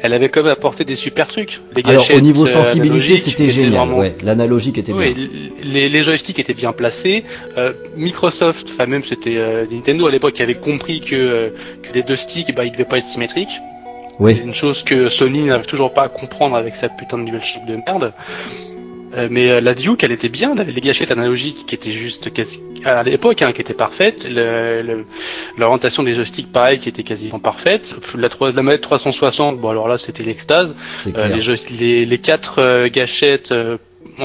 [0.03, 1.61] elle avait quand même apporté des super trucs.
[1.77, 3.71] Les Alors au niveau euh, sensibilité, c'était génial.
[3.73, 5.29] vraiment- Ouais, l'analogique était Oui, bien.
[5.63, 7.23] les, les joysticks étaient bien placés.
[7.57, 9.41] Euh, Microsoft, enfin même c'était
[9.71, 11.53] Nintendo à l'époque qui avait compris que,
[11.83, 13.61] que les deux sticks, bah, ils devaient pas être symétriques.
[14.19, 14.41] Oui.
[14.45, 17.77] Une chose que Sony n'arrive toujours pas à comprendre avec sa putain de DualShock de
[17.87, 18.13] merde.
[19.17, 22.61] Euh, mais euh, la Duke, elle était bien, les gâchettes analogiques qui étaient juste quasi-
[22.85, 25.05] à l'époque, hein, qui étaient parfaites, le- le-
[25.57, 29.89] l'orientation des joysticks pareil qui était quasiment parfaite, la, trois- la manette 360, bon alors
[29.89, 30.77] là c'était l'extase,
[31.17, 31.29] euh,
[31.71, 33.79] les, les quatre euh, gâchettes, euh,
[34.19, 34.25] en,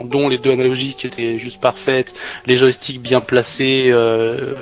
[0.00, 2.14] en- dont les deux analogiques étaient juste parfaites,
[2.46, 4.54] les joysticks bien placés, euh,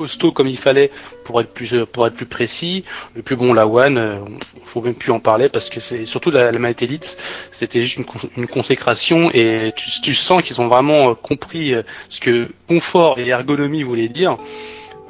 [0.00, 0.90] costauds comme il fallait
[1.24, 2.84] pour être plus pour être plus précis.
[3.18, 4.16] Et puis bon, la One, euh,
[4.64, 7.16] faut même plus en parler parce que c'est surtout la, la manette Elite,
[7.52, 11.74] c'était juste une, cons- une consécration et tu, tu sens qu'ils ont vraiment euh, compris
[11.74, 14.36] euh, ce que confort et ergonomie voulaient dire.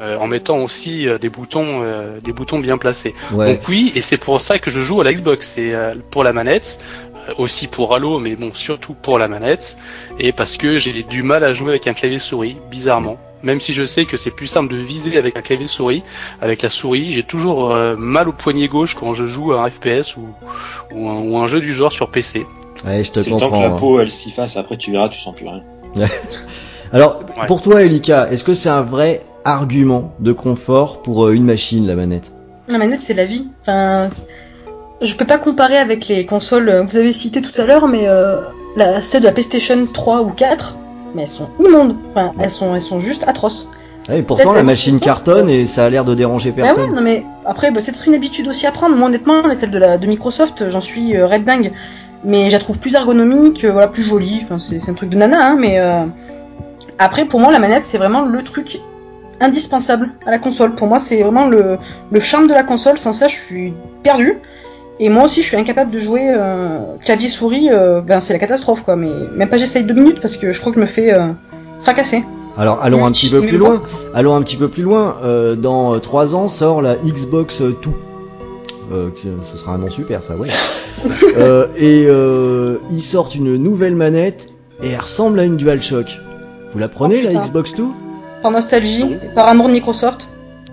[0.00, 3.12] euh, en mettant aussi euh, des boutons, euh, des boutons bien placés.
[3.32, 3.46] Ouais.
[3.52, 5.46] Donc oui, et c'est pour ça que je joue à la Xbox.
[5.54, 9.76] C'est euh, pour la manette, euh, aussi pour Halo, mais bon, surtout pour la manette,
[10.18, 13.16] et parce que j'ai du mal à jouer avec un clavier souris, bizarrement.
[13.42, 16.02] Même si je sais que c'est plus simple de viser avec un clavier souris,
[16.42, 19.70] avec la souris, j'ai toujours euh, mal au poignet gauche quand je joue à un
[19.70, 20.28] FPS ou,
[20.94, 22.44] ou, un, ou un jeu du genre sur PC.
[22.84, 23.60] Ouais, je te C'est le temps que comprends.
[23.62, 23.76] la hein.
[23.78, 25.62] peau elle s'y fasse, après tu verras, tu sens plus rien.
[26.92, 27.46] Alors, Ouais.
[27.46, 31.86] pour toi, Elika, est-ce que c'est un vrai argument de confort pour euh, une machine,
[31.86, 32.32] la manette?
[32.68, 33.48] La manette, c'est la vie.
[33.62, 34.08] Enfin,
[35.02, 37.88] je peux pas comparer avec les consoles euh, que vous avez citées tout à l'heure,
[37.88, 38.36] mais euh,
[38.76, 40.76] la, celle de la PlayStation 3 ou 4,
[41.14, 41.96] mais elles sont immondes.
[42.10, 43.68] Enfin, elles sont, elles sont juste atroces.
[44.08, 46.68] Ah, et Pourtant, Cette la machine cartonne et ça a l'air de déranger Bah ouais,
[46.68, 46.94] personne.
[46.94, 48.96] non mais après, bah, c'est peut-être une habitude aussi à prendre.
[48.96, 51.72] Moi, honnêtement, les celles de, la, de Microsoft, j'en suis euh, red dingue.
[52.24, 54.40] Mais je la trouve plus ergonomique, euh, voilà, plus jolie.
[54.42, 56.04] Enfin, c'est c'est un truc de nana, hein, mais euh,
[56.98, 58.80] après, pour moi, la manette, c'est vraiment le truc
[59.40, 60.74] indispensable à la console.
[60.74, 61.78] Pour moi, c'est vraiment le,
[62.10, 62.98] le charme de la console.
[62.98, 63.72] Sans ça, je suis
[64.02, 64.38] perdu.
[65.02, 67.68] Et moi aussi, je suis incapable de jouer euh, clavier souris.
[67.72, 68.96] euh, ben, c'est la catastrophe, quoi.
[68.96, 71.28] Mais même pas j'essaye deux minutes parce que je crois que je me fais euh,
[71.82, 72.22] fracasser.
[72.58, 73.82] Alors, allons un petit peu plus loin.
[74.14, 75.16] Allons un petit peu plus loin.
[75.24, 77.94] Euh, dans 3 ans sort la Xbox euh, Two.
[78.92, 79.08] Euh,
[79.50, 80.48] ce sera un nom super, ça, ouais.
[81.38, 84.48] euh, et euh, ils sortent une nouvelle manette
[84.82, 86.18] et elle ressemble à une DualShock.
[86.74, 87.40] Vous la prenez, Oh, la.
[87.40, 87.94] Xbox Two?
[88.42, 90.28] Par nostalgie, par amour de Microsoft.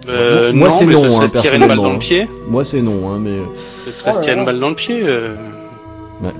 [0.08, 2.00] Euh, Moi, non, c'est mais non, ce serait hein, se tirer une balle dans le
[2.00, 2.28] pied.
[2.48, 3.44] Moi, c'est non, hein, mais euh,
[3.86, 4.46] Ce serait Oh se tirer une là.
[4.46, 5.02] balle dans le pied.
[5.04, 5.36] Euh,
[6.24, 6.32] ouais,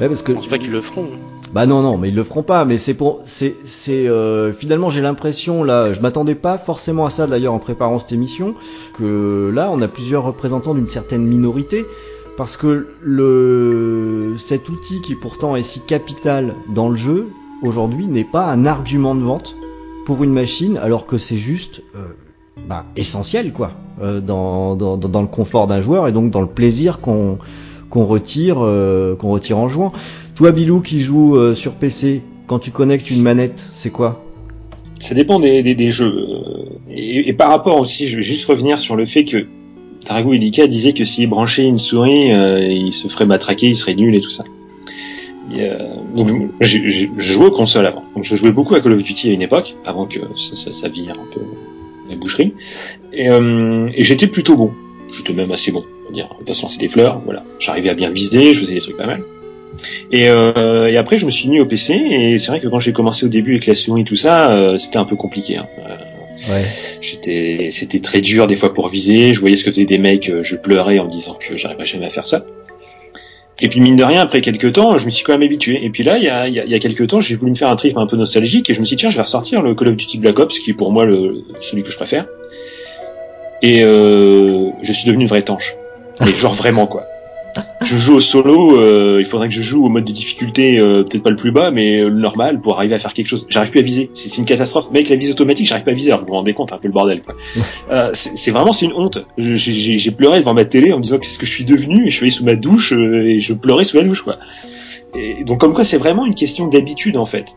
[0.00, 1.08] parce que je pense pas qu'ils le feront.
[1.52, 2.64] Bah non non, mais ils le feront pas.
[2.64, 7.10] Mais c'est pour, c'est, c'est euh, finalement j'ai l'impression là, je m'attendais pas forcément à
[7.10, 8.54] ça d'ailleurs en préparant cette émission,
[8.96, 11.84] que là on a plusieurs représentants d'une certaine minorité,
[12.36, 17.26] parce que le cet outil qui pourtant est si capital dans le jeu
[17.62, 19.56] aujourd'hui n'est pas un argument de vente
[20.06, 21.98] pour une machine, alors que c'est juste euh,
[22.68, 23.72] bah, essentiel quoi,
[24.02, 27.38] euh, dans, dans le confort d'un joueur et donc dans le plaisir qu'on
[27.88, 29.92] qu'on retire euh, qu'on retire en jouant.
[30.36, 34.24] Toi, Bilou, qui joue euh, sur PC, quand tu connectes une manette, c'est quoi?
[35.00, 36.28] Ça dépend des, des, des jeux.
[36.88, 39.46] Et, et par rapport aussi, je vais juste revenir sur le fait que
[40.06, 44.14] Tarago Elika disait que s'il branchait une souris, il se ferait matraquer, il serait nul
[44.14, 44.44] et tout ça.
[45.52, 45.68] Et,
[46.14, 46.28] donc
[46.60, 48.04] je, je- je- je jouais aux consoles avant.
[48.14, 50.72] Donc je jouais beaucoup à Call of Duty à une époque, avant que ça, ça,
[50.72, 51.40] ça vire un peu
[52.10, 52.54] la boucherie.
[53.12, 54.72] Et, euh, et j'étais plutôt bon.
[55.16, 55.84] J'étais même assez bon.
[56.06, 57.20] On va dire, on va pas se lancer des fleurs.
[57.24, 59.22] Voilà, j'arrivais à bien viser, je faisais des trucs pas mal.
[60.12, 62.80] Et, euh, et après, je me suis mis au PC, et c'est vrai que quand
[62.80, 65.56] j'ai commencé au début avec la souris et tout ça, euh, c'était un peu compliqué.
[65.56, 65.66] Hein.
[65.88, 65.96] Euh,
[66.48, 66.64] Ouais.
[67.02, 69.34] J'étais, c'était très dur des fois pour viser.
[69.34, 72.06] Je voyais ce que faisaient des mecs, je pleurais en me disant que j'arriverais jamais
[72.06, 72.46] à faire ça.
[73.62, 75.84] Et puis mine de rien, après quelques temps, je me suis quand même habitué.
[75.84, 77.50] Et puis là, il y a, il y a, y a quelques temps, j'ai voulu
[77.50, 79.22] me faire un trip un peu nostalgique, et je me suis dit tiens, je vais
[79.22, 81.96] ressortir le Call of Duty Black Ops, qui est pour moi le, celui que je
[81.96, 82.26] préfère.
[83.62, 85.74] Et euh, je suis devenu une vraie tanche.
[86.20, 87.06] Mais genre vraiment quoi.
[87.82, 91.02] Je joue au solo, euh, il faudrait que je joue au mode de difficulté, euh,
[91.02, 93.46] peut-être pas le plus bas, mais euh, le normal pour arriver à faire quelque chose.
[93.48, 94.90] J'arrive plus à viser, c'est une catastrophe.
[94.90, 96.10] Mec, la vise automatique, j'arrive pas à viser.
[96.10, 97.34] Alors vous vous rendez compte, un peu le bordel quoi.
[97.90, 99.18] Euh, c'est vraiment c'est une honte.
[99.36, 102.06] J'ai pleuré devant ma télé en me disant qu'est-ce que je suis devenu?
[102.06, 104.36] Et je suis allé sous ma douche euh, et je pleurais sous la douche quoi.
[105.16, 107.56] Et donc comme quoi c'est vraiment une question d'habitude en fait.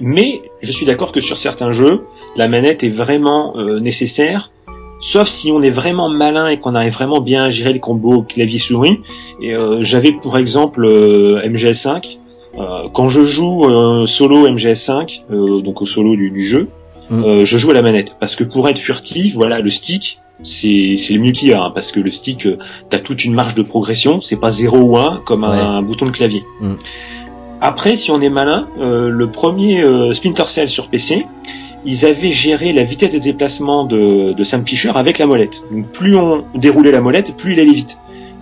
[0.00, 2.02] Mais je suis d'accord que sur certains jeux,
[2.36, 4.52] la manette est vraiment euh, nécessaire
[5.00, 8.22] Sauf si on est vraiment malin et qu'on arrive vraiment bien à gérer le combo
[8.22, 9.00] clavier-souris.
[9.40, 12.18] Et euh, j'avais pour exemple euh, MGS5.
[12.58, 16.68] Euh, quand je joue euh, solo MGS5, euh, donc au solo du, du jeu,
[17.10, 17.24] Mm.
[17.24, 20.96] euh, je joue à la manette parce que pour être furtif, voilà, le stick, c'est
[20.98, 22.58] c'est le mieux qu'il y a, hein, parce que le stick, euh,
[22.90, 26.10] t'as toute une marge de progression, c'est pas 0 ou 1 comme un, bouton de
[26.10, 26.42] clavier.
[26.60, 26.74] Mm.
[27.60, 31.26] Après, si on est malin, euh, le premier euh, Splinter Cell sur PC,
[31.84, 35.62] ils avaient géré la vitesse de déplacement de, de Sam Fisher avec la molette.
[35.70, 37.98] Donc plus on déroulait la molette, plus il allait vite.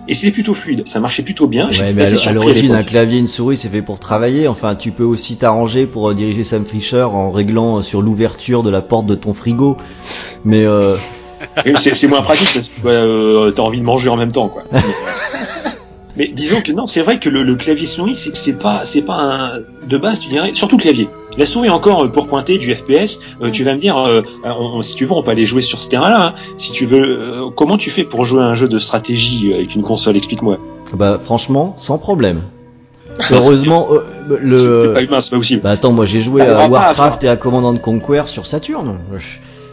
[0.09, 1.69] Et c'était plutôt fluide, ça marchait plutôt bien.
[1.69, 4.47] Ouais, mais à l'origine, un clavier une souris, c'est fait pour travailler.
[4.47, 8.63] Enfin, tu peux aussi t'arranger pour euh, diriger Sam Fisher en réglant euh, sur l'ouverture
[8.63, 9.77] de la porte de ton frigo.
[10.45, 10.95] Mais euh,
[11.75, 14.63] c'est moins pratique parce que euh, t'as envie de manger en même temps, quoi.
[16.17, 19.03] Mais, disons que non, c'est vrai que le, le clavier souris, c'est c'est pas, c'est
[19.03, 19.51] pas un
[19.87, 21.07] de base, tu dirais, surtout le clavier.
[21.37, 24.81] La souris encore euh, pour pointer du FPS, euh, tu vas me dire, euh, on-
[24.81, 26.27] si tu veux, on peut aller jouer sur ce terrain-là.
[26.27, 26.33] hein.
[26.57, 26.99] Si tu veux,
[27.45, 30.17] euh, comment tu fais pour jouer à un jeu de stratégie euh, avec une console?
[30.17, 30.57] Explique-moi.
[30.93, 32.41] bah franchement, sans problème.
[33.31, 33.99] Heureusement, euh,
[34.29, 35.03] C'est pas le.
[35.05, 35.61] humain, c'est pas possible.
[35.61, 38.97] Bah attends, moi j'ai joué T'arriveras à Warcraft et à Command and Conquer sur Saturn.
[39.15, 39.25] Je-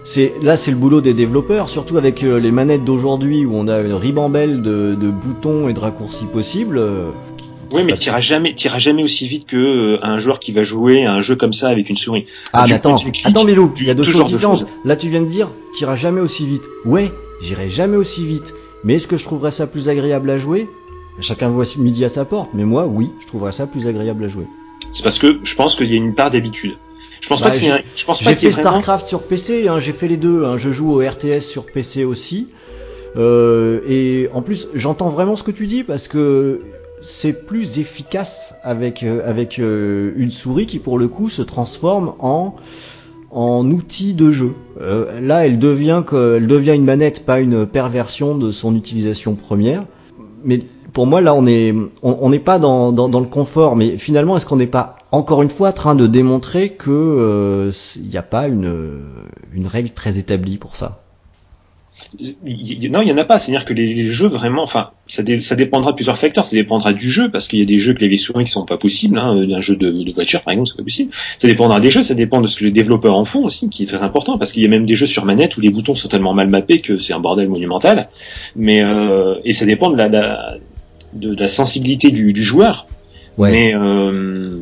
[0.05, 3.68] C'est là, c'est le boulot des développeurs, surtout avec euh, les manettes d'aujourd'hui où on
[3.68, 6.76] a une ribambelle de, de boutons et de raccourcis possibles.
[6.78, 7.09] euh,
[7.72, 11.05] Oui, mais t'iras jamais, t'iras jamais aussi vite que euh, un joueur qui va jouer
[11.06, 12.26] à un jeu comme ça avec une souris.
[12.52, 14.39] Ah, Tu mais attends, cliques, attends, Milou, il y a deux différentes.
[14.39, 14.66] choses.
[14.85, 16.62] Là, tu viens de dire, t'iras jamais aussi vite.
[16.85, 17.10] Ouais,
[17.40, 18.52] j'irai jamais aussi vite.
[18.85, 20.68] Mais est-ce que je trouverais ça plus agréable à jouer?
[21.20, 24.28] Chacun voit midi à sa porte, mais moi, oui, je trouverais ça plus agréable à
[24.28, 24.44] jouer.
[24.93, 26.76] C'est parce que je pense qu'il y a une part d'habitude.
[27.20, 28.70] Je pense Bah, pas que c'est j'ai- un, je pense pas J'ai fait vraiment.
[28.70, 30.45] StarCraft sur PC, hein, j'ai fait les deux.
[30.45, 32.49] Hein, je joue au RTS sur PC aussi.
[33.16, 36.61] Euh, et en plus, j'entends vraiment ce que tu dis parce que
[37.01, 42.15] c'est plus efficace avec euh, avec euh, une souris qui pour le coup se transforme
[42.19, 42.57] en
[43.31, 44.53] en outil de jeu.
[44.81, 49.35] Euh, là, elle devient que, elle devient une manette, pas une perversion de son utilisation
[49.35, 49.85] première.
[50.45, 50.61] Mais
[50.95, 53.77] pour moi, là, on est, on n'est pas dans, dans, dans le confort.
[53.77, 57.73] Mais finalement, est-ce qu'on n'est pas encore une fois en train de démontrer que euh,
[57.97, 59.03] il n'y a pas une
[59.53, 61.03] une règle très établie pour ça?
[62.21, 63.39] Non, il y en a pas.
[63.39, 66.45] C'est-à-dire que les, jeux vraiment, enfin, ça dépendra de plusieurs facteurs.
[66.45, 68.79] Ça dépendra du jeu parce qu'il y a des jeux clavier souris qui sont pas
[68.79, 69.19] possibles.
[69.19, 69.37] Hein.
[69.53, 71.12] Un jeu de, de voiture, par exemple, c'est pas possible.
[71.39, 72.03] Ça dépendra des jeux.
[72.03, 74.53] Ça dépend de ce que les développeurs en font aussi, qui est très important parce
[74.53, 76.81] qu'il y a même des jeux sur manette où les boutons sont tellement mal mappés
[76.81, 78.09] que c'est un bordel monumental.
[78.57, 80.55] Mais euh, et ça dépend de la, la-
[81.15, 82.86] de, la sensibilité du, du joueur.
[83.39, 83.51] Ouais.
[83.51, 84.61] Mais euh,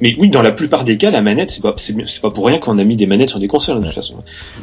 [0.00, 2.46] mais oui, dans la plupart des cas, la manette, c'est pas, c'est c'est pas pour
[2.46, 4.16] rien qu'on a mis des manettes sur des consoles de toute façon.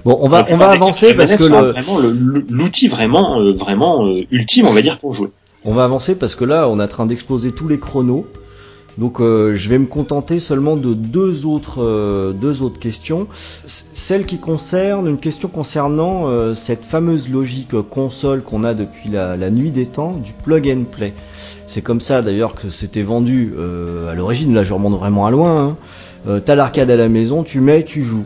[0.03, 3.53] Bon, on va on va cas, avancer parce que le, vraiment le- l'outil vraiment euh,
[3.53, 5.29] vraiment euh, ultime, on va dire, pour jouer.
[5.63, 8.25] On va avancer parce que là, on est en train d'exploser tous les chronos.
[8.99, 13.27] Donc, euh, je vais me contenter seulement de deux autres, euh, deux autres questions.
[13.93, 19.37] Celle qui concerne une question concernant euh, cette fameuse logique console qu'on a depuis la,
[19.49, 21.13] nuit des temps du plug and play.
[21.65, 23.53] C'est comme ça d'ailleurs que c'était vendu
[24.09, 24.53] à l'origine.
[24.53, 25.77] Là, je remonte vraiment à loin.
[26.27, 26.41] Hein.
[26.43, 28.25] T'as l'arcade à la maison, tu mets, tu joues.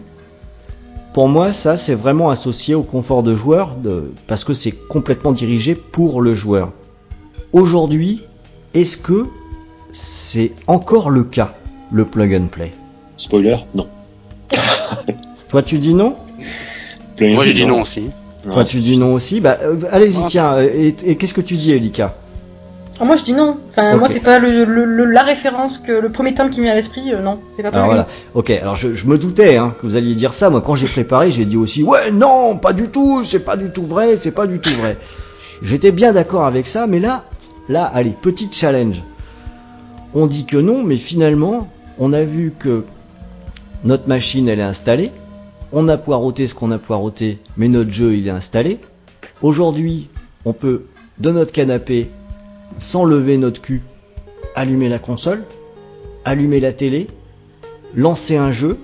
[1.13, 3.75] Pour moi, ça, c'est vraiment associé au confort de joueur,
[4.27, 6.71] parce que c'est complètement dirigé pour le joueur.
[7.51, 8.21] Aujourd'hui,
[8.73, 9.27] est-ce que
[9.93, 11.53] c'est encore le cas,
[11.91, 12.71] le plug and play
[13.17, 13.87] Spoiler, non.
[15.49, 16.15] Toi, tu dis non?
[17.15, 18.09] Plug and Moi, play, j'ai dit non aussi.
[18.51, 19.39] Toi, tu dis non aussi?
[19.39, 20.25] Bah, euh, allez-y, Ouais.
[20.27, 20.55] tiens.
[20.55, 22.15] euh, Et, et qu'est-ce que tu dis, Elika?
[22.99, 23.57] Ah, moi je dis non.
[23.69, 26.65] Enfin, moi c'est pas le, le- le- la référence que le premier terme qui me
[26.65, 28.07] vient à l'esprit, euh, non, c'est pas Alors voilà.
[28.35, 28.51] Ok.
[28.51, 30.51] Alors je, je me doutais hein, que vous alliez dire ça.
[30.51, 33.23] Moi, quand j'ai préparé, j'ai dit aussi ouais, non, pas du tout.
[33.23, 34.15] C'est pas du tout vrai.
[34.15, 34.97] C'est pas du tout vrai.
[35.63, 37.23] J'étais bien d'accord avec ça, mais là,
[37.67, 39.01] là, allez, petit challenge.
[40.15, 41.67] On dit que non, mais finalement,
[41.97, 42.85] on a vu que
[43.83, 45.11] notre machine, elle est installée.
[45.71, 48.79] On a poireauté ce qu'on a poireauté, mais notre jeu, il est installé.
[49.41, 50.09] Aujourd'hui,
[50.45, 50.83] on peut,
[51.17, 52.09] de notre canapé,
[52.77, 53.81] sans lever notre cul,
[54.55, 55.43] allumer la console,
[56.25, 57.07] allumer la télé,
[57.95, 58.77] lancer un jeu,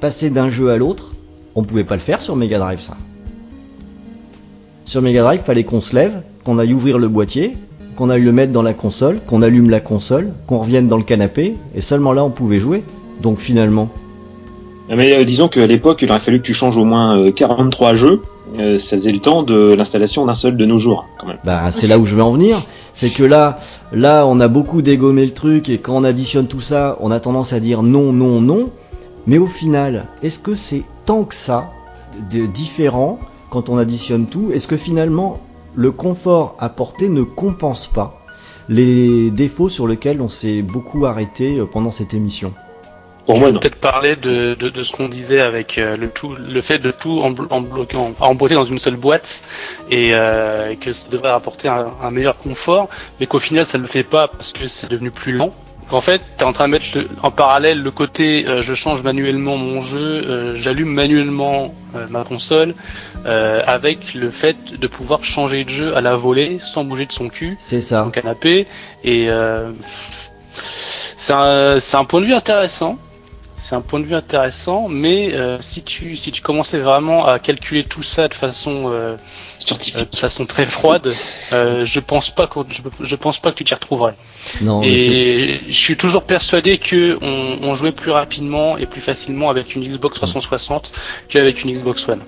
[0.00, 1.12] passer d'un jeu à l'autre.
[1.54, 2.96] On pouvait pas le faire sur Mega Drive, ça.
[4.86, 7.56] Sur Mega Drive, fallait qu'on se lève, qu'on aille ouvrir le boîtier,
[8.00, 11.02] qu'on aille le mettre dans la console, qu'on allume la console, qu'on revienne dans le
[11.02, 12.82] canapé, et seulement là on pouvait jouer.
[13.20, 13.90] Donc finalement,
[14.88, 17.30] Ah, Mais euh, disons qu'à l'époque, il aurait fallu que tu changes au moins euh,
[17.30, 18.22] 43 jeux.
[18.58, 21.36] Euh, ça faisait le temps de l'installation d'un seul de nos jours, quand même.
[21.44, 22.56] bah c'est là où je vais en venir,
[22.94, 23.56] c'est que là,
[23.92, 27.20] là on a beaucoup dégommé le truc et quand on additionne tout ça, on a
[27.20, 28.70] tendance à dire non, non, non.
[29.26, 31.70] Mais au final, est-ce que c'est tant que ça
[32.32, 33.18] de différent
[33.50, 34.52] quand on additionne tout?
[34.54, 35.38] Est-ce que finalement
[35.74, 38.20] le confort apporté ne compense pas
[38.68, 42.54] les défauts sur lesquels on s'est beaucoup arrêté euh, pendant cette émission
[43.30, 46.34] Pour Je moi, peut-être parler de, de, de ce qu'on disait avec euh, le tout,
[46.34, 49.44] le fait de tout en, en bloquant, emboîter dans une seule boîte
[49.90, 52.88] et euh, que ça devrait apporter un, un meilleur confort,
[53.20, 55.54] mais qu'au final ça ne le fait pas parce que c'est devenu plus lent.
[55.92, 58.74] En fait, tu es en train de mettre le- en parallèle le côté euh, je
[58.74, 62.74] change manuellement mon jeu, euh, j'allume manuellement euh, ma console,
[63.26, 67.12] euh, avec le fait de pouvoir changer de jeu à la volée sans bouger de
[67.12, 68.10] son cul C'est son ça.
[68.12, 68.66] canapé
[69.04, 69.70] et euh,
[71.16, 72.98] c'est un, c'est un point de vue intéressant
[73.60, 77.38] c'est un point de vue intéressant, mais euh, si tu si tu commençais vraiment à
[77.38, 79.16] calculer tout ça de façon euh,
[79.70, 81.12] euh, de façon très froide,
[81.52, 84.14] euh, je pense pas que je, je pense pas que tu t'y retrouverais.
[84.62, 89.50] Non, Et je suis toujours persuadé que on, on jouait plus rapidement et plus facilement
[89.50, 90.92] avec une Xbox 360
[91.28, 92.20] qu'avec une Xbox One.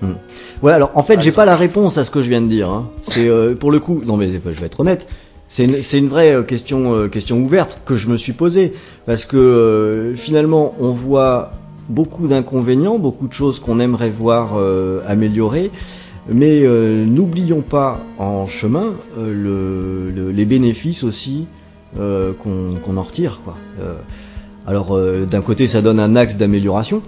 [0.61, 2.69] Ouais, alors en fait, j'ai pas la réponse à ce que je viens de dire.
[2.69, 2.89] Hein.
[3.01, 3.27] C'est
[3.59, 5.07] pour le coup, non mais je vais être honnête.
[5.55, 8.73] C'est une, vraie euh, question, euh, question ouverte que je me suis posée.
[9.05, 11.51] Parce que euh, finalement, on voit
[11.89, 14.57] beaucoup d'inconvénients, beaucoup de choses qu'on aimerait voir
[15.05, 15.69] améliorées,
[16.31, 21.45] mais n'oublions pas en chemin le, le- les bénéfices aussi
[21.97, 23.41] qu'on en retire.
[24.65, 27.01] Alors d'un côté, ça donne un axe d'amélioration,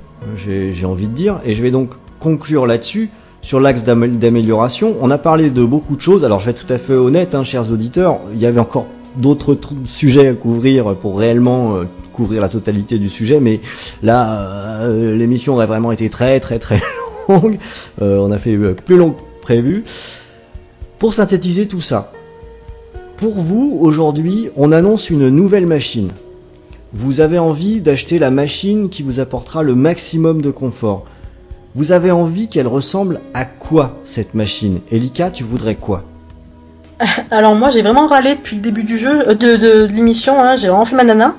[0.46, 3.10] j'ai envie de dire, et je vais donc conclure là-dessus
[3.46, 4.96] sur l'axe d'amé- d'amélioration.
[5.02, 6.26] On a parlé de beaucoup de choses.
[6.26, 8.88] Alors je vais être tout à fait honnête, hein, chers auditeurs, il y avait encore
[9.18, 13.62] d'autres tr- sujets à couvrir pour réellement euh, couvrir la totalité du sujet, mais
[14.02, 16.82] là, euh, l'émission aurait vraiment été très très très
[17.30, 17.60] longue.
[18.02, 19.84] Euh, on a fait plus long que prévu.
[20.98, 22.12] Pour synthétiser tout ça,
[23.18, 26.10] pour vous, aujourd'hui, on annonce une nouvelle machine.
[26.94, 31.06] Vous avez envie d'acheter la machine qui vous apportera le maximum de confort.
[31.76, 34.80] Vous avez envie qu'elle ressemble à quoi cette machine?
[34.92, 36.04] Elika, tu voudrais quoi?
[37.32, 40.70] Alors moi j'ai vraiment râlé depuis le début du jeu, euh, de, l'émission, hein, j'ai
[40.70, 41.36] vraiment fait ma nana.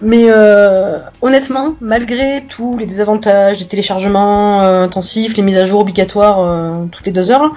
[0.00, 5.82] Mais euh, honnêtement, malgré tous les désavantages, les téléchargements euh, intensifs, les mises à jour
[5.82, 7.54] obligatoires toutes les deux heures,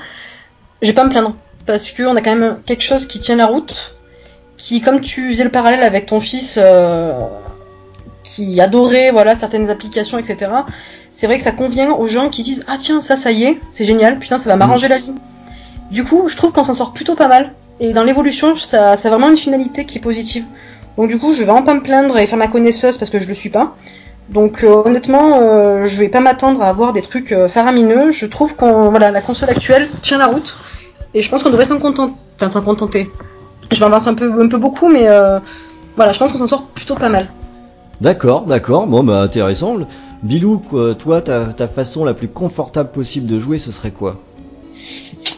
[0.84, 1.34] je vais pas me plaindre.
[1.66, 3.96] Parce qu'on a quand même quelque chose qui tient la route,
[4.58, 6.60] qui, comme tu faisais le parallèle avec ton fils,
[8.24, 10.52] qui adorait voilà certaines applications, etc.
[11.16, 13.58] C'est vrai que ça convient aux gens qui disent ah tiens ça ça y est,
[13.72, 15.14] c'est génial, putain ça va m'arranger la vie.
[15.90, 17.54] Du coup, je trouve qu'on s'en sort plutôt pas mal.
[17.80, 20.44] Et dans l'évolution, ça, ça a vraiment une finalité qui est positive.
[20.98, 23.22] Donc du coup, je vais vraiment pas me plaindre et faire ma connaisseuse parce que
[23.22, 23.78] je le suis pas.
[24.28, 28.12] Donc euh, honnêtement, euh, je vais pas m'attendre à avoir des trucs euh, faramineux.
[28.12, 30.58] Je trouve qu'on voilà, la console actuelle tient la route
[31.14, 32.14] et je pense qu'on devrait s'en contenter.
[32.36, 33.10] Enfin, s'en contenter.
[33.72, 35.08] Je m'avance un peu, un peu beaucoup, mais
[35.96, 37.26] voilà, je pense qu'on s'en sort plutôt pas mal.
[38.02, 39.78] D'accord, d'accord, bon bah intéressant.
[40.24, 44.20] Bilou, quoi, toi, ta, ta façon la plus confortable possible de jouer, ce serait quoi?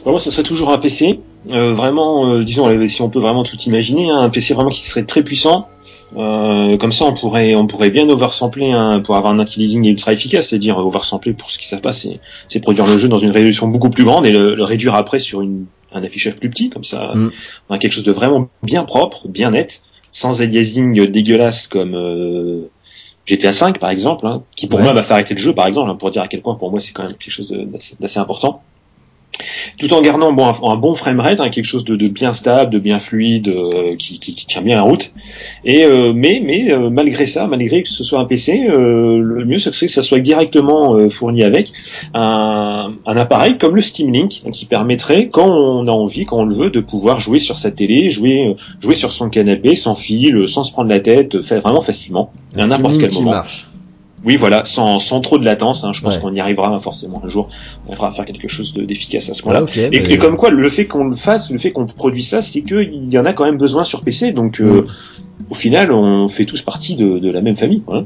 [0.03, 1.19] Pour moi, ce serait toujours un PC.
[1.51, 4.81] Euh, vraiment, euh, disons, si on peut vraiment tout imaginer, hein, un PC vraiment qui
[4.81, 5.67] serait très puissant.
[6.15, 10.13] Euh, comme ça, on pourrait, on pourrait bien oversampler hein, pour avoir un anti-leasing ultra
[10.13, 13.31] efficace, c'est-à-dire oversampler pour ce qui savent pas, c'est, c'est produire le jeu dans une
[13.31, 16.69] résolution beaucoup plus grande et le, le réduire après sur une, un affichage plus petit,
[16.69, 17.31] comme ça, Mm.
[17.69, 19.81] on a quelque chose de vraiment bien propre, bien net,
[20.17, 22.59] sans aliasing dégueulasse comme euh,
[23.27, 24.85] GTA 5 par exemple, hein, qui pour Ouais.
[24.85, 26.71] moi va faire arrêter le jeu par exemple, hein, pour dire à quel point pour
[26.71, 27.53] moi c'est quand même quelque chose
[27.99, 28.63] d'assez important
[29.77, 32.71] tout en gardant bon, un, un bon framerate, hein, quelque chose de, de bien stable,
[32.71, 35.11] de bien fluide, euh, qui, qui, qui tient bien la route.
[35.65, 39.45] Et euh, mais mais euh, malgré ça, malgré que ce soit un PC, euh, le
[39.45, 41.71] mieux ce serait que ça soit directement euh, fourni avec
[42.13, 46.37] un, un appareil comme le Steam Link, hein, qui permettrait, quand on a envie, quand
[46.39, 49.75] on le veut, de pouvoir jouer sur sa télé, jouer euh, jouer sur son canapé,
[49.75, 53.31] sans fil, sans se prendre la tête, faire vraiment facilement, à n'importe quel moment.
[53.31, 53.67] marche.
[54.25, 55.83] Oui, voilà, sans, sans trop de latence.
[55.83, 56.21] Hein, je pense Ouais.
[56.21, 57.49] qu'on y arrivera forcément un jour.
[57.85, 59.65] On arrivera à faire quelque chose de- d'efficace à ce moment-là.
[59.75, 62.41] Et, mais- et comme quoi, le fait qu'on le fasse, le fait qu'on produise ça,
[62.41, 64.31] c'est qu'il y en a quand même besoin sur PC.
[64.31, 64.85] Donc, euh, Mm.
[65.51, 67.81] au final, on fait tous partie de, de la même famille.
[67.81, 68.05] quoi, hein.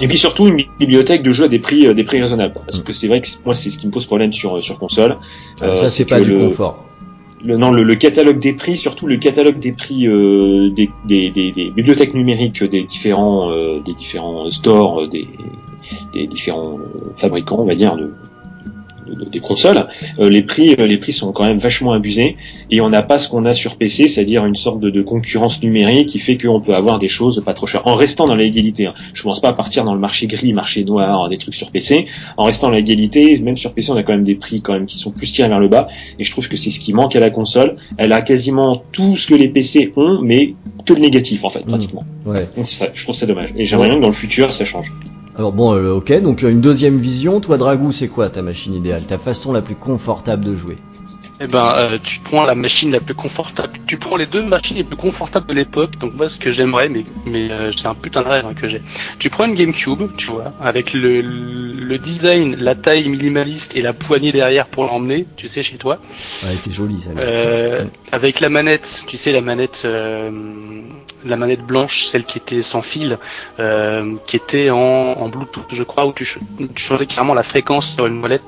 [0.00, 2.54] Et puis surtout une bibliothèque de jeux à des prix, euh, des prix raisonnables.
[2.66, 5.18] Parce que c'est vrai que moi, c'est ce qui me pose problème sur sur console.
[5.60, 6.84] Ah, Euh, ça, c'est pas du le- confort.
[7.44, 11.52] Non, le, le catalogue des prix, surtout le catalogue des prix euh, des, des, des,
[11.52, 15.26] des bibliothèques numériques des différents euh, des différents stores euh, des,
[16.12, 18.12] des différents euh, fabricants, on va dire, de,
[19.06, 19.86] de- de- des consoles,
[20.18, 22.36] euh, les prix euh, les prix sont quand même vachement abusés
[22.70, 25.62] et on n'a pas ce qu'on a sur PC, c'est-à-dire une sorte de, de concurrence
[25.62, 28.86] numérique qui fait qu'on peut avoir des choses pas trop chères en restant dans légalité.
[28.86, 28.94] Hein.
[29.12, 32.06] Je pense pas à partir dans le marché gris, marché noir, des trucs sur PC.
[32.36, 34.86] En restant dans légalité, même sur PC, on a quand même des prix quand même
[34.86, 35.86] qui sont plus tirés vers le bas
[36.18, 37.76] et je trouve que c'est ce qui manque à la console.
[37.98, 40.54] Elle a quasiment tout ce que les PC ont, mais
[40.86, 42.02] que le négatif en fait, pratiquement.
[42.26, 42.48] Ouais.
[42.56, 43.50] Donc ça, je trouve ça dommage.
[43.56, 44.92] Et j'aimerais bien que dans le futur ça change.
[45.36, 47.40] Alors bon, euh, ok, donc euh, une deuxième vision.
[47.40, 50.78] Toi, Dragou, c'est quoi ta machine idéale Ta façon la plus confortable de jouer?
[51.40, 53.72] Eh ben, euh, tu prends la machine la plus confortable.
[53.88, 55.98] Tu prends les deux machines les plus confortables de l'époque.
[55.98, 58.68] Donc moi, ce que j'aimerais, mais mais euh, c'est un putain de rêve hein, que
[58.68, 58.80] j'ai.
[59.18, 63.92] Tu prends une GameCube, tu vois, avec le le design, la taille minimaliste et la
[63.92, 65.98] poignée derrière pour l'emmener, tu sais, chez toi.
[66.44, 67.10] Ouais, était jolie, ça.
[67.18, 69.86] Euh, avec la manette, tu sais, la manette,
[71.24, 73.18] la manette blanche, celle qui était sans fil,
[73.58, 76.38] euh, qui était en, en Bluetooth, je crois, où tu, ch-
[76.74, 78.42] tu changeais carrément la fréquence sur une molette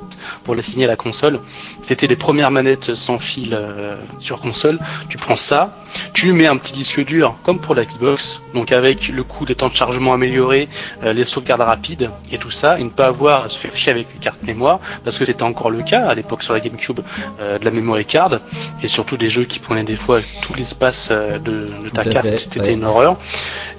[0.44, 1.40] pour l'assigner à la console.
[1.82, 4.78] C'était les premières manettes sans fil euh, sur console.
[5.08, 5.78] Tu prends ça,
[6.12, 9.54] tu mets un petit disque dur, comme pour la Xbox, donc avec le coût des
[9.54, 10.68] temps de chargement amélioré,
[11.02, 13.92] euh, les sauvegardes rapides et tout ça, et ne pas avoir à se faire chier
[13.92, 17.00] avec une carte mémoire, parce que c'était encore le cas à l'époque sur la GameCube
[17.40, 18.40] euh, de la memory card,
[18.82, 21.38] et surtout des jeux qui prenaient des fois tout l'espace de,
[21.82, 22.26] de ta carte,
[22.60, 23.16] fait, c'était une horreur.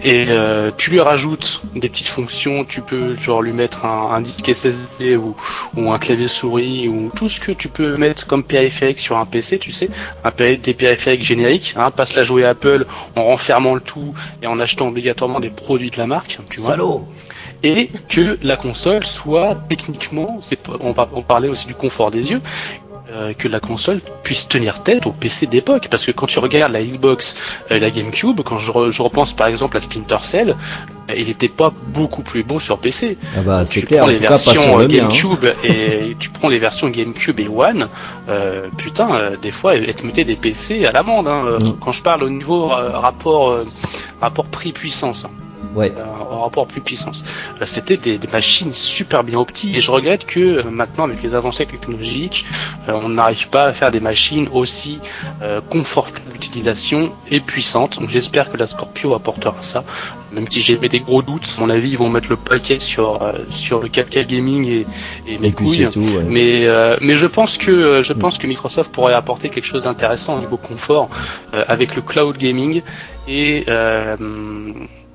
[0.03, 4.21] Et euh, tu lui rajoutes des petites fonctions, tu peux genre lui mettre un, un
[4.21, 5.35] disque SSD ou,
[5.75, 9.25] ou un clavier souris ou tout ce que tu peux mettre comme périphérique sur un
[9.25, 9.89] PC, tu sais,
[10.23, 12.85] un péri- des périphériques génériques, hein, pas se la jouer Apple
[13.15, 16.71] en renfermant le tout et en achetant obligatoirement des produits de la marque, tu vois.
[16.71, 17.07] Salaud.
[17.63, 20.39] Et que la console soit techniquement,
[20.79, 20.93] on
[21.23, 22.41] parlait aussi du confort des yeux,
[23.11, 25.87] euh, que la console puisse tenir tête au PC d'époque.
[25.89, 27.35] Parce que quand tu regardes la Xbox
[27.69, 30.55] et la GameCube, quand je, re- je repense par exemple à Splinter Cell,
[31.09, 33.17] euh, il n'était pas beaucoup plus beau sur PC.
[33.37, 35.05] Ah bah, c'est tu clair, prends en les versions euh, mien.
[35.05, 35.07] hein.
[35.09, 37.87] GameCube et tu prends les versions GameCube et One,
[38.29, 41.27] euh, putain, euh, des fois elles te mettaient des PC à l'amende.
[41.27, 41.77] Hein, euh, Mm.
[41.81, 43.63] Quand je parle au niveau euh, rapport euh,
[44.21, 45.25] rapport prix puissance.
[45.25, 45.29] hein
[45.75, 45.91] Ouais.
[45.97, 46.03] euh,
[46.33, 47.25] en rapport plus puissance.
[47.61, 51.21] Euh, C'était des, des machines super bien opties et je regrette que euh, maintenant avec
[51.23, 52.45] les avancées technologiques,
[52.87, 54.99] on n'arrive pas à faire des machines aussi
[55.41, 57.99] euh, confortables d'utilisation et puissantes.
[57.99, 59.83] Donc j'espère que la Scorpio apportera ça.
[60.31, 63.21] Même si j'ai des gros doutes, à mon avis ils vont mettre le paquet sur
[63.23, 64.85] euh, sur le 4K gaming et,
[65.27, 65.77] et mes Et couilles.
[65.77, 66.23] c'est tout, ouais.
[66.27, 70.35] Mais euh, mais je pense que je pense que Microsoft pourrait apporter quelque chose d'intéressant
[70.37, 71.09] au niveau confort
[71.53, 72.81] euh, avec le cloud gaming
[73.27, 74.15] et, euh,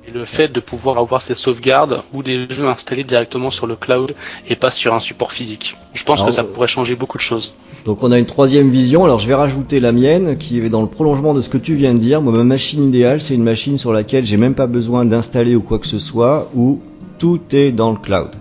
[0.07, 3.75] et le fait de pouvoir avoir ces sauvegardes ou des jeux installés directement sur le
[3.75, 4.15] cloud
[4.47, 5.77] et pas sur un support physique.
[5.93, 7.53] Je pense Alors, que ça pourrait changer beaucoup de choses.
[7.85, 10.81] Donc on a une troisième vision, alors je vais rajouter la mienne qui est dans
[10.81, 12.21] le prolongement de ce que tu viens de dire.
[12.21, 15.61] Moi ma machine idéale c'est une machine sur laquelle j'ai même pas besoin d'installer ou
[15.61, 16.81] quoi que ce soit, où
[17.17, 18.31] tout est dans le cloud.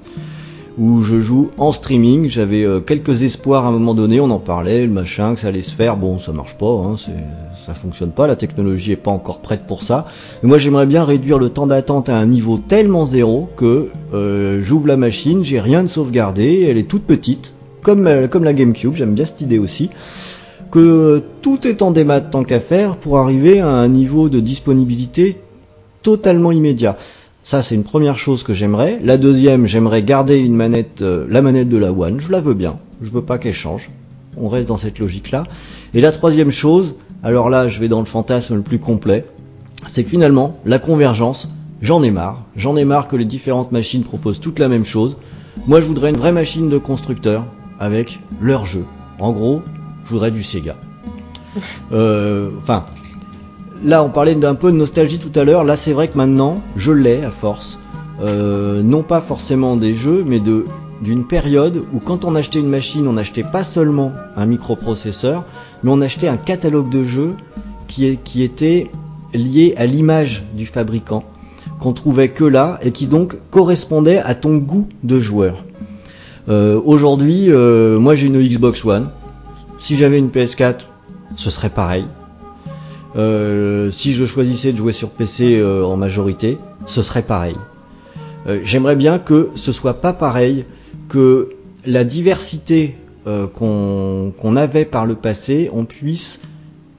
[0.78, 4.39] Où je joue en streaming, j'avais euh, quelques espoirs à un moment donné, on en
[4.39, 6.97] parlait, le machin, que ça allait se faire, bon ça marche pas, hein,
[7.66, 10.07] ça fonctionne pas, la technologie est pas encore prête pour ça.
[10.43, 14.62] Mais moi j'aimerais bien réduire le temps d'attente à un niveau tellement zéro que euh,
[14.62, 18.55] j'ouvre la machine, j'ai rien de sauvegardé, elle est toute petite, comme, euh, comme la
[18.55, 19.90] GameCube, j'aime bien cette idée aussi,
[20.70, 25.36] que tout est en démat tant qu'à faire pour arriver à un niveau de disponibilité
[26.03, 26.97] totalement immédiat.
[27.43, 29.01] Ça, c'est une première chose que j'aimerais.
[29.02, 32.20] La deuxième, j'aimerais garder euh, la manette de la One.
[32.20, 32.78] Je la veux bien.
[33.02, 33.90] Je veux pas qu'elle change.
[34.36, 35.43] On reste dans cette logique-là.
[35.93, 39.27] Et la troisième chose, alors là, je vais dans le fantasme le plus complet,
[39.89, 41.48] c'est que finalement, la convergence,
[41.82, 42.44] j'en ai marre.
[42.56, 45.16] J'en ai marre que les différentes machines proposent toutes la même chose.
[45.66, 47.44] Moi, je voudrais une vraie machine de constructeur
[47.81, 48.85] avec leur jeu.
[49.19, 49.62] En gros,
[50.05, 50.77] je voudrais du Sega.
[51.93, 52.86] Euh, Enfin,
[53.84, 55.64] là, on parlait d'un peu de nostalgie tout à l'heure.
[55.64, 57.78] Là, c'est vrai que maintenant, je l'ai à force.
[58.20, 63.06] Euh, non pas forcément des jeux, mais d'une période où quand on achetait une machine,
[63.09, 65.44] on n'achetait pas seulement un microprocesseur,
[65.82, 67.34] mais on achetait un catalogue de jeux
[67.88, 68.90] qui était
[69.34, 71.24] lié à l'image du fabricant,
[71.80, 75.64] qu'on trouvait que là et qui donc correspondait à ton goût de joueur.
[76.48, 79.09] Euh, Aujourd'hui, euh, moi j'ai une Xbox One.
[79.78, 80.80] Si j'avais une PS4,
[81.36, 82.04] ce serait pareil.
[83.16, 87.56] Euh, si je choisissais de jouer sur PC euh, en majorité, ce serait pareil.
[88.47, 90.64] Euh, J'aimerais bien que ce soit pas pareil,
[91.09, 91.51] que
[91.84, 92.97] la diversité
[93.55, 96.40] qu'on avait par le passé, on puisse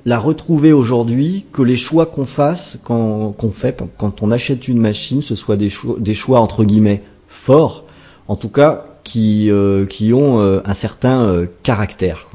[0.05, 5.21] la retrouver aujourd'hui, que les choix qu'on fasse, qu'on fait quand on achète une machine,
[5.21, 5.69] ce soit des
[6.13, 7.83] choix, entre guillemets forts,
[8.29, 12.27] en tout cas qui, ont un certain caractère.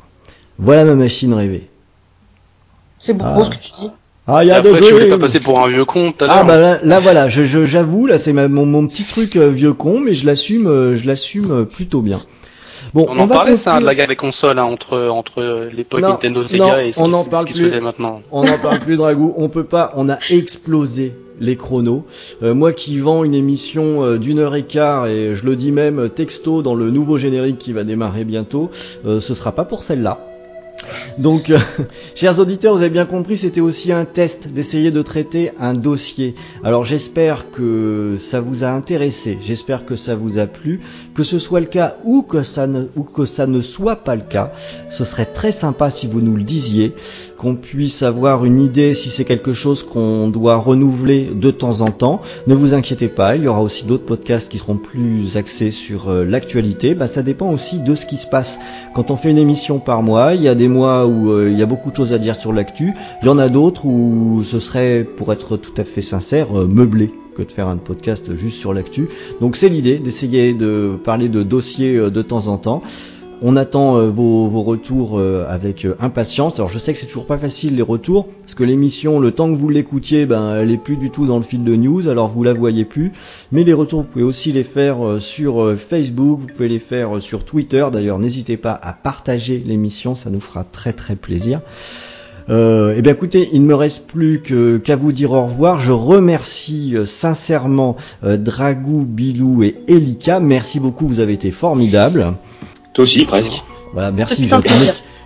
[0.59, 1.70] Voilà ma machine rêvée.
[2.98, 3.44] C'est beau Ah.
[3.44, 3.90] ce que tu dis.
[4.26, 6.36] Ah, il Et après, tu voulais pas passer pour un vieux con tout à l'heure.
[6.40, 9.36] Ah bah là, là, voilà, je- je- j'avoue, là c'est ma- mon, mon petit truc
[9.36, 12.20] euh, vieux con, mais je l'assume, euh, je l'assume euh, plutôt bien.
[12.92, 16.00] Bon, on en va parlait ça, de la guerre des consoles hein, entre entre l'époque
[16.02, 17.68] Non, Nintendo non, Sega et ce on qui, ce parle qui se plus.
[17.68, 18.20] faisait maintenant.
[18.30, 19.32] On n'en parle plus, Dragou.
[19.36, 19.92] On peut pas.
[19.96, 22.04] On a explosé les chronos.
[22.42, 25.70] Euh, moi qui vends une émission euh, d'une heure et quart et je le dis
[25.72, 28.70] même texto dans le nouveau générique qui va démarrer bientôt,
[29.06, 30.18] euh, ce sera pas pour celle-là.
[31.19, 31.59] Donc, euh,
[32.15, 36.35] chers auditeurs, vous avez bien compris, c'était aussi un test d'essayer de traiter un dossier.
[36.62, 40.81] Alors j'espère que ça vous a intéressé, j'espère que ça vous a plu,
[41.15, 44.16] que ce soit le cas ou que ça ne, ou que ça ne soit pas
[44.16, 44.52] le cas.
[44.90, 46.94] Ce serait très sympa si vous nous le disiez.
[47.39, 51.93] Qu'on puisse avoir une idée si c'est quelque chose qu'on doit renouveler de temps en
[51.93, 52.20] temps.
[52.48, 56.09] Ne vous inquiétez pas, il y aura aussi d'autres podcasts qui seront plus axés sur
[56.09, 56.94] euh, l'actualité.
[56.94, 58.59] Bah, ça dépend aussi de ce qui se passe.
[58.93, 61.56] Quand on fait une émission par mois, il y a des mois où euh, il
[61.56, 62.93] y a beaucoup de choses à dire sur l'actu.
[63.23, 66.66] Il y en a d'autres où ce serait, pour être tout à fait sincère, euh,
[66.66, 69.09] meublé que de faire un podcast juste sur l'actu.
[69.40, 72.82] Donc c'est l'idée d'essayer de parler de dossiers de temps en temps.
[73.40, 76.59] On attend euh, vos, retours euh, avec euh, impatience.
[76.59, 79.48] Alors je sais que c'est toujours pas facile les retours, parce que l'émission, le temps
[79.48, 82.28] que vous l'écoutiez, ben elle est plus du tout dans le fil de news, alors
[82.28, 83.12] vous la voyez plus.
[83.52, 87.44] Mais les retours, vous pouvez aussi les faire sur Facebook, vous pouvez les faire sur
[87.44, 87.86] Twitter.
[87.93, 91.60] D'ailleurs, n'hésitez pas à partager l'émission, ça nous fera très très plaisir.
[92.51, 94.43] Eh bien écoutez, il ne me reste plus
[94.82, 95.78] qu'à vous dire au revoir.
[95.78, 100.40] Je remercie sincèrement euh, Dragou, Bilou et Elika.
[100.40, 102.32] Merci beaucoup, vous avez été formidables.
[102.98, 103.62] Toi aussi, presque.
[103.92, 104.50] Voilà, merci.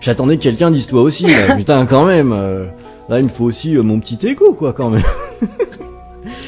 [0.03, 1.25] J'attendais, que quelqu'un dise toi aussi.
[1.25, 1.55] Là.
[1.57, 2.31] Putain, quand même.
[2.31, 2.67] euh,
[3.09, 5.03] là, il me faut aussi euh, mon petit écho, quoi, quand même.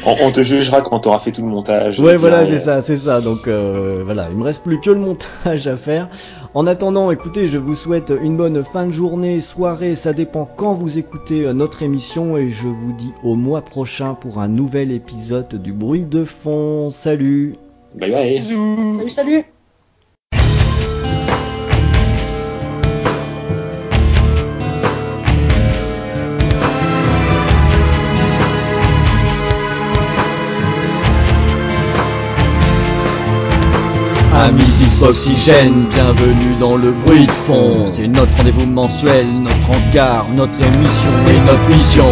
[0.06, 1.98] On, on te jugera quand t'auras fait tout le montage.
[1.98, 3.22] Ouais, voilà, c'est ça, c'est ça.
[3.22, 6.10] Donc euh, voilà, il me reste plus que le montage à faire.
[6.52, 10.74] En attendant, écoutez, je vous souhaite une bonne fin de journée, soirée, ça dépend quand
[10.74, 15.54] vous écoutez notre émission et je vous dis au mois prochain pour un nouvel épisode
[15.54, 16.90] du bruit de fond.
[16.90, 17.56] Salut.
[17.94, 18.40] Bye bye.
[18.42, 19.44] Salut, salut
[34.44, 37.86] Amis d'Xboxygène, bienvenue dans le bruit de fond.
[37.86, 42.04] C'est notre rendez-vous mensuel, notre encart, notre émission et notre mission.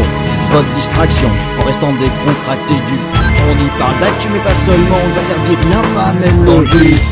[0.53, 1.29] Votre distraction,
[1.61, 2.99] en restant décontracté du.
[3.49, 6.65] On y parle d'actu, mais pas seulement, on nous interdit rien, pas même le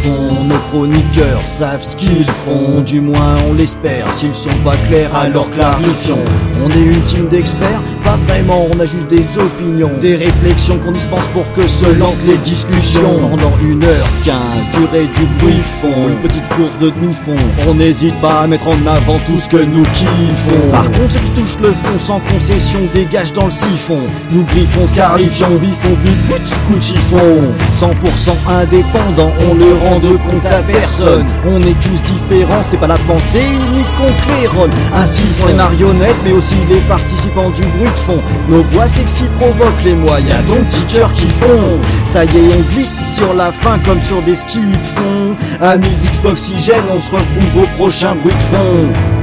[0.02, 0.44] fond.
[0.44, 4.12] Nos chroniqueurs savent ce qu'ils font, du moins on l'espère.
[4.12, 6.18] S'ils sont pas clairs, alors clarifions.
[6.62, 10.92] On est une team d'experts, pas vraiment, on a juste des opinions, des réflexions qu'on
[10.92, 13.18] dispense pour que se lancent les discussions.
[13.30, 14.34] Pendant 1h15,
[14.78, 17.36] durée du bruit fond, une petite course de demi-fond.
[17.66, 20.70] On n'hésite pas à mettre en avant tout ce que nous kiffons.
[20.70, 24.00] Par contre, ceux qui touchent le fond sans concession dégagent dans le siphon.
[24.30, 27.52] Nous griffons, scarifions, biffons, vu petit coup de chiffon.
[27.72, 31.24] 100% indépendant, on ne rend de compte à personne.
[31.46, 34.96] On est tous différents, c'est pas la pensée unique qu'on.
[34.96, 38.20] Ainsi font les marionnettes, mais aussi les participants du bruit de fond.
[38.48, 41.78] Nos voix sexy provoquent les moyens, donc cœurs qui font.
[42.04, 45.36] Ça y est, on glisse sur la fin comme sur des skis de fond.
[45.60, 49.19] Amis d'Xboxygène, on se retrouve au prochain bruit de fond.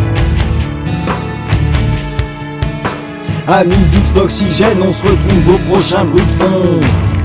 [3.50, 7.17] Amis d'Xboxygène, on se retrouve au prochain bruit de fond.